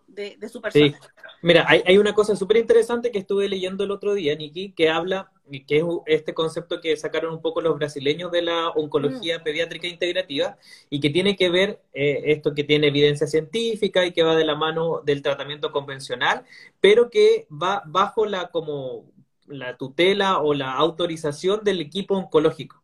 de, 0.09 0.49
su 0.49 0.61
persona. 0.61 0.99
Mira, 1.43 1.65
hay, 1.69 1.99
una 1.99 2.15
cosa 2.15 2.35
súper 2.35 2.57
interesante 2.57 3.13
que 3.13 3.21
estuve 3.21 3.49
leyendo 3.49 3.85
el 3.85 3.91
otro 3.91 4.15
día, 4.15 4.35
Niki, 4.35 4.73
que 4.73 4.89
habla, 4.89 5.31
que 5.67 5.79
es 5.79 5.85
este 6.07 6.35
concepto 6.35 6.81
que 6.81 6.97
sacaron 6.97 7.35
un 7.35 7.43
poco 7.43 7.61
los 7.61 7.79
brasileños 7.79 8.33
de 8.33 8.43
la 8.43 8.71
oncología 8.71 9.39
mm. 9.39 9.43
pediátrica 9.45 9.87
integrativa 9.87 10.59
y 10.91 11.01
que 11.01 11.11
tiene 11.11 11.37
que 11.37 11.51
ver 11.51 11.81
eh, 11.95 12.23
esto 12.27 12.55
que 12.55 12.65
tiene 12.65 12.89
evidencia 12.89 13.27
científica 13.27 14.05
y 14.05 14.13
que 14.13 14.23
va 14.25 14.35
de 14.35 14.45
la 14.45 14.57
mano 14.57 15.03
del 15.05 15.23
tratamiento 15.23 15.71
convencional, 15.71 16.45
pero 16.81 17.11
que 17.11 17.47
va 17.51 17.83
bajo 17.87 18.27
la 18.27 18.51
como 18.51 19.05
la 19.47 19.77
tutela 19.77 20.41
o 20.41 20.55
la 20.55 20.73
autorización 20.73 21.63
del 21.65 21.81
equipo 21.81 22.17
oncológico. 22.17 22.78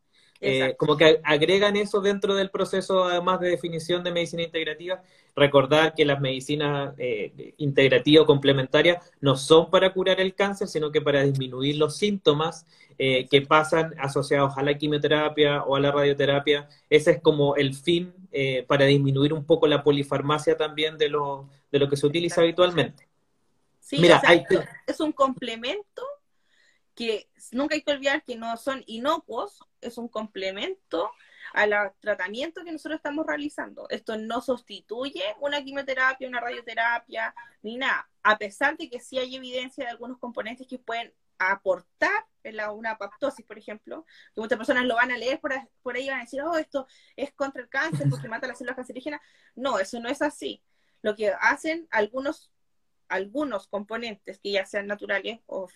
Eh, 0.45 0.77
como 0.77 0.97
que 0.97 1.21
agregan 1.25 1.77
eso 1.77 2.01
dentro 2.01 2.35
del 2.35 2.51
proceso, 2.51 3.05
además 3.05 3.41
de 3.41 3.49
definición 3.49 4.05
de 4.05 4.13
medicina 4.13 4.43
integrativa, 4.43 5.03
recordar 5.35 5.95
que 5.95 6.05
las 6.05 6.21
medicinas 6.21 6.95
eh, 6.99 7.55
integrativas 7.57 8.25
o 8.25 8.27
complementarias 8.27 9.11
no 9.21 9.37
son 9.37 9.71
para 9.71 9.93
curar 9.93 10.21
el 10.21 10.35
cáncer, 10.35 10.69
sino 10.69 10.93
que 10.93 11.01
para 11.01 11.23
disminuir 11.23 11.77
los 11.77 11.97
síntomas 11.97 12.67
eh, 12.99 13.27
que 13.29 13.43
pasan 13.43 13.95
asociados 13.99 14.57
a 14.57 14.63
la 14.63 14.77
quimioterapia 14.77 15.63
o 15.65 15.77
a 15.77 15.81
la 15.81 15.91
radioterapia. 15.91 16.69
Ese 16.91 17.13
es 17.13 17.21
como 17.21 17.57
el 17.57 17.75
fin 17.75 18.13
para 18.67 18.85
disminuir 18.87 19.33
un 19.33 19.45
poco 19.45 19.69
la 19.69 19.85
polifarmacia 19.85 20.57
también 20.57 20.99
de 20.99 21.09
lo, 21.09 21.49
de 21.71 21.79
lo 21.79 21.89
que 21.89 21.97
se 21.97 22.05
utiliza 22.05 22.41
habitualmente. 22.41 23.07
Sí, 23.79 23.99
Mira, 24.01 24.21
es 24.87 24.99
un 24.99 25.13
complemento 25.13 26.03
que 26.95 27.29
nunca 27.53 27.75
hay 27.75 27.83
que 27.83 27.93
olvidar 27.93 28.23
que 28.25 28.37
no 28.37 28.57
son 28.57 28.83
inocuos, 28.87 29.61
es 29.81 29.99
un 29.99 30.09
complemento 30.09 31.11
al 31.53 31.93
tratamiento 32.01 32.65
que 32.65 32.73
nosotros 32.73 32.97
estamos 32.97 33.27
realizando. 33.27 33.87
Esto 33.91 34.17
no 34.17 34.41
sustituye 34.41 35.23
una 35.41 35.63
quimioterapia, 35.63 36.29
una 36.29 36.41
radioterapia, 36.41 37.35
ni 37.63 37.77
nada, 37.77 38.09
a 38.23 38.39
pesar 38.39 38.77
de 38.77 38.89
que 38.89 39.01
sí 39.01 39.19
hay 39.19 39.37
evidencia 39.37 39.85
de 39.85 39.91
algunos 39.91 40.19
componentes 40.19 40.67
que 40.67 40.79
pueden 40.79 41.13
aportar 41.39 42.27
en 42.43 42.57
la, 42.57 42.71
una 42.73 42.93
apoptosis, 42.93 43.45
por 43.45 43.59
ejemplo, 43.59 44.05
que 44.35 44.41
muchas 44.41 44.59
personas 44.59 44.85
lo 44.85 44.95
van 44.95 45.11
a 45.11 45.19
leer 45.19 45.41
por, 45.41 45.53
por 45.83 45.97
ahí 45.97 46.07
y 46.07 46.11
van 46.11 46.21
a 46.21 46.25
decir, 46.25 46.43
oh, 46.43 46.57
esto 46.57 46.87
es 47.17 47.33
contra 47.33 47.63
el 47.63 47.69
cáncer 47.69 48.09
porque 48.09 48.29
mata 48.29 48.47
las 48.47 48.59
células 48.59 48.77
cancerígenas. 48.77 49.21
No, 49.55 49.79
eso 49.79 49.99
no 50.01 50.09
es 50.09 50.23
así. 50.23 50.63
Lo 51.03 51.15
que 51.15 51.33
hacen 51.41 51.87
algunos 51.91 52.51
algunos 53.09 53.69
componentes 53.69 54.39
que 54.39 54.53
ya 54.53 54.67
sean 54.67 54.87
naturales 54.87 55.41
o 55.47 55.69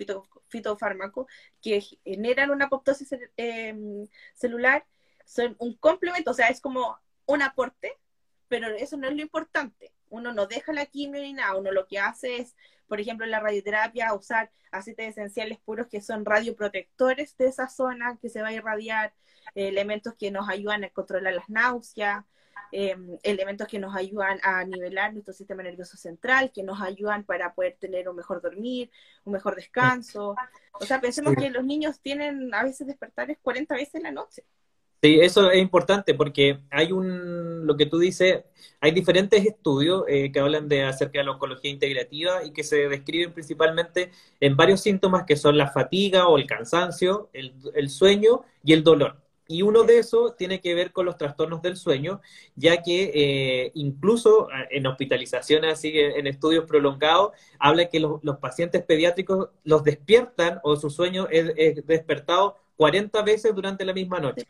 fitofármacos 0.49 1.27
que 1.61 1.81
generan 2.05 2.51
una 2.51 2.67
apoptosis 2.67 3.15
em, 3.37 4.09
celular 4.35 4.87
son 5.25 5.57
un 5.59 5.75
complemento, 5.77 6.31
o 6.31 6.35
sea, 6.35 6.49
es 6.49 6.61
como 6.61 6.99
un 7.27 7.43
aporte, 7.43 7.93
pero 8.49 8.69
eso 8.69 8.97
no 8.97 9.09
es 9.09 9.15
lo 9.15 9.23
importante. 9.23 9.93
Uno 10.09 10.33
no 10.33 10.47
deja 10.47 10.73
la 10.73 10.87
quimio 10.87 11.21
ni 11.21 11.35
nada, 11.35 11.57
uno 11.57 11.71
lo 11.71 11.87
que 11.87 11.99
hace 11.99 12.39
es, 12.39 12.57
por 12.87 13.01
ejemplo, 13.01 13.27
en 13.27 13.33
la 13.33 13.41
radioterapia, 13.41 14.15
usar 14.15 14.51
aceites 14.71 15.11
esenciales 15.11 15.59
puros 15.59 15.89
que 15.89 16.01
son 16.01 16.25
radioprotectores 16.25 17.37
de 17.37 17.47
esa 17.47 17.69
zona 17.69 18.19
que 18.21 18.31
se 18.31 18.41
va 18.41 18.49
a 18.49 18.53
irradiar, 18.53 19.15
elementos 19.55 20.15
que 20.15 20.31
nos 20.31 20.49
ayudan 20.49 20.85
a 20.85 20.91
controlar 20.91 21.35
las 21.35 21.49
náuseas, 21.49 22.25
Em, 22.71 23.19
elementos 23.23 23.67
que 23.67 23.79
nos 23.79 23.97
ayudan 23.97 24.39
a 24.43 24.63
nivelar 24.65 25.13
nuestro 25.13 25.33
sistema 25.33 25.63
nervioso 25.63 25.97
central, 25.97 26.53
que 26.53 26.63
nos 26.63 26.81
ayudan 26.83 27.25
para 27.25 27.55
poder 27.55 27.77
tener 27.81 28.09
un 28.09 28.17
mejor 28.17 28.43
dormir, 28.43 28.91
un 29.25 29.33
mejor 29.33 29.57
descanso. 29.57 30.37
O 30.73 30.85
sea, 30.85 31.01
pensemos 31.01 31.35
que 31.35 31.49
los 31.49 31.65
niños 31.65 32.01
tienen 32.01 32.53
a 32.53 32.65
veces 32.65 32.87
despertares 32.87 33.39
40 33.41 33.75
veces 33.75 33.95
en 33.95 34.03
la 34.03 34.11
noche. 34.11 34.45
Sí, 35.01 35.21
eso 35.21 35.51
es 35.51 35.61
importante 35.61 36.13
porque 36.13 36.59
hay 36.71 36.91
un, 36.91 37.65
lo 37.65 37.77
que 37.77 37.87
tú 37.87 37.99
dices, 37.99 38.45
hay 38.81 38.91
diferentes 38.91 39.47
estudios 39.47 40.05
eh, 40.09 40.33
que 40.33 40.41
hablan 40.41 40.69
de 40.69 40.83
acerca 40.83 41.21
de 41.21 41.25
la 41.25 41.31
oncología 41.33 41.71
integrativa 41.71 42.45
y 42.45 42.53
que 42.53 42.65
se 42.65 42.89
describen 42.89 43.33
principalmente 43.33 44.11
en 44.41 44.57
varios 44.57 44.81
síntomas 44.81 45.23
que 45.25 45.37
son 45.37 45.57
la 45.57 45.71
fatiga 45.71 46.27
o 46.27 46.37
el 46.37 46.47
cansancio, 46.47 47.31
el 47.33 47.91
sueño 47.91 48.43
y 48.65 48.73
el 48.73 48.83
dolor. 48.83 49.28
Y 49.51 49.63
uno 49.63 49.85
de 49.85 49.99
esos 49.99 50.37
tiene 50.37 50.61
que 50.61 50.75
ver 50.75 50.93
con 50.93 51.07
los 51.07 51.17
trastornos 51.17 51.63
del 51.63 51.79
sueño, 51.79 52.21
ya 52.55 52.83
que 52.83 53.11
eh, 53.15 53.71
incluso 53.75 54.47
ah, 54.53 54.67
en 54.71 54.87
hospitalizaciones, 54.87 55.73
así 55.73 55.91
en 55.95 56.27
estudios 56.27 56.67
prolongados, 56.67 57.33
habla 57.59 57.89
que 57.89 57.99
los, 57.99 58.21
pacientes 58.43 58.85
pediátricos 58.85 59.49
los 59.65 59.83
despiertan 59.83 60.61
o 60.63 60.77
su 60.77 60.91
sueño 60.91 61.29
es, 61.31 61.87
despertado 61.87 62.59
40 62.77 63.23
veces 63.23 63.55
durante 63.55 63.87
la 63.87 63.95
misma 63.95 64.21
noche. 64.21 64.47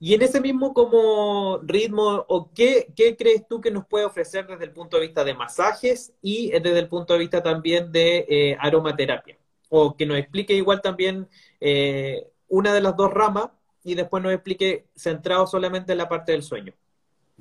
Y 0.00 0.14
en 0.14 0.22
ese 0.22 0.40
mismo 0.40 0.74
como 0.74 1.60
ritmo, 1.62 2.24
¿o 2.26 2.50
qué, 2.52 2.92
qué, 2.96 3.16
crees 3.16 3.46
tú 3.46 3.60
que 3.60 3.70
nos 3.70 3.86
puede 3.86 4.06
ofrecer 4.06 4.44
desde 4.48 4.64
el 4.64 4.72
punto 4.72 4.96
de 4.96 5.06
vista 5.06 5.22
de 5.22 5.34
masajes 5.34 6.12
y 6.20 6.50
desde 6.50 6.80
el 6.80 6.88
punto 6.88 7.12
de 7.12 7.20
vista 7.20 7.44
también 7.44 7.92
de 7.92 8.26
eh, 8.28 8.56
aromaterapia? 8.58 9.38
O 9.68 9.96
que 9.96 10.04
nos 10.04 10.18
explique 10.18 10.52
igual 10.52 10.82
también 10.82 11.28
eh, 11.60 12.26
una 12.48 12.74
de 12.74 12.80
las 12.80 12.96
dos 12.96 13.12
ramas 13.12 13.50
y 13.84 13.94
después 13.94 14.22
nos 14.22 14.32
explique 14.32 14.88
centrado 14.94 15.46
solamente 15.46 15.92
en 15.92 15.98
la 15.98 16.08
parte 16.08 16.32
del 16.32 16.42
sueño. 16.42 16.74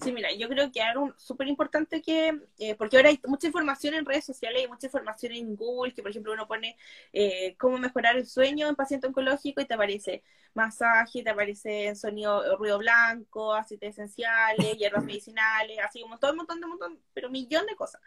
Sí, 0.01 0.13
mira, 0.13 0.31
yo 0.33 0.47
creo 0.47 0.71
que 0.71 0.81
algo 0.81 1.13
súper 1.17 1.47
importante 1.49 2.01
que, 2.01 2.39
eh, 2.57 2.75
porque 2.75 2.95
ahora 2.95 3.09
hay 3.09 3.19
mucha 3.27 3.47
información 3.47 3.93
en 3.95 4.05
redes 4.05 4.23
sociales, 4.23 4.61
hay 4.61 4.67
mucha 4.69 4.87
información 4.87 5.33
en 5.33 5.57
Google, 5.57 5.93
que 5.93 6.01
por 6.01 6.11
ejemplo 6.11 6.31
uno 6.31 6.47
pone 6.47 6.77
eh, 7.11 7.55
cómo 7.57 7.77
mejorar 7.77 8.15
el 8.15 8.25
sueño 8.25 8.69
en 8.69 8.75
paciente 8.77 9.07
oncológico 9.07 9.59
y 9.59 9.65
te 9.65 9.73
aparece 9.73 10.23
masaje, 10.53 11.21
te 11.21 11.29
aparece 11.29 11.95
sonido, 11.97 12.45
eh, 12.45 12.55
ruido 12.57 12.77
blanco, 12.77 13.53
aceites 13.53 13.89
esenciales, 13.97 14.77
hierbas 14.77 15.03
medicinales, 15.03 15.77
así 15.83 16.01
como 16.01 16.17
todo 16.17 16.31
un 16.31 16.37
montón 16.37 16.61
de 16.61 16.67
montón, 16.67 16.99
pero 17.13 17.29
millón 17.29 17.65
de 17.65 17.75
cosas. 17.75 17.99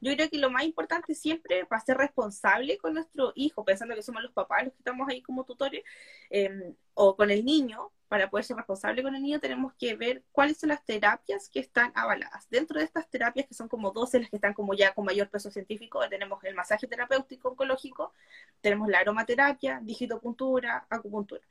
Yo 0.00 0.12
creo 0.14 0.28
que 0.28 0.38
lo 0.38 0.50
más 0.50 0.64
importante 0.64 1.14
siempre 1.14 1.64
va 1.64 1.78
a 1.78 1.80
ser 1.80 1.96
responsable 1.96 2.76
con 2.78 2.92
nuestro 2.94 3.32
hijo, 3.36 3.64
pensando 3.64 3.94
que 3.94 4.02
somos 4.02 4.22
los 4.22 4.32
papás 4.32 4.64
los 4.64 4.72
que 4.74 4.78
estamos 4.80 5.08
ahí 5.08 5.22
como 5.22 5.44
tutores, 5.44 5.82
em, 6.30 6.74
o 6.94 7.16
con 7.16 7.30
el 7.30 7.44
niño, 7.44 7.90
para 8.08 8.30
poder 8.30 8.44
ser 8.44 8.56
responsable 8.56 9.02
con 9.02 9.14
el 9.14 9.22
niño, 9.22 9.38
tenemos 9.38 9.74
que 9.74 9.94
ver 9.94 10.24
cuáles 10.32 10.58
son 10.58 10.70
las 10.70 10.84
terapias 10.84 11.48
que 11.50 11.60
están 11.60 11.92
avaladas. 11.94 12.48
Dentro 12.48 12.78
de 12.78 12.84
estas 12.84 13.08
terapias, 13.10 13.46
que 13.46 13.54
son 13.54 13.68
como 13.68 13.90
12 13.90 14.20
las 14.20 14.30
que 14.30 14.36
están 14.36 14.54
como 14.54 14.72
ya 14.74 14.94
con 14.94 15.04
mayor 15.04 15.28
peso 15.28 15.50
científico, 15.50 16.00
tenemos 16.08 16.42
el 16.44 16.54
masaje 16.54 16.86
terapéutico 16.86 17.50
oncológico, 17.50 18.14
tenemos 18.62 18.88
la 18.88 19.00
aromaterapia, 19.00 19.80
digitopuntura, 19.82 20.86
acupuntura. 20.88 21.42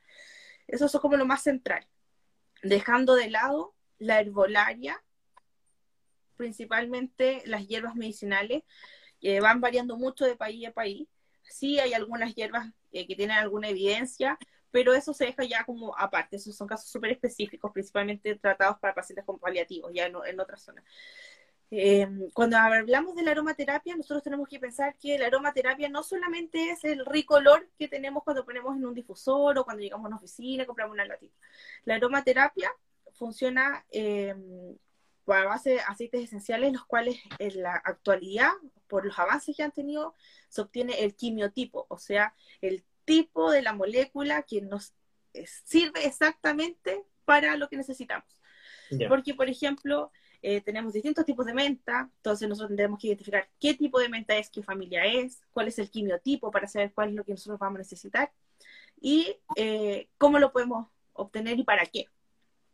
Eso 0.66 0.86
es 0.86 0.92
como 1.00 1.16
lo 1.16 1.24
más 1.24 1.42
central. 1.42 1.86
Dejando 2.62 3.14
de 3.14 3.30
lado 3.30 3.74
la 3.98 4.20
herbolaria, 4.20 5.02
principalmente 6.36 7.42
las 7.46 7.68
hierbas 7.68 7.94
medicinales, 7.94 8.64
que 9.20 9.40
van 9.40 9.60
variando 9.60 9.96
mucho 9.96 10.24
de 10.24 10.36
país 10.36 10.66
a 10.66 10.72
país. 10.72 11.08
Sí 11.42 11.78
hay 11.78 11.94
algunas 11.94 12.34
hierbas 12.34 12.68
eh, 12.92 13.06
que 13.06 13.16
tienen 13.16 13.36
alguna 13.36 13.68
evidencia, 13.68 14.38
pero 14.70 14.94
eso 14.94 15.14
se 15.14 15.26
deja 15.26 15.44
ya 15.44 15.64
como 15.64 15.96
aparte, 15.96 16.36
esos 16.36 16.56
son 16.56 16.68
casos 16.68 16.90
súper 16.90 17.12
específicos, 17.12 17.72
principalmente 17.72 18.34
tratados 18.36 18.78
para 18.78 18.94
pacientes 18.94 19.24
con 19.24 19.38
paliativos, 19.38 19.92
ya 19.94 20.06
en, 20.06 20.16
en 20.26 20.40
otras 20.40 20.62
zonas. 20.62 20.84
Eh, 21.70 22.08
cuando 22.32 22.56
hablamos 22.56 23.14
de 23.14 23.22
la 23.22 23.32
aromaterapia, 23.32 23.94
nosotros 23.94 24.22
tenemos 24.22 24.48
que 24.48 24.58
pensar 24.58 24.96
que 24.98 25.18
la 25.18 25.26
aromaterapia 25.26 25.88
no 25.88 26.02
solamente 26.02 26.70
es 26.70 26.82
el 26.84 27.04
rico 27.04 27.34
olor 27.34 27.68
que 27.78 27.88
tenemos 27.88 28.24
cuando 28.24 28.44
ponemos 28.44 28.74
en 28.76 28.86
un 28.86 28.94
difusor 28.94 29.58
o 29.58 29.64
cuando 29.64 29.82
llegamos 29.82 30.06
a 30.06 30.08
una 30.08 30.16
oficina 30.16 30.64
compramos 30.64 30.94
una 30.94 31.04
latita. 31.04 31.36
La 31.84 31.96
aromaterapia 31.96 32.72
funciona 33.12 33.84
eh, 33.90 34.34
a 35.26 35.44
base 35.44 35.70
de 35.70 35.80
aceites 35.80 36.24
esenciales, 36.24 36.72
los 36.72 36.86
cuales 36.86 37.18
en 37.38 37.62
la 37.62 37.74
actualidad, 37.74 38.52
por 38.86 39.04
los 39.04 39.18
avances 39.18 39.54
que 39.54 39.62
han 39.62 39.72
tenido, 39.72 40.14
se 40.48 40.62
obtiene 40.62 41.04
el 41.04 41.14
quimiotipo, 41.14 41.86
o 41.90 41.98
sea, 41.98 42.34
el 42.62 42.84
tipo 43.08 43.50
de 43.50 43.62
la 43.62 43.72
molécula 43.72 44.42
que 44.42 44.60
nos 44.60 44.92
eh, 45.34 45.46
sirve 45.64 46.06
exactamente 46.06 47.02
para 47.24 47.56
lo 47.56 47.68
que 47.68 47.76
necesitamos. 47.76 48.28
Porque, 49.08 49.34
por 49.34 49.50
ejemplo, 49.50 50.10
eh, 50.40 50.62
tenemos 50.62 50.94
distintos 50.94 51.26
tipos 51.26 51.44
de 51.44 51.52
menta, 51.52 52.10
entonces 52.16 52.48
nosotros 52.48 52.68
tendremos 52.68 52.98
que 52.98 53.08
identificar 53.08 53.48
qué 53.60 53.74
tipo 53.74 53.98
de 54.00 54.08
menta 54.08 54.34
es, 54.36 54.48
qué 54.48 54.62
familia 54.62 55.04
es, 55.04 55.42
cuál 55.50 55.68
es 55.68 55.78
el 55.78 55.90
quimiotipo 55.90 56.50
para 56.50 56.66
saber 56.66 56.92
cuál 56.94 57.10
es 57.10 57.14
lo 57.16 57.24
que 57.24 57.32
nosotros 57.32 57.58
vamos 57.58 57.76
a 57.76 57.78
necesitar 57.80 58.32
y 58.98 59.36
eh, 59.56 60.08
cómo 60.16 60.38
lo 60.38 60.52
podemos 60.52 60.86
obtener 61.12 61.58
y 61.58 61.64
para 61.64 61.84
qué. 61.84 62.06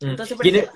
Mm. 0.01 0.11
Entonces, 0.11 0.37
por 0.37 0.47
ejemplo, 0.47 0.72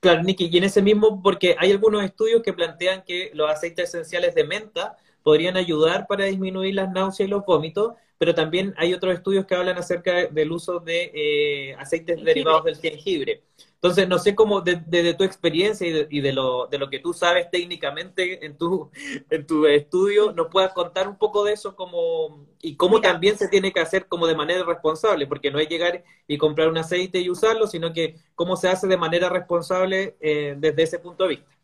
Claro, 0.00 0.22
Nicky, 0.22 0.48
y 0.50 0.58
en 0.58 0.64
ese 0.64 0.80
mismo, 0.80 1.20
porque 1.22 1.56
hay 1.58 1.72
algunos 1.72 2.04
estudios 2.04 2.42
que 2.42 2.52
plantean 2.52 3.02
que 3.02 3.32
los 3.34 3.50
aceites 3.50 3.88
esenciales 3.88 4.34
de 4.34 4.44
menta 4.44 4.96
podrían 5.22 5.56
ayudar 5.56 6.06
para 6.06 6.24
disminuir 6.24 6.74
las 6.74 6.90
náuseas 6.90 7.28
y 7.28 7.30
los 7.30 7.44
vómitos, 7.44 7.94
pero 8.18 8.34
también 8.34 8.74
hay 8.76 8.94
otros 8.94 9.14
estudios 9.14 9.46
que 9.46 9.54
hablan 9.54 9.78
acerca 9.78 10.26
del 10.26 10.50
uso 10.50 10.80
de 10.80 11.12
eh, 11.14 11.74
aceites 11.78 12.22
derivados 12.24 12.64
del 12.64 12.76
jengibre. 12.76 13.42
Entonces, 13.74 14.08
no 14.08 14.18
sé 14.18 14.34
cómo, 14.34 14.60
desde 14.60 15.14
tu 15.14 15.22
experiencia 15.22 15.86
y, 15.86 16.20
de, 16.20 16.32
lo, 16.32 16.66
de 16.66 16.78
lo 16.78 16.90
que 16.90 16.98
tú 16.98 17.12
sabes 17.12 17.48
técnicamente 17.48 18.44
en 18.44 18.58
tu, 18.58 18.90
en 19.30 19.46
tu 19.46 19.66
estudio, 19.66 20.32
nos 20.32 20.48
puedas 20.48 20.72
contar 20.72 21.06
un 21.06 21.16
poco 21.16 21.44
de 21.44 21.52
eso 21.52 21.76
como, 21.76 22.44
y 22.60 22.74
cómo 22.74 23.00
también 23.00 23.38
se 23.38 23.46
tiene 23.46 23.72
que 23.72 23.78
hacer 23.78 24.08
como 24.08 24.26
de 24.26 24.34
manera 24.34 24.64
responsable, 24.64 25.28
porque 25.28 25.52
no 25.52 25.60
es 25.60 25.68
llegar 25.68 26.02
y 26.26 26.38
comprar 26.38 26.68
un 26.68 26.78
aceite 26.78 27.20
y 27.20 27.30
usarlo, 27.30 27.68
sino 27.68 27.92
que 27.92 28.16
cómo 28.34 28.56
se 28.56 28.68
hace 28.68 28.88
de 28.88 28.96
manera 28.96 29.28
responsable 29.28 30.16
eh, 30.20 30.56
desde 30.58 30.82
ese 30.82 30.98
punto 30.98 31.22
de 31.22 31.30
vista. 31.30 31.57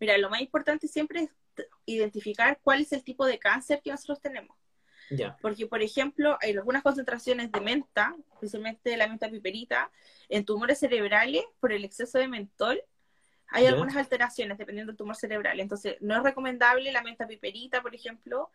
Mira, 0.00 0.16
lo 0.18 0.30
más 0.30 0.40
importante 0.40 0.88
siempre 0.88 1.22
es 1.22 1.30
identificar 1.86 2.58
cuál 2.62 2.82
es 2.82 2.92
el 2.92 3.02
tipo 3.02 3.26
de 3.26 3.38
cáncer 3.38 3.80
que 3.82 3.90
nosotros 3.90 4.20
tenemos. 4.20 4.56
Porque, 5.40 5.66
por 5.66 5.82
ejemplo, 5.82 6.36
hay 6.42 6.52
algunas 6.52 6.82
concentraciones 6.82 7.50
de 7.50 7.60
menta, 7.60 8.14
especialmente 8.34 8.96
la 8.96 9.08
menta 9.08 9.30
piperita, 9.30 9.90
en 10.28 10.44
tumores 10.44 10.78
cerebrales 10.78 11.44
por 11.60 11.72
el 11.72 11.84
exceso 11.84 12.18
de 12.18 12.28
mentol. 12.28 12.82
Hay 13.48 13.64
algunas 13.64 13.96
alteraciones 13.96 14.58
dependiendo 14.58 14.92
del 14.92 14.98
tumor 14.98 15.16
cerebral. 15.16 15.60
Entonces, 15.60 15.96
no 16.00 16.14
es 16.16 16.22
recomendable 16.22 16.92
la 16.92 17.02
menta 17.02 17.26
piperita, 17.26 17.80
por 17.80 17.94
ejemplo, 17.94 18.50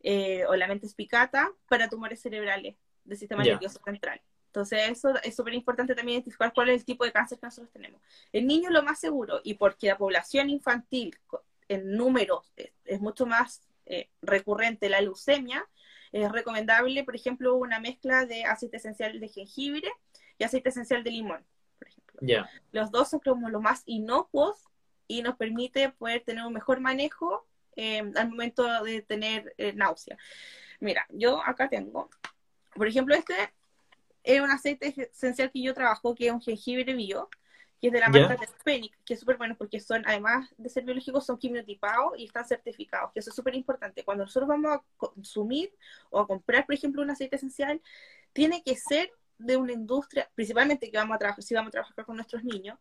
eh, 0.00 0.44
o 0.46 0.54
la 0.54 0.68
menta 0.68 0.86
espicata 0.86 1.50
para 1.68 1.88
tumores 1.88 2.20
cerebrales 2.20 2.76
del 3.04 3.18
sistema 3.18 3.42
nervioso 3.42 3.80
central. 3.84 4.20
Entonces, 4.56 4.88
eso 4.88 5.14
es 5.22 5.36
súper 5.36 5.52
importante 5.52 5.94
también 5.94 6.14
identificar 6.14 6.50
cuál 6.54 6.70
es 6.70 6.80
el 6.80 6.86
tipo 6.86 7.04
de 7.04 7.12
cáncer 7.12 7.38
que 7.38 7.44
nosotros 7.44 7.70
tenemos. 7.74 8.00
El 8.32 8.46
niño 8.46 8.70
lo 8.70 8.82
más 8.82 8.98
seguro, 8.98 9.42
y 9.44 9.52
porque 9.52 9.88
la 9.88 9.98
población 9.98 10.48
infantil 10.48 11.14
en 11.68 11.94
números 11.94 12.54
es, 12.56 12.98
mucho 13.02 13.26
más 13.26 13.60
eh, 13.84 14.08
recurrente 14.22 14.88
la 14.88 15.02
leucemia, 15.02 15.68
es 16.10 16.32
recomendable, 16.32 17.04
por 17.04 17.14
ejemplo, 17.14 17.54
una 17.54 17.80
mezcla 17.80 18.24
de 18.24 18.46
aceite 18.46 18.78
esencial 18.78 19.20
de 19.20 19.28
jengibre 19.28 19.92
y 20.38 20.44
aceite 20.44 20.70
esencial 20.70 21.04
de 21.04 21.10
limón, 21.10 21.44
por 21.78 21.88
ejemplo. 21.88 22.46
Los 22.72 22.90
dos 22.90 23.10
son 23.10 23.20
como 23.20 23.50
los 23.50 23.60
más 23.60 23.82
inocuos 23.84 24.64
y 25.06 25.20
nos 25.20 25.36
permite 25.36 25.90
poder 25.90 26.22
tener 26.22 26.46
un 26.46 26.54
mejor 26.54 26.80
manejo 26.80 27.46
eh, 27.76 28.10
al 28.16 28.30
momento 28.30 28.82
de 28.84 29.02
tener 29.02 29.54
eh, 29.58 29.74
náusea. 29.74 30.16
Mira, 30.80 31.04
yo 31.10 31.42
acá 31.44 31.68
tengo, 31.68 32.08
por 32.74 32.88
ejemplo, 32.88 33.14
este 33.14 33.34
es 34.26 34.40
un 34.40 34.50
aceite 34.50 34.92
esencial 35.12 35.50
que 35.52 35.62
yo 35.62 35.72
trabajo, 35.72 36.14
que 36.14 36.26
es 36.26 36.32
un 36.32 36.40
jengibre 36.40 36.92
bio, 36.94 37.30
que 37.80 37.86
es 37.86 37.92
de 37.92 38.00
la 38.00 38.08
marca 38.08 38.36
yeah. 38.36 38.80
que 39.04 39.14
es 39.14 39.20
súper 39.20 39.36
bueno 39.36 39.54
porque 39.56 39.78
son, 39.78 40.02
además 40.04 40.52
de 40.58 40.68
ser 40.68 40.84
biológicos, 40.84 41.24
son 41.24 41.38
quimiotipados 41.38 42.18
y 42.18 42.24
están 42.24 42.44
certificados, 42.44 43.12
que 43.12 43.20
eso 43.20 43.30
es 43.30 43.36
súper 43.36 43.54
importante. 43.54 44.04
Cuando 44.04 44.24
nosotros 44.24 44.48
vamos 44.48 44.72
a 44.72 44.82
consumir 44.96 45.72
o 46.10 46.18
a 46.18 46.26
comprar, 46.26 46.66
por 46.66 46.74
ejemplo, 46.74 47.02
un 47.02 47.10
aceite 47.10 47.36
esencial, 47.36 47.80
tiene 48.32 48.62
que 48.64 48.74
ser 48.74 49.12
de 49.38 49.56
una 49.56 49.72
industria, 49.72 50.28
principalmente 50.34 50.90
que 50.90 50.96
vamos 50.96 51.14
a 51.14 51.18
trabajar, 51.18 51.44
si 51.44 51.54
vamos 51.54 51.68
a 51.68 51.72
trabajar 51.72 52.04
con 52.04 52.16
nuestros 52.16 52.42
niños, 52.42 52.78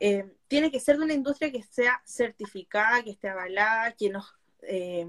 eh, 0.00 0.32
tiene 0.46 0.70
que 0.70 0.80
ser 0.80 0.96
de 0.96 1.04
una 1.04 1.14
industria 1.14 1.52
que 1.52 1.62
sea 1.64 2.00
certificada, 2.06 3.02
que 3.02 3.10
esté 3.10 3.28
avalada, 3.28 3.92
que 3.92 4.08
nos 4.08 4.34
eh, 4.62 5.06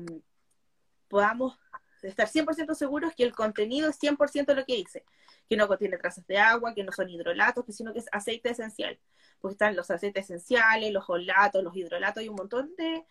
podamos 1.08 1.58
estar 2.04 2.28
100% 2.28 2.76
seguros 2.76 3.14
que 3.16 3.24
el 3.24 3.34
contenido 3.34 3.90
es 3.90 4.00
100% 4.00 4.54
lo 4.54 4.66
que 4.66 4.76
dice, 4.76 5.04
que 5.50 5.58
no 5.58 5.68
contiene 5.68 5.98
trazas 5.98 6.26
de 6.28 6.38
agua, 6.38 6.74
que 6.74 6.84
no 6.84 6.92
son 6.92 7.10
hidrolatos, 7.10 7.66
sino 7.70 7.94
que 7.94 8.00
es 8.00 8.08
aceite 8.12 8.50
esencial 8.50 9.00
pues 9.40 9.54
están 9.54 9.76
los 9.76 9.90
aceites 9.90 10.26
esenciales, 10.26 10.92
los 10.92 11.10
olatos, 11.10 11.64
los 11.64 11.76
hidrolatos 11.76 12.24
y 12.24 12.30
un 12.30 12.36
montón 12.36 12.74
de, 12.78 13.06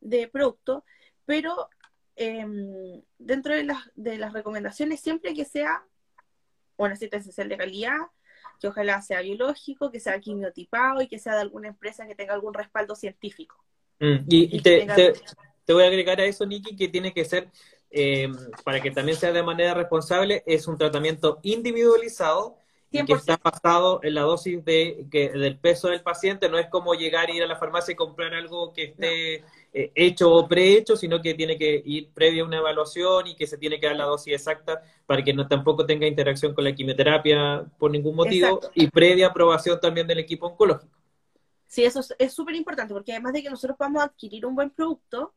de 0.00 0.28
productos, 0.28 0.82
pero 1.24 1.68
em, 2.16 3.02
dentro 3.18 3.54
de 3.54 3.64
las, 3.64 3.78
de 3.94 4.18
las 4.18 4.32
recomendaciones 4.32 5.00
siempre 5.00 5.34
que 5.34 5.44
sea 5.44 5.84
un 6.76 6.92
aceite 6.92 7.16
esencial 7.16 7.48
de 7.48 7.56
calidad, 7.56 7.98
que 8.60 8.68
ojalá 8.68 9.02
sea 9.02 9.20
biológico, 9.22 9.90
que 9.90 10.00
sea 10.00 10.20
quimiotipado 10.20 11.02
y 11.02 11.08
que 11.08 11.18
sea 11.18 11.34
de 11.34 11.40
alguna 11.40 11.68
empresa 11.68 12.06
que 12.06 12.14
tenga 12.14 12.34
algún 12.34 12.54
respaldo 12.54 12.94
científico. 12.94 13.56
Mm, 13.98 14.24
y, 14.28 14.60
te, 14.62 14.86
te, 15.64 15.72
voy 15.72 15.84
a 15.84 15.88
agregar 15.88 16.20
a 16.20 16.24
eso, 16.24 16.44
Niki, 16.44 16.76
que 16.76 16.88
tiene 16.88 17.12
que 17.12 17.24
ser, 17.24 17.50
em, 17.92 18.34
para 18.64 18.80
que 18.80 18.90
también 18.90 19.16
sea 19.16 19.32
de 19.32 19.42
manera 19.42 19.74
responsable, 19.74 20.42
es 20.46 20.66
un 20.66 20.78
tratamiento 20.78 21.38
individualizado 21.42 22.56
que 22.90 23.12
está 23.14 23.38
basado 23.42 24.00
en 24.02 24.14
la 24.14 24.22
dosis 24.22 24.62
de, 24.64 25.06
que, 25.10 25.30
del 25.30 25.58
peso 25.58 25.88
del 25.88 26.02
paciente. 26.02 26.48
No 26.48 26.58
es 26.58 26.68
como 26.68 26.94
llegar 26.94 27.28
a 27.28 27.32
ir 27.32 27.42
a 27.42 27.46
la 27.46 27.56
farmacia 27.56 27.92
y 27.92 27.96
comprar 27.96 28.34
algo 28.34 28.72
que 28.72 28.84
esté 28.84 29.44
eh, 29.72 29.90
hecho 29.94 30.30
o 30.30 30.46
prehecho, 30.46 30.96
sino 30.96 31.22
que 31.22 31.34
tiene 31.34 31.56
que 31.56 31.82
ir 31.84 32.10
previa 32.12 32.42
a 32.42 32.46
una 32.46 32.58
evaluación 32.58 33.26
y 33.28 33.34
que 33.34 33.46
se 33.46 33.56
tiene 33.56 33.80
que 33.80 33.86
dar 33.86 33.96
la 33.96 34.04
dosis 34.04 34.34
exacta 34.34 34.82
para 35.06 35.24
que 35.24 35.32
no 35.32 35.48
tampoco 35.48 35.86
tenga 35.86 36.06
interacción 36.06 36.54
con 36.54 36.64
la 36.64 36.74
quimioterapia 36.74 37.64
por 37.78 37.90
ningún 37.90 38.14
motivo 38.14 38.60
y 38.74 38.88
previa 38.88 39.28
aprobación 39.28 39.80
también 39.80 40.06
del 40.06 40.18
equipo 40.18 40.46
oncológico. 40.46 40.94
Sí, 41.66 41.84
eso 41.84 42.00
es 42.18 42.32
súper 42.34 42.54
importante 42.54 42.92
porque 42.92 43.12
además 43.12 43.32
de 43.32 43.42
que 43.42 43.48
nosotros 43.48 43.78
podamos 43.78 44.02
adquirir 44.02 44.44
un 44.44 44.54
buen 44.54 44.68
producto, 44.68 45.32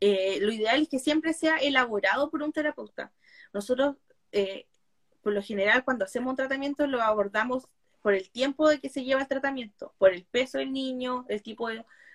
eh, 0.00 0.38
lo 0.40 0.52
ideal 0.52 0.82
es 0.82 0.88
que 0.88 0.98
siempre 0.98 1.32
sea 1.32 1.56
elaborado 1.56 2.30
por 2.30 2.42
un 2.42 2.52
terapeuta. 2.52 3.12
Nosotros 3.52 3.96
eh, 4.32 4.66
por 5.24 5.32
lo 5.32 5.42
general 5.42 5.84
cuando 5.84 6.04
hacemos 6.04 6.30
un 6.30 6.36
tratamiento 6.36 6.86
lo 6.86 7.02
abordamos 7.02 7.68
por 8.02 8.14
el 8.14 8.30
tiempo 8.30 8.68
de 8.68 8.80
que 8.80 8.90
se 8.90 9.02
lleva 9.02 9.22
el 9.22 9.28
tratamiento, 9.28 9.94
por 9.98 10.12
el 10.12 10.24
peso 10.26 10.58
del 10.58 10.72
niño, 10.72 11.24
el 11.28 11.42
tipo 11.42 11.68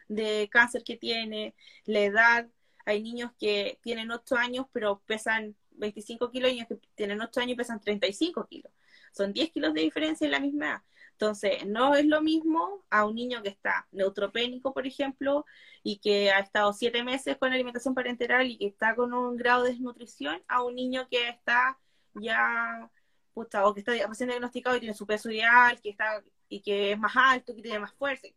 de, 0.07 0.49
cáncer 0.51 0.83
que 0.83 0.95
tiene, 0.97 1.55
la 1.85 1.99
edad. 2.01 2.47
Hay 2.85 3.01
niños 3.01 3.31
que 3.39 3.79
tienen 3.81 4.11
8 4.11 4.35
años 4.35 4.67
pero 4.71 5.01
pesan 5.05 5.55
25 5.71 6.29
kilos 6.31 6.51
y 6.51 6.53
niños 6.53 6.67
que 6.67 6.79
tienen 6.95 7.19
8 7.19 7.41
años 7.41 7.53
y 7.53 7.57
pesan 7.57 7.81
35 7.81 8.47
kilos. 8.47 8.71
Son 9.11 9.33
10 9.33 9.51
kilos 9.51 9.73
de 9.73 9.81
diferencia 9.81 10.25
en 10.25 10.31
la 10.31 10.39
misma 10.39 10.65
edad. 10.67 10.81
Entonces, 11.21 11.65
no 11.67 11.95
es 11.95 12.05
lo 12.05 12.21
mismo 12.21 12.85
a 12.89 13.03
un 13.03 13.15
niño 13.15 13.43
que 13.43 13.49
está 13.49 13.85
neutropénico, 13.91 14.73
por 14.73 14.87
ejemplo, 14.87 15.45
y 15.83 15.97
que 15.99 16.31
ha 16.31 16.39
estado 16.39 16.71
7 16.71 17.03
meses 17.03 17.35
con 17.35 17.51
alimentación 17.51 17.93
parenteral 17.93 18.47
y 18.47 18.57
que 18.57 18.67
está 18.67 18.95
con 18.95 19.13
un 19.13 19.35
grado 19.35 19.63
de 19.63 19.71
desnutrición, 19.71 20.41
a 20.47 20.63
un 20.63 20.75
niño 20.75 21.09
que 21.11 21.27
está 21.27 21.77
ya 22.13 22.89
o 23.33 23.73
que 23.73 23.81
está 23.81 23.91
recién 24.07 24.29
diagnosticado 24.29 24.77
y 24.77 24.79
tiene 24.79 24.95
su 24.95 25.05
peso 25.05 25.29
ideal, 25.29 25.81
que 25.81 25.89
está 25.89 26.23
y 26.47 26.61
que 26.61 26.93
es 26.93 26.97
más 26.97 27.11
alto, 27.17 27.53
que 27.53 27.63
tiene 27.63 27.79
más 27.79 27.93
fuerza, 27.95 28.29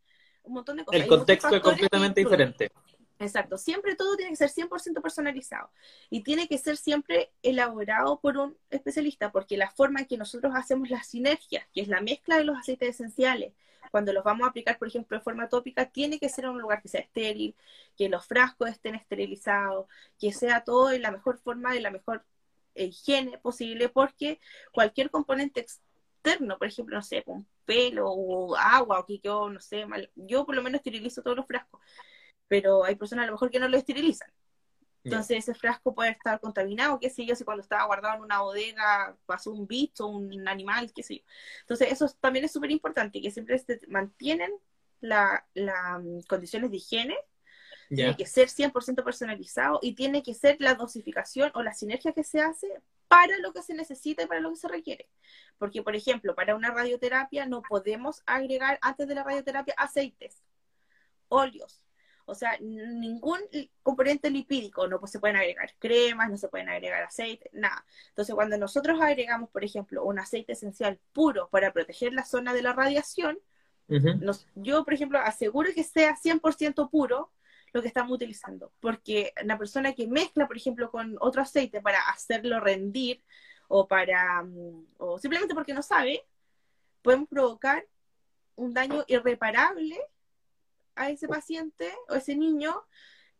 un 0.42 0.54
montón 0.54 0.76
de 0.76 0.84
cosas. 0.84 1.00
El 1.00 1.06
contexto 1.06 1.54
es 1.54 1.62
completamente 1.62 2.20
diferente. 2.20 2.72
Exacto, 3.22 3.56
siempre 3.56 3.94
todo 3.94 4.16
tiene 4.16 4.32
que 4.32 4.36
ser 4.36 4.50
100% 4.50 5.00
personalizado 5.00 5.70
y 6.10 6.24
tiene 6.24 6.48
que 6.48 6.58
ser 6.58 6.76
siempre 6.76 7.30
elaborado 7.42 8.18
por 8.20 8.36
un 8.36 8.58
especialista, 8.68 9.30
porque 9.30 9.56
la 9.56 9.70
forma 9.70 10.00
en 10.00 10.06
que 10.06 10.16
nosotros 10.16 10.52
hacemos 10.56 10.90
las 10.90 11.06
sinergias, 11.06 11.64
que 11.72 11.82
es 11.82 11.88
la 11.88 12.00
mezcla 12.00 12.36
de 12.36 12.44
los 12.44 12.58
aceites 12.58 12.88
esenciales, 12.88 13.52
cuando 13.92 14.12
los 14.12 14.24
vamos 14.24 14.44
a 14.44 14.50
aplicar, 14.50 14.76
por 14.76 14.88
ejemplo, 14.88 15.16
de 15.16 15.22
forma 15.22 15.48
tópica, 15.48 15.86
tiene 15.86 16.18
que 16.18 16.28
ser 16.28 16.46
en 16.46 16.50
un 16.50 16.62
lugar 16.62 16.82
que 16.82 16.88
sea 16.88 17.00
estéril, 17.00 17.54
que 17.96 18.08
los 18.08 18.26
frascos 18.26 18.70
estén 18.70 18.96
esterilizados, 18.96 19.86
que 20.18 20.32
sea 20.32 20.64
todo 20.64 20.90
en 20.90 21.02
la 21.02 21.12
mejor 21.12 21.38
forma, 21.38 21.72
de 21.72 21.80
la 21.80 21.90
mejor 21.92 22.24
higiene 22.74 23.38
posible, 23.38 23.88
porque 23.88 24.40
cualquier 24.72 25.10
componente 25.10 25.60
externo, 25.60 26.58
por 26.58 26.66
ejemplo, 26.66 26.96
no 26.96 27.02
sé, 27.02 27.22
con 27.22 27.46
pelo 27.66 28.10
o 28.10 28.56
agua 28.56 28.98
o 29.00 29.06
que 29.06 29.20
yo, 29.20 29.48
no 29.48 29.60
sé, 29.60 29.86
mal, 29.86 30.10
yo 30.16 30.44
por 30.44 30.56
lo 30.56 30.62
menos 30.62 30.78
esterilizo 30.80 31.22
todos 31.22 31.36
los 31.36 31.46
frascos, 31.46 31.80
pero 32.52 32.84
hay 32.84 32.96
personas 32.96 33.22
a 33.22 33.26
lo 33.28 33.32
mejor 33.32 33.50
que 33.50 33.58
no 33.58 33.66
lo 33.66 33.78
esterilizan. 33.78 34.30
Entonces 35.04 35.38
ese 35.38 35.54
frasco 35.54 35.94
puede 35.94 36.10
estar 36.10 36.38
contaminado, 36.38 37.00
qué 37.00 37.08
sé 37.08 37.24
yo, 37.24 37.34
si 37.34 37.44
cuando 37.44 37.62
estaba 37.62 37.86
guardado 37.86 38.16
en 38.16 38.24
una 38.24 38.42
bodega 38.42 39.16
pasó 39.24 39.52
un 39.52 39.66
bicho, 39.66 40.06
un 40.06 40.46
animal, 40.46 40.92
qué 40.94 41.02
sé 41.02 41.16
yo. 41.16 41.22
Entonces 41.60 41.90
eso 41.90 42.14
también 42.20 42.44
es 42.44 42.52
súper 42.52 42.70
importante, 42.70 43.22
que 43.22 43.30
siempre 43.30 43.58
se 43.58 43.80
mantienen 43.88 44.52
las 45.00 45.40
mm, 45.54 46.20
condiciones 46.28 46.70
de 46.70 46.76
higiene 46.76 47.16
tiene 47.88 48.16
que 48.16 48.26
ser 48.26 48.48
100% 48.48 49.02
personalizado 49.02 49.78
y 49.80 49.94
tiene 49.94 50.22
que 50.22 50.34
ser 50.34 50.56
la 50.60 50.74
dosificación 50.74 51.52
o 51.54 51.62
la 51.62 51.72
sinergia 51.72 52.12
que 52.12 52.24
se 52.24 52.42
hace 52.42 52.68
para 53.08 53.38
lo 53.38 53.54
que 53.54 53.62
se 53.62 53.72
necesita 53.72 54.24
y 54.24 54.26
para 54.26 54.40
lo 54.40 54.50
que 54.50 54.56
se 54.56 54.68
requiere. 54.68 55.08
Porque, 55.56 55.82
por 55.82 55.96
ejemplo, 55.96 56.34
para 56.34 56.54
una 56.54 56.70
radioterapia 56.70 57.46
no 57.46 57.62
podemos 57.62 58.22
agregar 58.26 58.78
antes 58.82 59.08
de 59.08 59.14
la 59.14 59.24
radioterapia 59.24 59.74
aceites, 59.78 60.42
óleos, 61.28 61.81
o 62.24 62.34
sea, 62.34 62.56
ningún 62.60 63.38
componente 63.82 64.30
lipídico, 64.30 64.86
no 64.86 65.00
pues, 65.00 65.12
se 65.12 65.20
pueden 65.20 65.36
agregar 65.36 65.70
cremas, 65.78 66.30
no 66.30 66.36
se 66.36 66.48
pueden 66.48 66.68
agregar 66.68 67.02
aceite, 67.02 67.50
nada. 67.52 67.84
Entonces, 68.08 68.34
cuando 68.34 68.56
nosotros 68.56 69.00
agregamos, 69.00 69.50
por 69.50 69.64
ejemplo, 69.64 70.04
un 70.04 70.18
aceite 70.18 70.52
esencial 70.52 70.98
puro 71.12 71.48
para 71.50 71.72
proteger 71.72 72.12
la 72.12 72.24
zona 72.24 72.54
de 72.54 72.62
la 72.62 72.72
radiación, 72.72 73.38
yo, 74.54 74.84
por 74.84 74.94
ejemplo, 74.94 75.18
aseguro 75.18 75.68
que 75.74 75.84
sea 75.84 76.16
100% 76.16 76.88
puro 76.88 77.30
lo 77.72 77.82
que 77.82 77.88
estamos 77.88 78.12
utilizando, 78.12 78.72
porque 78.80 79.32
la 79.44 79.58
persona 79.58 79.92
que 79.92 80.06
mezcla, 80.06 80.46
por 80.46 80.56
ejemplo, 80.56 80.90
con 80.90 81.16
otro 81.20 81.42
aceite 81.42 81.80
para 81.80 81.98
hacerlo 82.08 82.60
rendir 82.60 83.22
o 83.68 83.86
para, 83.86 84.42
mm, 84.42 84.86
o 84.98 85.18
simplemente 85.18 85.54
porque 85.54 85.74
no 85.74 85.82
sabe, 85.82 86.24
podemos 87.02 87.28
provocar 87.28 87.86
un 88.56 88.74
daño 88.74 89.04
irreparable 89.08 89.98
a 90.94 91.10
ese 91.10 91.28
paciente 91.28 91.92
o 92.08 92.14
ese 92.14 92.36
niño 92.36 92.82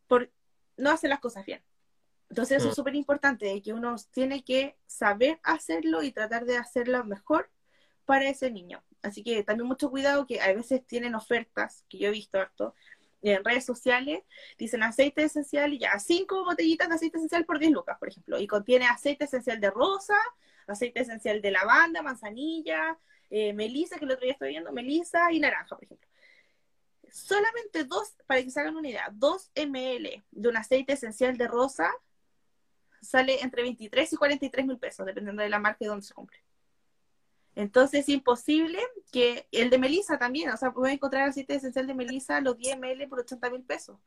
por 0.07 0.30
no 0.76 0.90
hacer 0.90 1.11
las 1.11 1.20
cosas 1.20 1.44
bien. 1.44 1.62
Entonces 2.28 2.59
eso 2.59 2.68
es 2.68 2.72
mm. 2.72 2.76
súper 2.76 2.94
importante, 2.94 3.61
que 3.62 3.72
uno 3.72 3.94
tiene 4.11 4.42
que 4.42 4.76
saber 4.86 5.38
hacerlo 5.42 6.03
y 6.03 6.12
tratar 6.12 6.46
de 6.46 6.57
hacerlo 6.57 7.05
mejor 7.05 7.50
para 8.05 8.28
ese 8.28 8.50
niño. 8.50 8.82
Así 9.03 9.22
que 9.22 9.42
también 9.42 9.68
mucho 9.68 9.90
cuidado 9.90 10.26
que 10.26 10.40
a 10.40 10.53
veces 10.55 10.86
tienen 10.86 11.14
ofertas, 11.14 11.84
que 11.88 11.98
yo 11.98 12.09
he 12.09 12.12
visto 12.12 12.38
harto, 12.38 12.74
en 13.20 13.44
redes 13.44 13.64
sociales, 13.64 14.22
dicen 14.59 14.82
aceite 14.82 15.22
esencial 15.22 15.72
y 15.74 15.78
ya, 15.78 15.98
cinco 15.98 16.44
botellitas 16.44 16.88
de 16.88 16.94
aceite 16.96 17.18
esencial 17.18 17.44
por 17.44 17.59
10 17.59 17.70
lucas, 17.70 17.98
por 17.98 18.09
ejemplo, 18.09 18.40
y 18.40 18.46
contiene 18.46 18.86
aceite 18.86 19.26
esencial 19.26 19.61
de 19.61 19.70
rosa, 19.70 20.16
aceite 20.66 21.00
esencial 21.00 21.40
de 21.40 21.50
lavanda, 21.53 22.03
manzanilla, 22.03 22.98
eh, 23.30 23.53
melisa, 23.53 23.98
que 23.98 24.07
el 24.07 24.11
otro 24.11 24.24
día 24.24 24.32
estoy 24.32 24.48
viendo, 24.48 24.72
melisa 24.72 25.30
y 25.30 25.38
naranja, 25.38 25.76
por 25.76 25.84
ejemplo 25.84 26.11
solamente 27.12 27.84
dos, 27.84 28.14
para 28.26 28.42
que 28.42 28.50
se 28.50 28.60
hagan 28.60 28.76
una 28.76 28.88
idea, 28.88 29.08
dos 29.12 29.50
ml 29.54 30.24
de 30.30 30.48
un 30.48 30.56
aceite 30.56 30.94
esencial 30.94 31.36
de 31.36 31.46
rosa 31.46 31.92
sale 33.00 33.42
entre 33.42 33.62
23 33.62 34.12
y 34.12 34.16
43 34.16 34.66
mil 34.66 34.78
pesos, 34.78 35.04
dependiendo 35.04 35.42
de 35.42 35.48
la 35.48 35.58
marca 35.58 35.84
y 35.84 35.86
dónde 35.86 36.06
se 36.06 36.14
compre. 36.14 36.38
Entonces 37.54 38.00
es 38.00 38.08
imposible 38.08 38.80
que 39.10 39.46
el 39.52 39.68
de 39.68 39.78
Melissa 39.78 40.18
también, 40.18 40.50
o 40.50 40.56
sea, 40.56 40.72
pueden 40.72 40.94
encontrar 40.94 41.28
aceite 41.28 41.54
esencial 41.54 41.86
de 41.86 41.94
Melissa 41.94 42.40
los 42.40 42.56
10 42.56 42.78
ml 42.78 43.08
por 43.08 43.20
80 43.20 43.50
mil 43.50 43.62
pesos. 43.62 43.98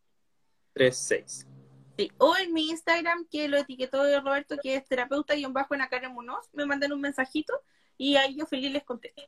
36. 0.73 1.47
Sí. 1.97 2.11
O 2.19 2.37
en 2.37 2.53
mi 2.53 2.69
Instagram, 2.69 3.27
que 3.29 3.47
lo 3.47 3.57
etiquetó 3.57 4.03
Roberto, 4.21 4.55
que 4.61 4.75
es 4.75 4.87
terapeuta-en 4.87 5.51
Munoz, 6.13 6.47
me 6.53 6.65
mandan 6.65 6.93
un 6.93 7.01
mensajito 7.01 7.59
y 7.97 8.15
ahí 8.15 8.35
yo 8.35 8.45
feliz 8.45 8.71
les 8.71 8.83
contesto. 8.83 9.21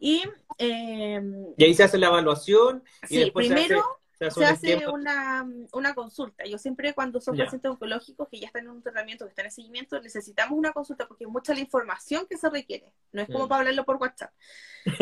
Y, 0.00 0.22
eh, 0.58 1.20
y 1.56 1.64
ahí 1.64 1.74
se 1.74 1.84
hace 1.84 1.98
la 1.98 2.06
evaluación. 2.06 2.84
Y 3.08 3.24
sí, 3.24 3.30
primero 3.32 3.84
se 4.18 4.44
hace, 4.44 4.88
una, 4.88 5.48
una, 5.72 5.94
consulta. 5.94 6.44
Yo 6.44 6.58
siempre 6.58 6.92
cuando 6.92 7.20
son 7.20 7.36
pacientes 7.36 7.70
oncológicos 7.70 8.28
que 8.28 8.40
ya 8.40 8.48
están 8.48 8.64
en 8.64 8.70
un 8.70 8.82
tratamiento, 8.82 9.24
que 9.24 9.30
están 9.30 9.44
en 9.44 9.52
seguimiento, 9.52 10.00
necesitamos 10.00 10.58
una 10.58 10.72
consulta 10.72 11.06
porque 11.06 11.24
es 11.24 11.30
mucha 11.30 11.54
la 11.54 11.60
información 11.60 12.26
que 12.28 12.36
se 12.36 12.50
requiere. 12.50 12.92
No 13.12 13.22
es 13.22 13.28
como 13.28 13.46
mm. 13.46 13.48
para 13.48 13.60
hablarlo 13.60 13.84
por 13.84 13.96
WhatsApp. 13.96 14.32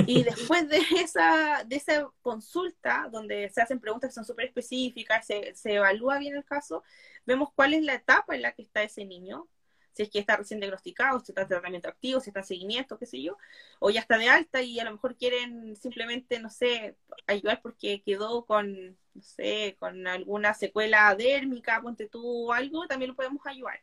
Y 0.07 0.23
después 0.25 0.69
de 0.69 0.83
esa, 1.01 1.65
de 1.67 1.77
esa 1.77 2.11
consulta, 2.21 3.09
donde 3.11 3.49
se 3.49 3.63
hacen 3.63 3.81
preguntas 3.81 4.11
que 4.11 4.15
son 4.15 4.27
súper 4.27 4.47
específicas, 4.47 5.27
se, 5.27 5.55
se 5.55 5.75
evalúa 5.75 6.19
bien 6.19 6.37
el 6.37 6.45
caso, 6.45 6.83
vemos 7.25 7.49
cuál 7.55 7.73
es 7.73 7.83
la 7.83 7.95
etapa 7.95 8.35
en 8.35 8.43
la 8.43 8.53
que 8.53 8.63
está 8.63 8.83
ese 8.83 9.07
niño, 9.07 9.49
si 9.97 10.03
es 10.03 10.11
que 10.11 10.19
está 10.19 10.37
recién 10.37 10.61
diagnosticado, 10.61 11.21
si 11.21 11.33
está 11.33 11.43
en 11.43 11.49
tratamiento 11.49 11.89
activo, 11.89 12.21
si 12.21 12.29
está 12.29 12.41
en 12.41 12.47
seguimiento, 12.47 12.99
qué 12.99 13.07
sé 13.07 13.23
yo, 13.23 13.39
o 13.79 13.89
ya 13.89 14.01
está 14.01 14.19
de 14.19 14.29
alta 14.29 14.61
y 14.61 14.79
a 14.79 14.85
lo 14.85 14.93
mejor 14.93 15.17
quieren 15.17 15.75
simplemente, 15.75 16.39
no 16.39 16.51
sé, 16.51 16.97
ayudar 17.27 17.63
porque 17.63 18.03
quedó 18.03 18.45
con, 18.45 18.91
no 19.15 19.23
sé, 19.23 19.75
con 19.79 20.07
alguna 20.07 20.53
secuela 20.53 21.15
dérmica, 21.15 21.81
ponte 21.81 22.11
tú 22.11 22.49
o 22.49 22.53
algo, 22.53 22.87
también 22.87 23.13
lo 23.13 23.17
podemos 23.17 23.41
ayudar. 23.47 23.81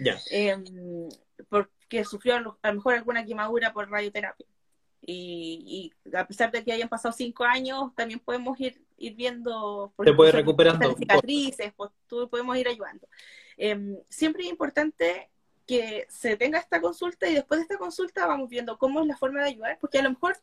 Ya. 0.00 0.18
Em, 0.32 0.64
porque 1.48 2.04
sufrió 2.04 2.34
a 2.34 2.40
lo 2.40 2.74
mejor 2.74 2.94
alguna 2.94 3.24
quemadura 3.24 3.72
por 3.72 3.88
radioterapia. 3.88 4.46
Y, 5.00 5.92
a 6.12 6.26
pesar 6.26 6.50
de 6.50 6.64
que 6.64 6.72
hayan 6.72 6.88
pasado 6.88 7.12
cinco 7.12 7.44
años, 7.44 7.94
también 7.94 8.18
podemos 8.18 8.58
ir, 8.60 8.82
ir 8.98 9.14
viendo... 9.14 9.92
Por 9.94 10.06
Se 10.06 10.12
puede 10.12 10.32
recuperando. 10.32 10.94
Cicatrices, 10.96 11.72
pues, 11.76 11.90
tú 12.08 12.28
podemos 12.28 12.56
ir 12.56 12.66
ayudando. 12.66 13.08
Em, 13.56 13.96
siempre 14.08 14.44
es 14.44 14.50
importante 14.50 15.31
que 15.66 16.06
se 16.08 16.36
tenga 16.36 16.58
esta 16.58 16.80
consulta 16.80 17.28
y 17.28 17.34
después 17.34 17.58
de 17.58 17.62
esta 17.62 17.78
consulta 17.78 18.26
vamos 18.26 18.48
viendo 18.48 18.78
cómo 18.78 19.00
es 19.00 19.06
la 19.06 19.16
forma 19.16 19.42
de 19.42 19.50
ayudar, 19.50 19.78
porque 19.80 19.98
a 19.98 20.02
lo 20.02 20.10
mejor 20.10 20.36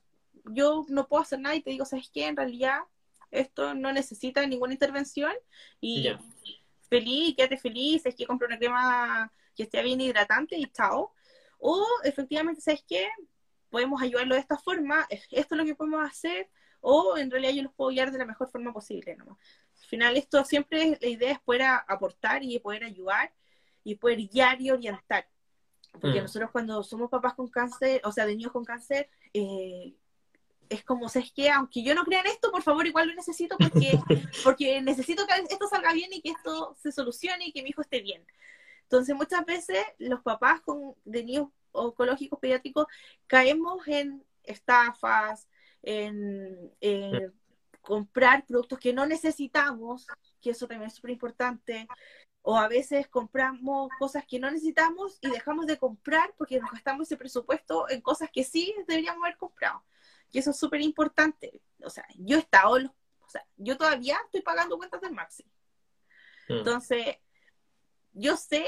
yo 0.46 0.86
no 0.90 1.08
puedo 1.08 1.24
hacer 1.24 1.40
nada 1.40 1.56
y 1.56 1.62
te 1.62 1.72
digo, 1.72 1.86
¿sabes 1.86 2.10
qué? 2.14 2.28
En 2.28 2.38
realidad 2.38 2.80
esto 3.32 3.74
no 3.76 3.92
necesita 3.92 4.46
ninguna 4.46 4.74
intervención 4.74 5.34
y 5.80 6.10
feliz, 6.90 7.36
quédate 7.36 7.58
feliz, 7.58 8.06
es 8.06 8.16
que 8.16 8.26
compro 8.26 8.48
una 8.48 8.58
crema 8.58 9.32
que 9.56 9.64
esté 9.64 9.82
bien 9.84 10.02
hidratante 10.02 10.58
y 10.58 10.66
chao. 10.72 11.14
O 11.60 11.86
efectivamente, 12.04 12.62
¿sabes 12.62 12.84
qué? 12.88 13.08
Podemos 13.70 14.02
ayudarlo 14.02 14.36
de 14.36 14.42
esta 14.42 14.58
forma, 14.58 15.06
esto 15.10 15.56
es 15.56 15.58
lo 15.58 15.66
que 15.66 15.76
podemos 15.76 16.04
hacer, 16.10 16.50
o 16.82 17.18
en 17.18 17.30
realidad 17.30 17.54
yo 17.54 17.64
los 17.64 17.74
puedo 17.74 17.92
guiar 17.92 18.12
de 18.12 18.18
la 18.18 18.26
mejor 18.26 18.50
forma 18.50 18.74
posible. 18.74 19.16
¿no? 19.18 19.38
Al 19.82 19.88
final, 19.88 20.18
esto 20.18 20.44
siempre, 20.46 20.98
la 21.00 21.08
idea 21.08 21.34
es 21.34 21.40
poder 21.40 21.64
aportar 21.88 22.44
y 22.44 22.58
poder 22.60 22.84
ayudar 22.84 23.32
y 23.84 23.96
poder 23.96 24.28
guiar 24.28 24.62
y 24.62 24.72
orientar. 24.72 25.28
Porque 25.92 26.20
mm. 26.20 26.24
nosotros 26.24 26.52
cuando 26.52 26.84
somos 26.84 27.10
papás 27.10 27.34
con 27.34 27.48
cáncer, 27.48 28.02
o 28.04 28.12
sea, 28.12 28.26
de 28.26 28.36
niños 28.36 28.52
con 28.52 28.64
cáncer, 28.64 29.10
eh, 29.34 29.96
es 30.70 30.84
como, 30.84 31.10
¿sabes 31.10 31.32
qué? 31.34 31.50
Aunque 31.50 31.84
yo 31.84 31.96
no 31.96 32.04
crea 32.04 32.22
en 32.22 32.28
esto, 32.28 32.52
por 32.52 32.62
favor, 32.62 32.86
igual 32.86 33.08
lo 33.08 33.16
necesito 33.16 33.58
porque, 33.58 34.00
porque 34.44 34.82
necesito 34.82 35.26
que 35.26 35.34
esto 35.50 35.68
salga 35.68 35.94
bien 35.94 36.14
y 36.14 36.22
que 36.22 36.30
esto 36.30 36.76
se 36.80 36.92
solucione 36.92 37.48
y 37.48 37.52
que 37.52 37.64
mi 37.64 37.70
hijo 37.70 37.82
esté 37.82 38.02
bien. 38.02 38.26
Entonces, 38.84 39.16
muchas 39.16 39.46
veces 39.46 39.80
los 39.98 40.22
papás 40.22 40.62
con, 40.62 40.96
de 41.06 41.24
niños 41.24 41.50
oncológicos 41.72 42.40
pediátricos 42.40 42.88
caemos 43.28 43.88
en 43.88 44.24
estafas, 44.44 45.48
en, 45.82 46.72
en 46.82 47.34
comprar 47.82 48.46
productos 48.46 48.80
que 48.80 48.94
no 48.94 49.06
necesitamos, 49.06 50.08
que 50.42 50.52
eso 50.52 50.68
también 50.68 50.88
es 50.88 50.96
súper 50.96 51.12
importante, 51.12 51.88
o 52.52 52.58
a 52.58 52.68
veces 52.68 53.08
compramos 53.08 53.92
cosas 54.00 54.26
que 54.26 54.40
no 54.40 54.50
necesitamos 54.50 55.20
y 55.22 55.30
dejamos 55.30 55.68
de 55.68 55.78
comprar 55.78 56.34
porque 56.36 56.60
nos 56.60 56.72
gastamos 56.72 57.06
ese 57.06 57.16
presupuesto 57.16 57.88
en 57.92 58.02
cosas 58.02 58.32
que 58.34 58.44
sí 58.44 58.74
deberíamos 58.88 59.24
haber 59.24 59.38
comprado. 59.38 59.86
Y 60.32 60.40
eso 60.40 60.50
es 60.50 60.58
súper 60.58 60.82
importante. 60.82 61.62
O 61.84 61.92
sea, 61.92 62.08
yo 62.16 62.38
he 62.38 62.40
estado, 62.40 62.74
o 62.74 63.30
sea, 63.30 63.46
yo 63.56 63.78
todavía 63.78 64.18
estoy 64.26 64.42
pagando 64.42 64.80
cuentas 64.80 65.00
del 65.00 65.14
Maxi. 65.14 65.44
Mm. 66.48 66.54
Entonces, 66.54 67.18
yo 68.14 68.36
sé 68.36 68.66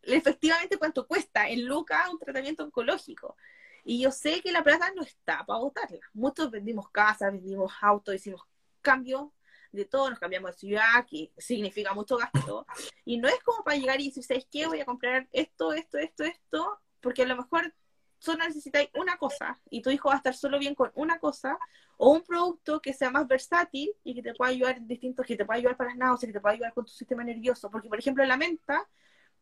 efectivamente 0.00 0.78
cuánto 0.78 1.06
cuesta 1.06 1.50
en 1.50 1.66
Luca 1.66 2.08
un 2.10 2.18
tratamiento 2.18 2.64
oncológico. 2.64 3.36
Y 3.84 4.00
yo 4.00 4.10
sé 4.10 4.40
que 4.40 4.52
la 4.52 4.64
plata 4.64 4.90
no 4.96 5.02
está 5.02 5.44
para 5.44 5.58
botarla. 5.58 6.00
Muchos 6.14 6.50
vendimos 6.50 6.88
casas, 6.88 7.30
vendimos 7.30 7.74
autos, 7.82 8.14
hicimos 8.14 8.40
cambios 8.80 9.28
de 9.72 9.84
todo, 9.86 10.10
nos 10.10 10.18
cambiamos 10.18 10.52
de 10.52 10.58
ciudad, 10.58 11.06
que 11.08 11.32
significa 11.38 11.94
mucho 11.94 12.16
gasto, 12.16 12.66
y 13.04 13.18
no 13.18 13.28
es 13.28 13.42
como 13.42 13.64
para 13.64 13.76
llegar 13.76 14.00
y 14.00 14.08
decir, 14.08 14.24
¿sabes 14.24 14.46
qué? 14.50 14.66
Voy 14.66 14.80
a 14.80 14.84
comprar 14.84 15.28
esto, 15.32 15.72
esto, 15.72 15.98
esto, 15.98 16.24
esto, 16.24 16.80
porque 17.00 17.22
a 17.22 17.26
lo 17.26 17.36
mejor 17.36 17.74
solo 18.18 18.44
necesitáis 18.44 18.88
una 18.94 19.16
cosa 19.16 19.58
y 19.68 19.82
tu 19.82 19.90
hijo 19.90 20.08
va 20.08 20.14
a 20.14 20.18
estar 20.18 20.34
solo 20.34 20.58
bien 20.60 20.76
con 20.76 20.92
una 20.94 21.18
cosa 21.18 21.58
o 21.96 22.10
un 22.10 22.22
producto 22.22 22.80
que 22.80 22.92
sea 22.92 23.10
más 23.10 23.26
versátil 23.26 23.90
y 24.04 24.14
que 24.14 24.22
te 24.22 24.34
pueda 24.34 24.52
ayudar 24.52 24.76
en 24.76 24.86
distintos, 24.86 25.26
que 25.26 25.36
te 25.36 25.44
pueda 25.44 25.58
ayudar 25.58 25.76
para 25.76 25.90
las 25.90 25.98
náuseas, 25.98 26.28
que 26.28 26.34
te 26.34 26.40
pueda 26.40 26.54
ayudar 26.54 26.72
con 26.72 26.84
tu 26.84 26.92
sistema 26.92 27.24
nervioso, 27.24 27.70
porque 27.70 27.88
por 27.88 27.98
ejemplo 27.98 28.24
la 28.24 28.36
menta 28.36 28.88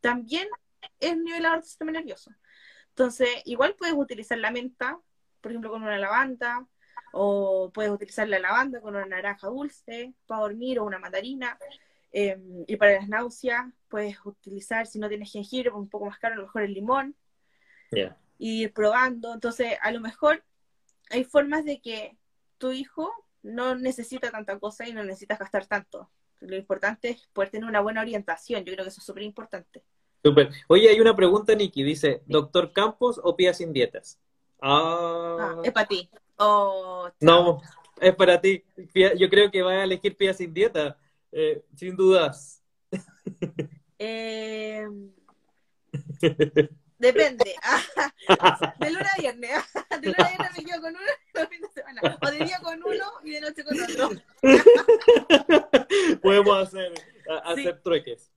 también 0.00 0.48
es 0.98 1.16
nivelador 1.16 1.58
del 1.58 1.68
sistema 1.68 1.92
nervioso. 1.92 2.30
Entonces, 2.88 3.28
igual 3.44 3.74
puedes 3.78 3.94
utilizar 3.94 4.38
la 4.38 4.50
menta, 4.50 4.98
por 5.40 5.52
ejemplo, 5.52 5.70
con 5.70 5.82
una 5.82 5.98
lavanda, 5.98 6.66
o 7.12 7.70
puedes 7.72 7.90
utilizar 7.90 8.28
la 8.28 8.38
lavanda 8.38 8.80
con 8.80 8.94
una 8.94 9.06
naranja 9.06 9.48
dulce 9.48 10.14
para 10.26 10.42
dormir 10.42 10.78
o 10.78 10.84
una 10.84 10.98
mandarina. 10.98 11.58
Em, 12.12 12.64
y 12.66 12.76
para 12.76 12.94
las 12.94 13.08
náuseas, 13.08 13.66
puedes 13.88 14.16
utilizar, 14.24 14.86
si 14.86 14.98
no 14.98 15.08
tienes 15.08 15.30
jengibre, 15.30 15.70
un 15.70 15.88
poco 15.88 16.06
más 16.06 16.18
caro, 16.18 16.34
a 16.34 16.38
lo 16.38 16.44
mejor 16.44 16.62
el 16.62 16.74
limón. 16.74 17.14
Y 18.38 18.62
ir 18.62 18.72
probando. 18.72 19.34
Entonces, 19.34 19.76
a 19.82 19.90
lo 19.90 20.00
mejor 20.00 20.44
hay 21.10 21.24
formas 21.24 21.64
de 21.64 21.80
que 21.80 22.16
tu 22.58 22.70
hijo 22.72 23.12
no 23.42 23.74
necesita 23.74 24.30
tanta 24.30 24.58
cosa 24.58 24.88
y 24.88 24.92
no 24.92 25.02
necesitas 25.02 25.38
gastar 25.38 25.66
tanto. 25.66 26.10
Lo 26.40 26.56
importante 26.56 27.10
es 27.10 27.28
poder 27.32 27.50
tener 27.50 27.68
una 27.68 27.80
buena 27.80 28.00
orientación. 28.00 28.64
Yo 28.64 28.72
creo 28.72 28.84
que 28.84 28.90
eso 28.90 29.00
es 29.00 29.06
súper 29.06 29.24
importante. 29.24 29.82
Súper. 30.22 30.50
Oye, 30.68 30.88
hay 30.88 31.00
una 31.00 31.16
pregunta, 31.16 31.54
Nikki. 31.54 31.82
Dice, 31.82 32.22
¿doctor 32.26 32.72
Campos 32.72 33.20
o 33.22 33.36
Pía 33.36 33.54
sin 33.54 33.72
dietas? 33.72 34.18
Ah, 34.60 35.56
ah 35.56 35.60
es 35.64 35.72
para 35.72 35.86
ti. 35.86 36.08
Oh, 36.42 37.10
no, 37.20 37.60
es 38.00 38.14
para 38.16 38.40
ti. 38.40 38.64
Yo 38.94 39.28
creo 39.28 39.50
que 39.50 39.60
vas 39.60 39.74
a 39.74 39.84
elegir 39.84 40.16
Pía 40.16 40.32
sin 40.32 40.54
dieta, 40.54 40.96
eh, 41.30 41.62
sin 41.76 41.94
dudas. 41.94 42.62
Eh... 43.98 44.88
Depende. 46.98 47.44
de 48.78 48.90
luna 48.90 49.08
a 49.16 49.20
viernes. 49.20 49.50
De 50.00 50.06
luna 50.06 50.16
a 50.18 50.28
viernes 50.28 50.50
me 50.56 50.64
quedo 50.64 50.80
con 50.80 50.96
uno 50.96 51.04
los 51.34 51.48
fines 51.48 51.74
de 51.74 51.82
semana. 51.82 52.18
O 52.22 52.30
de 52.30 52.44
día 52.44 52.58
con 52.62 52.82
uno 52.82 53.04
y 53.22 53.30
de 53.32 53.40
noche 53.42 53.64
con 53.64 53.82
otro. 53.82 54.10
Podemos 56.22 56.58
hacer, 56.58 56.92
hacer 57.44 57.82
trueques. 57.82 58.30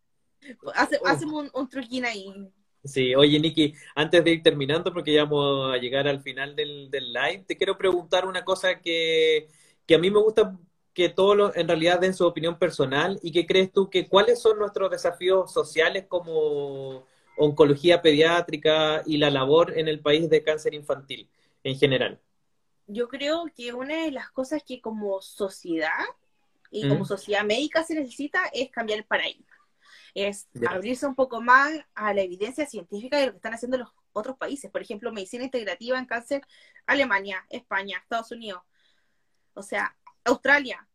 hacemos 0.75 1.33
un, 1.33 1.49
un 1.53 1.69
truquín 1.69 2.05
ahí. 2.05 2.51
Sí, 2.83 3.15
oye 3.15 3.39
Niki, 3.39 3.73
antes 3.95 4.23
de 4.25 4.31
ir 4.31 4.43
terminando, 4.43 4.91
porque 4.93 5.13
ya 5.13 5.23
vamos 5.23 5.73
a 5.73 5.77
llegar 5.77 6.05
al 6.05 6.21
final 6.21 6.53
del, 6.53 6.91
del 6.91 7.13
live, 7.13 7.45
te 7.47 7.55
quiero 7.55 7.77
preguntar 7.77 8.25
una 8.27 8.43
cosa 8.43 8.81
que, 8.81 9.47
que 9.85 9.95
a 9.95 9.99
mí 9.99 10.11
me 10.11 10.19
gusta 10.19 10.57
que 10.93 11.07
todos 11.07 11.55
en 11.55 11.67
realidad 11.67 11.99
den 12.01 12.13
su 12.13 12.25
opinión 12.25 12.59
personal 12.59 13.19
y 13.23 13.31
que 13.31 13.47
crees 13.47 13.71
tú 13.71 13.89
que 13.89 14.07
cuáles 14.09 14.41
son 14.41 14.59
nuestros 14.59 14.91
desafíos 14.91 15.53
sociales 15.53 16.05
como 16.09 17.05
oncología 17.37 18.01
pediátrica 18.01 19.01
y 19.05 19.17
la 19.17 19.29
labor 19.29 19.77
en 19.77 19.87
el 19.87 20.01
país 20.01 20.29
de 20.29 20.43
cáncer 20.43 20.73
infantil 20.73 21.29
en 21.63 21.77
general. 21.77 22.19
Yo 22.87 23.07
creo 23.07 23.45
que 23.55 23.73
una 23.73 24.03
de 24.03 24.11
las 24.11 24.29
cosas 24.29 24.61
que 24.61 24.81
como 24.81 25.21
sociedad 25.21 26.03
y 26.69 26.87
como 26.89 27.05
sociedad 27.05 27.45
médica 27.45 27.83
se 27.83 27.95
necesita 27.95 28.41
es 28.51 28.69
cambiar 28.71 28.99
el 28.99 29.05
paradigma 29.05 29.47
es 30.13 30.47
abrirse 30.69 31.05
un 31.05 31.15
poco 31.15 31.41
más 31.41 31.71
a 31.95 32.13
la 32.13 32.21
evidencia 32.21 32.65
científica 32.65 33.17
de 33.17 33.27
lo 33.27 33.31
que 33.31 33.37
están 33.37 33.53
haciendo 33.53 33.77
los 33.77 33.89
otros 34.11 34.37
países. 34.37 34.71
Por 34.71 34.81
ejemplo, 34.81 35.11
medicina 35.11 35.43
integrativa 35.43 35.97
en 35.97 36.05
cáncer, 36.05 36.41
Alemania, 36.85 37.45
España, 37.49 37.97
Estados 37.97 38.31
Unidos, 38.31 38.61
o 39.53 39.63
sea, 39.63 39.95
Australia, 40.23 40.87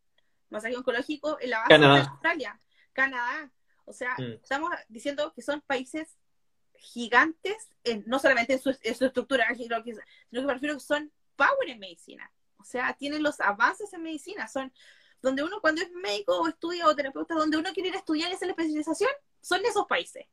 masaje 0.51 0.77
oncológico 0.77 1.39
en 1.41 1.51
la 1.51 1.61
base 1.61 1.79
de 1.79 1.87
Australia, 1.87 2.61
Canadá. 2.93 3.51
O 3.85 3.93
sea, 3.93 4.15
mm. 4.19 4.41
estamos 4.43 4.71
diciendo 4.89 5.33
que 5.35 5.43
son 5.43 5.61
países 5.63 6.17
gigantes, 6.75 7.57
en, 7.85 8.05
no 8.07 8.19
solamente 8.19 8.55
en 8.55 8.61
su, 8.61 8.71
estructura, 8.83 9.53
sino 9.57 9.83
que, 9.83 9.95
sino 9.95 10.43
que 10.43 10.47
me 10.47 10.55
refiero 10.55 10.75
que 10.75 10.81
son 10.81 11.13
power 11.37 11.69
en 11.69 11.79
medicina. 11.79 12.31
O 12.59 12.65
sea, 12.65 12.95
tienen 12.95 13.23
los 13.23 13.41
avances 13.41 13.93
en 13.93 14.03
medicina, 14.03 14.49
son 14.49 14.73
donde 15.23 15.43
uno 15.43 15.61
cuando 15.61 15.83
es 15.83 15.91
médico 15.93 16.39
o 16.39 16.49
estudia 16.49 16.87
o 16.87 16.95
terapeuta, 16.95 17.35
donde 17.35 17.57
uno 17.57 17.73
quiere 17.73 17.91
ir 17.91 17.95
a 17.95 17.99
estudiar 17.99 18.31
esa 18.33 18.47
especialización, 18.47 19.11
son 19.41 19.65
esos 19.65 19.87
países. 19.87 20.27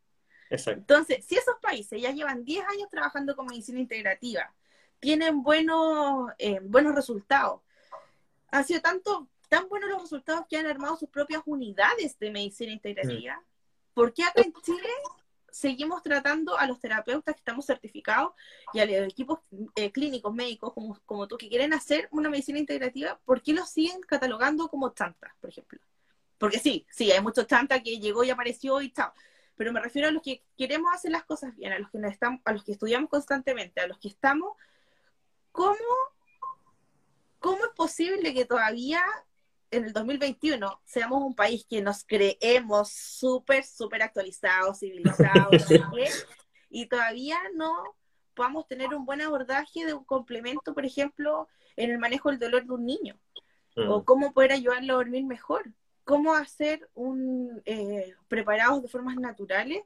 Exacto. 0.49 0.79
Entonces, 0.79 1.25
si 1.25 1.35
esos 1.35 1.55
países 1.61 2.01
ya 2.01 2.11
llevan 2.11 2.45
10 2.45 2.65
años 2.67 2.89
trabajando 2.89 3.35
con 3.35 3.47
medicina 3.47 3.79
integrativa, 3.79 4.53
tienen 4.99 5.43
buenos, 5.43 6.31
eh, 6.37 6.59
buenos 6.61 6.95
resultados, 6.95 7.61
han 8.51 8.63
sido 8.63 8.81
tanto, 8.81 9.27
tan 9.49 9.67
buenos 9.67 9.89
los 9.89 10.01
resultados 10.03 10.45
que 10.47 10.57
han 10.57 10.67
armado 10.67 10.95
sus 10.97 11.09
propias 11.09 11.41
unidades 11.45 12.17
de 12.19 12.31
medicina 12.31 12.71
integrativa, 12.71 13.35
mm. 13.35 13.93
¿por 13.93 14.13
qué 14.13 14.23
acá 14.23 14.41
en 14.41 14.53
Chile 14.61 14.89
seguimos 15.55 16.03
tratando 16.03 16.57
a 16.59 16.67
los 16.67 16.81
terapeutas 16.81 17.33
que 17.33 17.39
estamos 17.39 17.65
certificados 17.65 18.33
y 18.73 18.79
a 18.79 18.85
los 18.85 19.07
equipos 19.07 19.39
eh, 19.75 19.89
clínicos, 19.89 20.33
médicos, 20.33 20.73
como, 21.05 21.27
tú, 21.27 21.37
que 21.37 21.47
quieren 21.47 21.73
hacer 21.73 22.09
una 22.11 22.29
medicina 22.29 22.59
integrativa, 22.59 23.17
¿por 23.23 23.41
qué 23.41 23.53
los 23.53 23.69
siguen 23.69 24.01
catalogando 24.01 24.67
como 24.67 24.89
chantas, 24.89 25.31
por 25.39 25.49
ejemplo? 25.49 25.79
Porque 26.37 26.59
sí, 26.59 26.85
sí, 26.91 27.09
hay 27.09 27.21
muchos 27.21 27.47
chantas 27.47 27.81
que 27.81 27.97
llegó 27.99 28.25
y 28.25 28.31
apareció 28.31 28.81
y 28.81 28.91
chao. 28.91 29.13
Pero 29.55 29.71
me 29.71 29.79
refiero 29.79 30.09
a 30.09 30.11
los 30.11 30.21
que 30.21 30.43
queremos 30.57 30.93
hacer 30.93 31.11
las 31.11 31.23
cosas 31.23 31.55
bien, 31.55 31.71
a 31.71 31.79
los 31.79 31.89
que 31.89 31.99
estamos, 32.05 32.41
a 32.43 32.51
los 32.51 32.65
que 32.65 32.73
estudiamos 32.73 33.09
constantemente, 33.09 33.79
a 33.79 33.87
los 33.87 33.97
que 33.97 34.09
estamos, 34.09 34.57
¿cómo, 35.53 35.77
cómo 37.39 37.63
es 37.63 37.71
posible 37.77 38.33
que 38.33 38.43
todavía 38.43 39.01
en 39.75 39.85
el 39.85 39.93
2021 39.93 40.81
seamos 40.85 41.21
un 41.21 41.35
país 41.35 41.65
que 41.69 41.81
nos 41.81 42.03
creemos 42.05 42.89
súper, 42.91 43.63
súper 43.65 44.03
actualizados, 44.03 44.79
civilizados, 44.79 45.65
y 46.69 46.85
todavía 46.87 47.37
no 47.55 47.83
podamos 48.33 48.67
tener 48.67 48.93
un 48.93 49.05
buen 49.05 49.21
abordaje 49.21 49.85
de 49.85 49.93
un 49.93 50.03
complemento, 50.03 50.73
por 50.73 50.85
ejemplo, 50.85 51.47
en 51.75 51.91
el 51.91 51.99
manejo 51.99 52.29
del 52.29 52.39
dolor 52.39 52.65
de 52.65 52.73
un 52.73 52.85
niño, 52.85 53.19
o 53.75 53.99
mm. 53.99 54.05
cómo 54.05 54.33
poder 54.33 54.53
ayudarlo 54.53 54.93
a 54.93 54.97
dormir 54.97 55.25
mejor, 55.25 55.71
cómo 56.03 56.33
hacer 56.33 56.89
un 56.93 57.61
eh, 57.65 58.13
preparados 58.27 58.81
de 58.81 58.89
formas 58.89 59.15
naturales, 59.17 59.83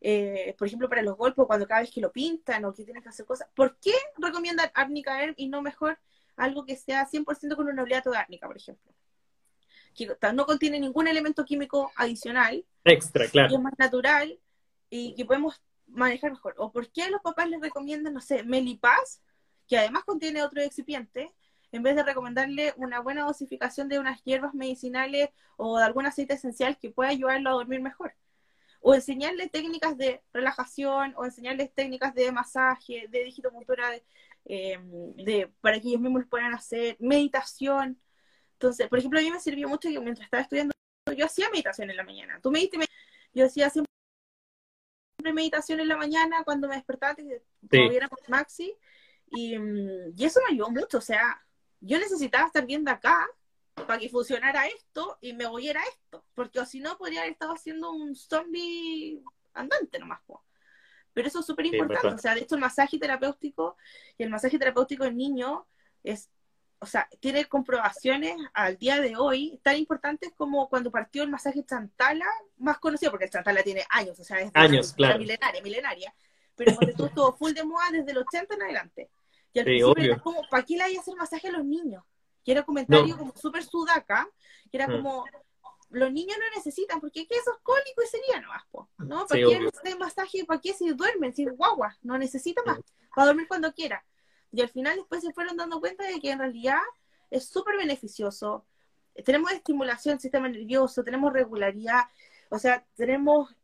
eh, 0.00 0.54
por 0.58 0.66
ejemplo, 0.66 0.88
para 0.88 1.02
los 1.02 1.16
golpes, 1.16 1.44
cuando 1.46 1.66
cada 1.66 1.80
vez 1.80 1.90
que 1.90 2.00
lo 2.00 2.12
pintan 2.12 2.64
o 2.64 2.72
que 2.72 2.84
tienen 2.84 3.02
que 3.02 3.08
hacer 3.08 3.26
cosas. 3.26 3.48
¿Por 3.54 3.78
qué 3.78 3.92
recomiendan 4.16 4.70
árnica 4.74 5.18
y 5.36 5.48
no 5.48 5.60
mejor 5.60 5.98
algo 6.36 6.64
que 6.64 6.76
sea 6.76 7.06
100% 7.06 7.56
con 7.56 7.68
un 7.68 7.78
oleato 7.78 8.10
de 8.10 8.18
árnica, 8.18 8.46
por 8.46 8.56
ejemplo? 8.56 8.92
Que 10.06 10.32
no 10.32 10.46
contiene 10.46 10.80
ningún 10.80 11.08
elemento 11.08 11.44
químico 11.44 11.90
adicional. 11.96 12.64
Extra, 12.84 13.26
claro. 13.28 13.48
Que 13.48 13.54
es 13.56 13.60
más 13.60 13.78
natural 13.78 14.38
y 14.88 15.14
que 15.14 15.24
podemos 15.24 15.60
manejar 15.86 16.30
mejor. 16.30 16.54
¿O 16.58 16.72
por 16.72 16.90
qué 16.90 17.10
los 17.10 17.20
papás 17.20 17.48
les 17.48 17.60
recomiendan, 17.60 18.14
no 18.14 18.20
sé, 18.20 18.42
Melipaz, 18.44 19.22
que 19.66 19.78
además 19.78 20.04
contiene 20.04 20.42
otro 20.42 20.62
excipiente, 20.62 21.34
en 21.72 21.82
vez 21.82 21.96
de 21.96 22.02
recomendarle 22.02 22.72
una 22.76 23.00
buena 23.00 23.24
dosificación 23.24 23.88
de 23.88 23.98
unas 23.98 24.22
hierbas 24.24 24.54
medicinales 24.54 25.28
o 25.56 25.78
de 25.78 25.84
algún 25.84 26.06
aceite 26.06 26.34
esencial 26.34 26.78
que 26.78 26.90
pueda 26.90 27.10
ayudarlo 27.10 27.50
a 27.50 27.54
dormir 27.54 27.80
mejor? 27.80 28.14
O 28.80 28.94
enseñarle 28.94 29.48
técnicas 29.48 29.98
de 29.98 30.22
relajación, 30.32 31.12
o 31.16 31.24
enseñarles 31.24 31.74
técnicas 31.74 32.14
de 32.14 32.30
masaje, 32.32 33.06
de 33.10 33.24
digitopuntura, 33.24 33.90
de, 33.90 34.04
eh, 34.44 34.78
de, 35.16 35.52
para 35.60 35.80
que 35.80 35.88
ellos 35.88 36.00
mismos 36.00 36.24
puedan 36.30 36.54
hacer, 36.54 36.96
meditación. 37.00 38.00
Entonces, 38.58 38.88
por 38.88 38.98
ejemplo, 38.98 39.20
a 39.20 39.22
mí 39.22 39.30
me 39.30 39.38
sirvió 39.38 39.68
mucho 39.68 39.88
que 39.88 40.00
mientras 40.00 40.24
estaba 40.24 40.42
estudiando, 40.42 40.74
yo 41.16 41.26
hacía 41.26 41.48
meditación 41.50 41.90
en 41.90 41.96
la 41.96 42.02
mañana. 42.02 42.40
Tú 42.42 42.50
me 42.50 42.58
diste, 42.58 42.76
yo 43.32 43.46
hacía 43.46 43.70
siempre 43.70 43.88
meditación 45.32 45.78
en 45.78 45.86
la 45.86 45.96
mañana 45.96 46.42
cuando 46.44 46.66
me 46.66 46.74
despertaba 46.74 47.14
de 47.14 47.40
que 47.70 48.08
con 48.08 48.18
Maxi. 48.26 48.76
Y, 49.30 49.54
y, 49.54 50.24
eso 50.24 50.40
me 50.44 50.54
ayudó 50.54 50.70
mucho. 50.70 50.98
O 50.98 51.00
sea, 51.00 51.40
yo 51.80 52.00
necesitaba 52.00 52.46
estar 52.46 52.66
viendo 52.66 52.90
acá 52.90 53.28
para 53.74 54.00
que 54.00 54.08
funcionara 54.08 54.66
esto 54.66 55.18
y 55.20 55.34
me 55.34 55.46
oyera 55.46 55.80
esto. 55.92 56.24
Porque 56.34 56.66
si 56.66 56.80
no, 56.80 56.98
podría 56.98 57.20
haber 57.20 57.34
estado 57.34 57.52
haciendo 57.52 57.92
un 57.92 58.16
zombie 58.16 59.22
andante 59.54 60.00
nomás. 60.00 60.20
Pero 61.12 61.28
eso 61.28 61.38
es 61.40 61.46
súper 61.46 61.66
importante. 61.66 62.08
o 62.08 62.18
sea, 62.18 62.34
de 62.34 62.40
hecho, 62.40 62.56
el 62.56 62.60
masaje 62.60 62.98
terapéutico 62.98 63.76
y 64.16 64.24
el 64.24 64.30
masaje 64.30 64.58
terapéutico 64.58 65.04
en 65.04 65.16
niño 65.16 65.68
es 66.02 66.28
o 66.80 66.86
sea, 66.86 67.08
tiene 67.20 67.44
comprobaciones 67.46 68.36
al 68.54 68.76
día 68.76 69.00
de 69.00 69.16
hoy 69.16 69.58
tan 69.62 69.76
importantes 69.76 70.32
como 70.36 70.68
cuando 70.68 70.90
partió 70.90 71.22
el 71.22 71.30
masaje 71.30 71.64
Chantala, 71.64 72.26
más 72.58 72.78
conocido, 72.78 73.10
porque 73.10 73.24
el 73.26 73.30
Chantala 73.30 73.62
tiene 73.62 73.84
años, 73.90 74.18
o 74.20 74.24
sea, 74.24 74.40
es 74.40 74.50
años, 74.54 74.92
claro. 74.92 75.18
milenaria, 75.18 75.62
milenaria, 75.62 76.14
pero 76.54 76.74
cuando 76.74 76.90
estuvo 76.90 77.08
todo 77.08 77.36
full 77.36 77.52
de 77.52 77.64
moda 77.64 77.84
desde 77.92 78.12
el 78.12 78.18
80 78.18 78.54
en 78.54 78.62
adelante. 78.62 79.10
Y 79.52 79.58
al 79.58 79.64
principio 79.64 80.04
era 80.04 80.18
como, 80.20 80.42
¿para 80.48 80.62
qué 80.64 80.76
le 80.76 80.84
hay 80.84 80.96
a 80.96 81.00
hacer 81.00 81.16
masaje 81.16 81.48
a 81.48 81.52
los 81.52 81.64
niños? 81.64 82.04
Que 82.44 82.52
era 82.52 82.60
un 82.60 82.66
comentario 82.66 83.16
como 83.16 83.34
súper 83.36 83.64
sudaca, 83.64 84.28
que 84.70 84.76
era 84.76 84.86
mm. 84.86 84.92
como, 84.92 85.24
los 85.90 86.12
niños 86.12 86.36
no 86.38 86.56
necesitan, 86.56 87.00
porque 87.00 87.26
¿qué 87.26 87.36
esos 87.36 87.58
cólicos 87.62 88.04
y 88.04 88.08
sería 88.08 88.40
nomás, 88.40 88.62
¿no? 88.98 89.26
¿Para 89.26 89.40
qué 89.40 89.58
necesitan 89.58 89.98
masaje? 89.98 90.44
¿Para 90.44 90.60
qué 90.60 90.74
si 90.74 90.90
duermen? 90.92 91.34
Si 91.34 91.46
guagua, 91.46 91.96
no 92.02 92.18
necesita 92.18 92.62
más, 92.64 92.78
para 93.14 93.28
dormir 93.28 93.48
cuando 93.48 93.72
quiera. 93.72 94.04
Y 94.52 94.60
al 94.60 94.68
final 94.68 94.96
después 94.96 95.22
se 95.22 95.32
fueron 95.32 95.56
dando 95.56 95.80
cuenta 95.80 96.04
de 96.04 96.20
que 96.20 96.30
en 96.30 96.38
realidad 96.38 96.80
es 97.30 97.48
súper 97.48 97.76
beneficioso. 97.76 98.64
Tenemos 99.24 99.52
estimulación 99.52 100.14
del 100.14 100.20
sistema 100.20 100.48
nervioso, 100.48 101.02
tenemos 101.02 101.32
regularidad, 101.32 102.04
o 102.50 102.58
sea, 102.58 102.84
tenemos 102.94 103.54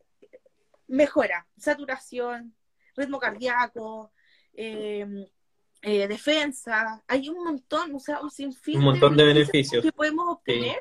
mejora, 0.88 1.46
saturación, 1.56 2.54
ritmo 2.96 3.18
cardíaco, 3.18 4.12
em, 4.52 5.26
eh, 5.82 6.08
defensa, 6.08 7.02
hay 7.06 7.28
un 7.28 7.44
montón, 7.44 7.94
o 7.94 7.98
sea, 7.98 8.20
un 8.20 8.30
sinfín 8.30 8.78
un 8.78 8.84
montón 8.84 9.16
de 9.16 9.24
beneficios, 9.24 9.82
que 9.82 9.92
podemos 9.92 10.26
obtener 10.28 10.78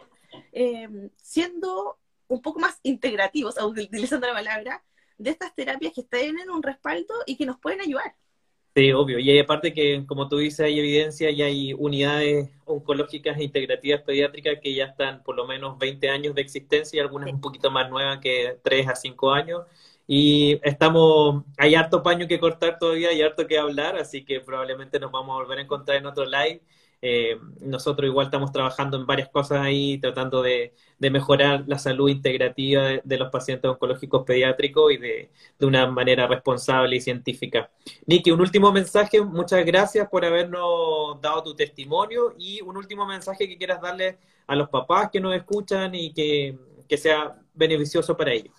em, 0.52 1.10
siendo 1.18 2.00
un 2.28 2.42
poco 2.42 2.60
más 2.60 2.80
integrativos, 2.84 3.56
utilizando 3.64 4.28
la 4.28 4.34
palabra, 4.34 4.84
de 5.18 5.30
estas 5.30 5.54
terapias 5.54 5.94
que 5.94 6.04
tienen 6.04 6.50
un 6.50 6.64
respaldo 6.64 7.14
y 7.26 7.38
que 7.38 7.46
nos 7.46 7.60
pueden 7.60 7.82
ayudar. 7.82 8.16
Sí, 8.76 8.92
obvio. 8.92 9.20
Y 9.20 9.38
aparte 9.38 9.72
que, 9.72 10.04
como 10.08 10.28
tú 10.28 10.38
dices, 10.38 10.62
hay 10.62 10.80
evidencia 10.80 11.30
y 11.30 11.44
hay 11.44 11.74
unidades 11.74 12.50
oncológicas 12.66 13.38
e 13.38 13.44
integrativas 13.44 14.02
pediátricas 14.02 14.58
que 14.64 14.74
ya 14.74 14.86
están 14.86 15.22
por 15.22 15.36
lo 15.36 15.46
menos 15.46 15.78
20 15.78 16.10
años 16.10 16.34
de 16.34 16.42
existencia 16.42 16.98
y 16.98 17.00
algunas 17.00 17.32
un 17.32 17.40
poquito 17.40 17.70
más 17.70 17.88
nuevas 17.92 18.18
que 18.20 18.58
3 18.64 18.88
a 18.88 18.96
5 18.96 19.32
años. 19.32 19.62
Y 20.08 20.60
estamos, 20.64 21.44
hay 21.60 21.76
harto 21.76 22.02
paño 22.02 22.28
que 22.28 22.40
cortar 22.40 22.80
todavía 22.80 23.14
y 23.14 23.22
harto 23.22 23.46
que 23.46 23.60
hablar, 23.60 23.96
así 23.96 24.26
que 24.26 24.40
probablemente 24.42 25.00
nos 25.00 25.12
vamos 25.12 25.36
a 25.36 25.44
volver 25.44 25.60
a 25.60 25.62
encontrar 25.62 25.98
en 26.00 26.08
otro 26.08 26.26
live 26.26 26.62
eh, 27.06 27.38
nosotros 27.60 28.08
igual 28.08 28.28
estamos 28.28 28.54
trabajando 28.54 28.96
en 28.96 29.06
varias 29.06 29.28
cosas 29.28 29.60
ahí, 29.60 29.98
tratando 29.98 30.42
de, 30.42 30.74
mejorar 31.00 31.66
la 31.68 31.78
salud 31.78 32.08
integrativa 32.08 33.02
de, 33.04 33.18
los 33.18 33.30
pacientes 33.30 33.70
oncológicos 33.70 34.24
pediátricos 34.24 34.94
y 34.94 34.98
de, 34.98 35.30
una 35.60 35.86
manera 35.88 36.28
responsable 36.28 36.96
y 36.96 37.02
científica. 37.02 37.70
Niki, 38.06 38.32
un 38.32 38.40
último 38.40 38.72
mensaje, 38.72 39.20
muchas 39.22 39.66
gracias 39.66 40.08
por 40.08 40.24
habernos 40.24 41.20
dado 41.22 41.44
tu 41.44 41.54
testimonio 41.54 42.36
y 42.40 42.62
un 42.62 42.78
último 42.78 43.06
mensaje 43.06 43.50
que 43.50 43.58
quieras 43.58 43.82
darle 43.82 44.18
a 44.48 44.56
los 44.56 44.70
papás 44.70 45.10
que 45.12 45.20
nos 45.20 45.36
escuchan 45.36 45.94
y 45.94 46.14
que, 46.14 46.58
que 46.88 46.96
sea 46.96 47.36
beneficioso 47.54 48.16
para 48.16 48.32
ellos. 48.32 48.54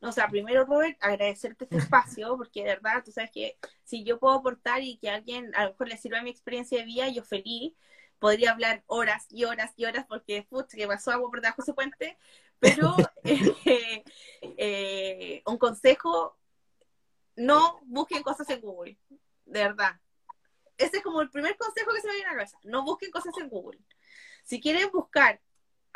O 0.00 0.12
sea, 0.12 0.28
primero, 0.28 0.64
Robert, 0.64 0.96
agradecerte 1.00 1.64
este 1.64 1.78
espacio, 1.78 2.36
porque 2.36 2.60
de 2.60 2.68
verdad, 2.68 3.02
tú 3.04 3.12
sabes 3.12 3.30
que 3.30 3.58
si 3.84 4.04
yo 4.04 4.18
puedo 4.18 4.34
aportar 4.34 4.82
y 4.82 4.98
que 4.98 5.08
a 5.08 5.14
alguien 5.14 5.54
a 5.54 5.64
lo 5.64 5.70
mejor 5.70 5.88
le 5.88 5.96
sirva 5.96 6.22
mi 6.22 6.30
experiencia 6.30 6.78
de 6.78 6.84
vida, 6.84 7.08
yo 7.08 7.22
feliz. 7.22 7.74
Podría 8.18 8.52
hablar 8.52 8.82
horas 8.86 9.26
y 9.30 9.44
horas 9.44 9.72
y 9.76 9.84
horas 9.84 10.06
porque, 10.08 10.46
putz, 10.48 10.74
que 10.74 10.86
pasó 10.86 11.12
agua 11.12 11.28
por 11.30 11.40
debajo 11.40 11.62
de 11.62 11.64
ese 11.64 11.74
puente. 11.74 12.18
Pero 12.58 12.96
eh, 13.24 14.04
eh, 14.40 15.42
un 15.46 15.58
consejo, 15.58 16.36
no 17.36 17.80
busquen 17.84 18.22
cosas 18.22 18.48
en 18.50 18.60
Google, 18.60 18.98
de 19.44 19.60
verdad. 19.60 20.00
Ese 20.78 20.98
es 20.98 21.02
como 21.02 21.20
el 21.20 21.30
primer 21.30 21.56
consejo 21.56 21.92
que 21.92 22.00
se 22.00 22.08
me 22.08 22.14
viene 22.14 22.28
a 22.28 22.32
la 22.32 22.38
cabeza. 22.38 22.58
No 22.64 22.84
busquen 22.84 23.10
cosas 23.10 23.36
en 23.38 23.48
Google. 23.48 23.80
Si 24.44 24.60
quieren 24.60 24.90
buscar 24.92 25.40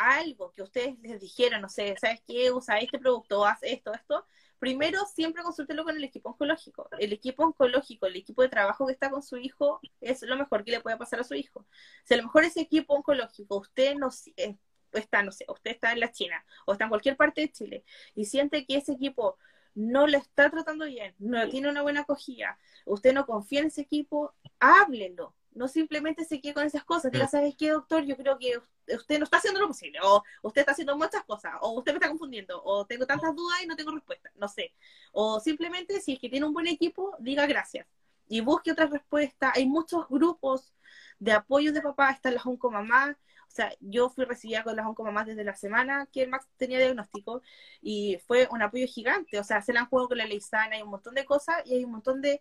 algo 0.01 0.53
que 0.53 0.63
ustedes 0.63 0.99
les 1.01 1.21
dijeron, 1.21 1.61
no 1.63 1.69
sé, 1.69 1.95
¿sabes 2.01 2.23
qué? 2.27 2.51
Usa 2.53 2.79
este 2.79 2.99
producto, 2.99 3.45
haz 3.45 3.59
esto, 3.63 3.93
esto. 3.93 4.27
Primero, 4.59 5.05
siempre 5.07 5.43
consúltelo 5.43 5.85
con 5.85 5.97
el 5.97 6.05
equipo 6.05 6.31
oncológico. 6.31 6.89
El 6.99 7.13
equipo 7.13 7.45
oncológico, 7.45 8.07
el 8.07 8.17
equipo 8.17 8.43
de 8.43 8.49
trabajo 8.49 8.87
que 8.87 8.93
está 8.93 9.11
con 9.11 9.23
su 9.23 9.37
hijo, 9.37 9.81
es 10.01 10.23
lo 10.23 10.37
mejor 10.37 10.65
que 10.65 10.73
le 10.73 10.81
puede 10.81 10.97
pasar 10.97 11.21
a 11.21 11.25
su 11.25 11.35
hijo. 11.35 11.67
Si 12.05 12.15
a 12.15 12.17
lo 12.19 12.25
mejor 12.25 12.45
ese 12.45 12.61
equipo 12.61 12.95
oncológico, 12.95 13.59
usted 13.59 13.95
no 13.97 14.11
eh, 14.37 14.57
está, 14.93 15.23
no 15.23 15.33
sé, 15.33 15.45
usted 15.49 15.73
está 15.73 15.93
en 15.93 16.01
la 16.01 16.11
China 16.13 16.45
o 16.67 16.73
está 16.73 16.85
en 16.85 16.91
cualquier 16.91 17.17
parte 17.17 17.43
de 17.43 17.53
Chile 17.53 17.85
y 18.15 18.25
siente 18.27 18.67
que 18.67 18.77
ese 18.77 18.93
equipo 18.93 19.39
no 19.75 20.07
lo 20.07 20.19
está 20.19 20.51
tratando 20.51 20.87
bien, 20.87 21.15
no 21.19 21.49
tiene 21.49 21.71
una 21.71 21.83
buena 21.83 22.01
acogida, 22.01 22.59
usted 22.85 23.15
no 23.15 23.25
confía 23.25 23.61
en 23.61 23.67
ese 23.67 23.83
equipo, 23.83 24.35
háblenlo, 24.59 25.35
no 25.53 25.69
simplemente 25.69 26.25
se 26.25 26.41
quede 26.41 26.55
con 26.55 26.65
esas 26.65 26.85
cosas, 26.85 27.13
diga, 27.13 27.29
¿sabes 27.29 27.55
qué, 27.57 27.71
doctor? 27.71 28.05
Yo 28.05 28.17
creo 28.17 28.39
que 28.39 28.61
usted 28.95 29.19
no 29.19 29.25
está 29.25 29.39
haciendo 29.39 29.61
lo 29.61 29.69
posible, 29.69 29.99
o 30.03 30.23
usted 30.43 30.61
está 30.61 30.73
haciendo 30.73 30.97
muchas 30.97 31.25
cosas, 31.25 31.55
o 31.61 31.73
usted 31.73 31.93
me 31.93 31.97
está 31.97 32.09
confundiendo, 32.09 32.63
o 32.65 32.87
tengo 32.87 33.07
tantas 33.07 33.35
dudas 33.35 33.63
y 33.63 33.67
no 33.67 33.77
tengo 33.77 33.93
respuesta, 33.93 34.31
no 34.37 34.49
sé. 34.49 34.73
O 35.13 35.41
simplemente, 35.41 36.01
si 36.01 36.15
es 36.15 36.19
que 36.19 36.29
tiene 36.29 36.47
un 36.47 36.53
buen 36.53 36.67
equipo, 36.67 37.17
diga 37.19 37.47
gracias 37.47 37.87
y 38.29 38.41
busque 38.41 38.73
otra 38.73 38.87
respuesta. 38.87 39.53
Hay 39.55 39.67
muchos 39.67 40.09
grupos 40.09 40.73
de 41.19 41.33
apoyo 41.33 41.73
de 41.73 41.83
papá, 41.83 42.11
están 42.11 42.35
las 42.35 42.47
oncomamás, 42.47 43.17
o 43.49 43.53
sea, 43.53 43.75
yo 43.81 44.09
fui 44.09 44.25
recibida 44.25 44.63
con 44.63 44.77
las 44.77 44.87
oncomamás 44.87 45.27
desde 45.27 45.43
la 45.43 45.57
semana 45.57 46.09
que 46.13 46.23
el 46.23 46.31
Max 46.31 46.47
tenía 46.57 46.79
diagnóstico 46.79 47.43
y 47.83 48.19
fue 48.27 48.49
un 48.53 48.63
apoyo 48.63 48.87
gigante, 48.87 49.41
o 49.41 49.45
sea, 49.45 49.61
se 49.61 49.73
la 49.73 49.81
han 49.81 49.87
jugado 49.87 50.09
con 50.09 50.19
la 50.19 50.27
ley 50.27 50.41
sana, 50.41 50.77
hay 50.77 50.83
un 50.83 50.91
montón 50.91 51.15
de 51.17 51.25
cosas 51.25 51.57
y 51.67 51.75
hay 51.75 51.85
un 51.85 51.91
montón 51.91 52.23
de, 52.23 52.41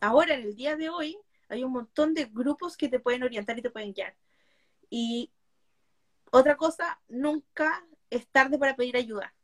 ahora 0.00 0.34
en 0.34 0.42
el 0.42 0.54
día 0.54 0.76
de 0.76 0.90
hoy, 0.90 1.18
hay 1.54 1.64
un 1.64 1.72
montón 1.72 2.14
de 2.14 2.26
grupos 2.26 2.76
que 2.76 2.88
te 2.88 3.00
pueden 3.00 3.22
orientar 3.22 3.58
y 3.58 3.62
te 3.62 3.70
pueden 3.70 3.92
guiar. 3.92 4.14
Y 4.90 5.32
otra 6.30 6.56
cosa, 6.56 7.00
nunca 7.08 7.86
es 8.10 8.26
tarde 8.28 8.58
para 8.58 8.76
pedir 8.76 8.96
ayuda, 8.96 9.34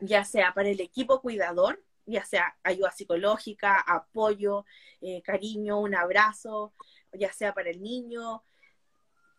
ya 0.00 0.24
sea 0.24 0.52
para 0.54 0.68
el 0.68 0.80
equipo 0.80 1.20
cuidador, 1.20 1.82
ya 2.06 2.24
sea 2.24 2.56
ayuda 2.62 2.92
psicológica, 2.92 3.80
apoyo, 3.80 4.64
eh, 5.00 5.22
cariño, 5.22 5.80
un 5.80 5.94
abrazo, 5.94 6.74
ya 7.12 7.32
sea 7.32 7.52
para 7.52 7.70
el 7.70 7.82
niño. 7.82 8.44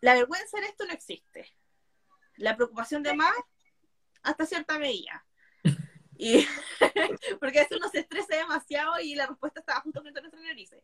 La 0.02 0.16
vergüenza 0.16 0.58
en 0.58 0.66
esto 0.66 0.86
no 0.86 0.94
existe. 0.94 1.54
La 2.36 2.56
preocupación 2.56 3.04
de 3.04 3.14
más, 3.14 3.36
hasta 4.24 4.46
cierta 4.46 4.78
medida. 4.78 5.26
Y, 6.18 6.46
porque 7.40 7.60
a 7.60 7.64
veces 7.64 7.78
uno 7.78 7.90
se 7.90 8.00
estresa 8.00 8.36
demasiado 8.36 9.00
y 9.00 9.16
la 9.16 9.28
respuesta 9.28 9.60
estaba 9.60 9.82
justo 9.82 10.02
frente 10.02 10.20
a 10.20 10.24
nuestra 10.24 10.42
narices. 10.42 10.84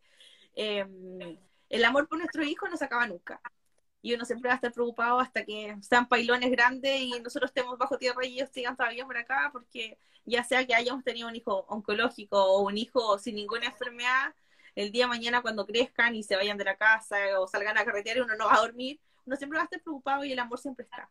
Em, 0.56 1.38
el 1.70 1.86
amor 1.86 2.08
por 2.08 2.18
nuestro 2.18 2.44
hijo 2.44 2.68
no 2.68 2.78
se 2.78 2.86
acaba 2.86 3.08
nunca. 3.08 3.42
Y 4.02 4.14
uno 4.14 4.26
siempre 4.26 4.50
va 4.50 4.54
a 4.54 4.56
estar 4.56 4.74
preocupado 4.74 5.20
hasta 5.20 5.46
que 5.46 5.76
sean 5.82 6.08
pailones 6.08 6.52
grandes 6.52 7.02
y 7.02 7.12
nosotros 7.22 7.50
estemos 7.50 7.78
bajo 7.78 7.98
tierra 7.98 8.26
y 8.26 8.36
ellos 8.36 8.50
sigan 8.52 8.76
todavía 8.76 9.06
por 9.06 9.18
acá, 9.18 9.50
porque 9.54 9.98
ya 10.26 10.44
sea 10.44 10.66
que 10.68 10.76
hayamos 10.76 11.04
tenido 11.04 11.28
un 11.28 11.36
hijo 11.36 11.66
oncológico 11.70 12.44
o 12.44 12.62
un 12.68 12.78
hijo 12.78 13.18
sin 13.18 13.36
ninguna 13.36 13.68
enfermedad, 13.68 14.36
el 14.76 14.92
día 14.92 15.06
de 15.06 15.10
mañana 15.10 15.42
cuando 15.42 15.66
crezcan 15.66 16.16
y 16.16 16.24
se 16.24 16.36
vayan 16.36 16.58
de 16.58 16.66
la 16.66 16.76
casa 16.76 17.40
o 17.40 17.48
salgan 17.48 17.78
a 17.78 17.86
carretear 17.86 18.18
y 18.18 18.22
uno 18.22 18.36
no 18.36 18.48
va 18.48 18.56
a 18.56 18.62
dormir, 18.62 19.00
uno 19.26 19.36
siempre 19.36 19.58
va 19.58 19.64
a 19.64 19.66
estar 19.66 19.82
preocupado 19.82 20.26
y 20.26 20.34
el 20.34 20.40
amor 20.40 20.60
siempre 20.60 20.84
está. 20.84 21.10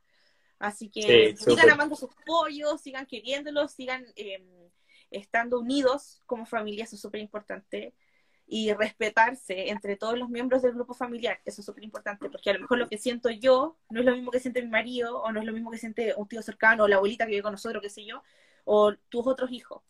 Así 0.59 0.91
que 0.91 1.35
sigan 1.37 1.71
amando 1.71 1.97
sus 1.97 2.11
pollos, 2.27 2.81
sigan 2.81 3.07
queriéndolos, 3.07 3.73
sigan 3.73 4.05
em, 4.17 4.45
estando 5.11 5.59
unidos 5.59 6.23
como 6.27 6.47
familia, 6.47 6.85
eso 6.85 6.97
es 6.97 7.03
súper 7.03 7.21
importante 7.21 7.95
y 8.55 8.71
respetarse 8.75 9.71
entre 9.71 9.97
todos 9.97 10.19
los 10.19 10.29
miembros 10.29 10.61
del 10.61 10.75
grupo 10.75 10.93
familiar. 10.93 11.41
Eso 11.47 11.63
es 11.63 11.65
súper 11.65 11.85
importante, 11.85 12.29
porque 12.29 12.51
a 12.51 12.53
lo 12.53 12.61
mejor 12.61 12.77
lo 12.77 12.87
que 12.87 12.99
siento 12.99 13.31
yo 13.31 13.79
no 13.89 14.01
es 14.01 14.05
lo 14.05 14.15
mismo 14.15 14.31
que 14.31 14.41
siente 14.41 14.61
mi 14.61 14.69
marido, 14.69 15.23
o 15.23 15.33
no 15.33 15.41
es 15.41 15.47
lo 15.47 15.55
mismo 15.55 15.71
que 15.71 15.79
siente 15.79 16.13
un 16.19 16.29
tío 16.29 16.43
cercano, 16.43 16.85
o 16.85 16.89
la 16.89 16.97
abuelita 16.97 17.25
que 17.25 17.31
vive 17.31 17.43
con 17.43 17.53
nosotros, 17.53 17.83
qué 17.83 17.89
sé 17.89 18.05
yo, 18.05 18.23
o 18.65 18.93
tus 19.09 19.27
otros 19.27 19.51
hijos. 19.53 19.81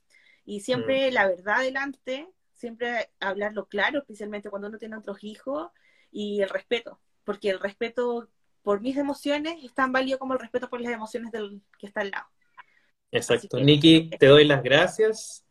Y 0.44 0.60
siempre 0.60 1.10
mm. 1.10 1.14
la 1.14 1.26
verdad 1.26 1.56
adelante, 1.56 2.28
siempre 2.54 3.10
hablarlo 3.18 3.66
claro, 3.66 3.98
especialmente 3.98 4.48
cuando 4.48 4.68
uno 4.68 4.78
tiene 4.78 4.96
otros 4.96 5.24
hijos, 5.24 5.72
y 6.12 6.40
el 6.42 6.48
respeto, 6.48 7.00
porque 7.24 7.50
el 7.50 7.58
respeto 7.58 8.28
por 8.62 8.80
mis 8.80 8.96
emociones 8.96 9.56
es 9.64 9.74
tan 9.74 9.90
válido 9.90 10.20
como 10.20 10.34
el 10.34 10.38
respeto 10.38 10.70
por 10.70 10.80
las 10.80 10.92
emociones 10.92 11.32
del 11.32 11.62
que 11.80 11.88
está 11.88 12.02
al 12.02 12.12
lado. 12.12 12.26
Exacto. 13.10 13.58
Nikki, 13.58 14.08
te 14.20 14.26
doy 14.26 14.44
las 14.44 14.62
gracias 14.62 15.41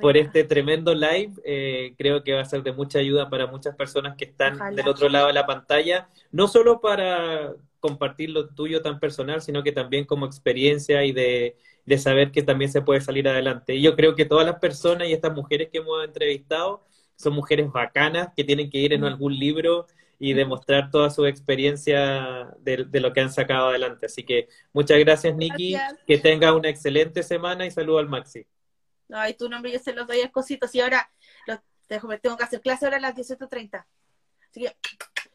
por 0.00 0.16
este 0.16 0.44
tremendo 0.44 0.94
live. 0.94 1.32
Eh, 1.44 1.94
creo 1.96 2.22
que 2.22 2.34
va 2.34 2.42
a 2.42 2.44
ser 2.44 2.62
de 2.62 2.72
mucha 2.72 2.98
ayuda 2.98 3.28
para 3.30 3.46
muchas 3.46 3.74
personas 3.76 4.16
que 4.16 4.24
están 4.24 4.74
del 4.74 4.88
otro 4.88 5.08
lado 5.08 5.28
de 5.28 5.32
la 5.32 5.46
pantalla, 5.46 6.08
no 6.30 6.48
solo 6.48 6.80
para 6.80 7.54
compartir 7.80 8.30
lo 8.30 8.48
tuyo 8.48 8.82
tan 8.82 9.00
personal, 9.00 9.40
sino 9.40 9.62
que 9.62 9.72
también 9.72 10.04
como 10.04 10.26
experiencia 10.26 11.04
y 11.04 11.12
de, 11.12 11.56
saber 11.98 12.30
que 12.30 12.42
también 12.42 12.70
se 12.70 12.82
puede 12.82 13.00
salir 13.00 13.26
adelante. 13.28 13.74
Y 13.74 13.82
yo 13.82 13.96
creo 13.96 14.14
que 14.14 14.24
todas 14.24 14.46
las 14.46 14.60
personas 14.60 15.08
y 15.08 15.12
estas 15.12 15.34
mujeres 15.34 15.70
que 15.72 15.78
hemos 15.78 16.04
entrevistado 16.04 16.84
son 17.16 17.34
mujeres 17.34 17.70
bacanas 17.72 18.28
que 18.36 18.44
tienen 18.44 18.70
que 18.70 18.78
ir 18.78 18.92
en 18.92 19.04
algún 19.04 19.36
libro 19.36 19.86
y 20.18 20.34
demostrar 20.34 20.90
toda 20.90 21.10
su 21.10 21.26
experiencia 21.26 22.54
de, 22.60 22.86
lo 23.00 23.12
que 23.12 23.20
han 23.20 23.32
sacado 23.32 23.70
adelante. 23.70 24.06
Así 24.06 24.22
que 24.22 24.48
muchas 24.72 24.98
gracias, 25.00 25.34
Nikki. 25.34 25.76
Que 26.06 26.18
tenga 26.18 26.54
una 26.54 26.68
excelente 26.68 27.22
semana 27.22 27.66
y 27.66 27.70
saludo 27.70 27.98
al 27.98 28.08
Maxi. 28.08 28.46
Ay, 29.12 29.34
tu 29.34 29.48
nombre 29.48 29.72
yo 29.72 29.78
se 29.78 29.92
los 29.92 30.06
doy 30.06 30.20
a 30.20 30.30
cositos 30.30 30.74
y 30.74 30.80
ahora 30.80 31.10
tengo 32.22 32.36
que 32.36 32.44
hacer 32.44 32.60
clase 32.60 32.84
ahora 32.84 32.98
a 32.98 33.00
las 33.00 33.14
18.30. 33.14 33.84
Así 34.50 34.60
que 34.60 34.76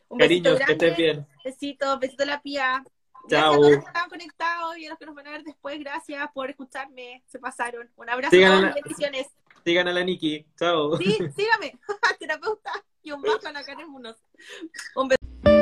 un 0.08 0.18
besito 0.18 0.56
grande, 0.56 0.66
que 0.66 0.72
estés 0.74 0.98
bien. 0.98 1.28
Besito, 1.44 2.00
besito 2.00 2.24
a 2.24 2.28
la 2.28 2.42
pía. 2.42 2.84
Chao. 3.28 3.54
Gracias 3.54 3.54
a 3.54 3.56
todos 3.56 3.72
los 3.72 3.86
que 3.86 4.10
conectados 4.10 4.78
y 4.78 4.86
a 4.86 4.90
los 4.90 5.00
que 5.00 5.06
nos 5.06 5.16
van 5.16 5.28
a 5.28 5.32
ver 5.32 5.44
después. 5.44 5.80
Gracias 5.80 6.30
por 6.34 6.50
escucharme. 6.50 7.24
Se 7.28 7.40
pasaron. 7.40 7.90
Un 7.96 8.10
abrazo 8.10 8.36
y 8.36 8.40
bendiciones. 8.40 9.28
Sigan 9.64 9.88
a 9.88 9.94
la 9.94 10.04
Niki. 10.04 10.46
Chao. 10.58 10.98
Sí, 10.98 11.18
sígame. 11.36 11.80
Terapeuta 12.20 12.72
y 13.02 13.12
un 13.12 13.22
bajo 13.22 13.48
a 13.48 13.52
la 13.52 13.64
Karen 13.64 13.90
Munoz. 13.90 14.18
Un 14.96 15.08
beso. 15.08 15.55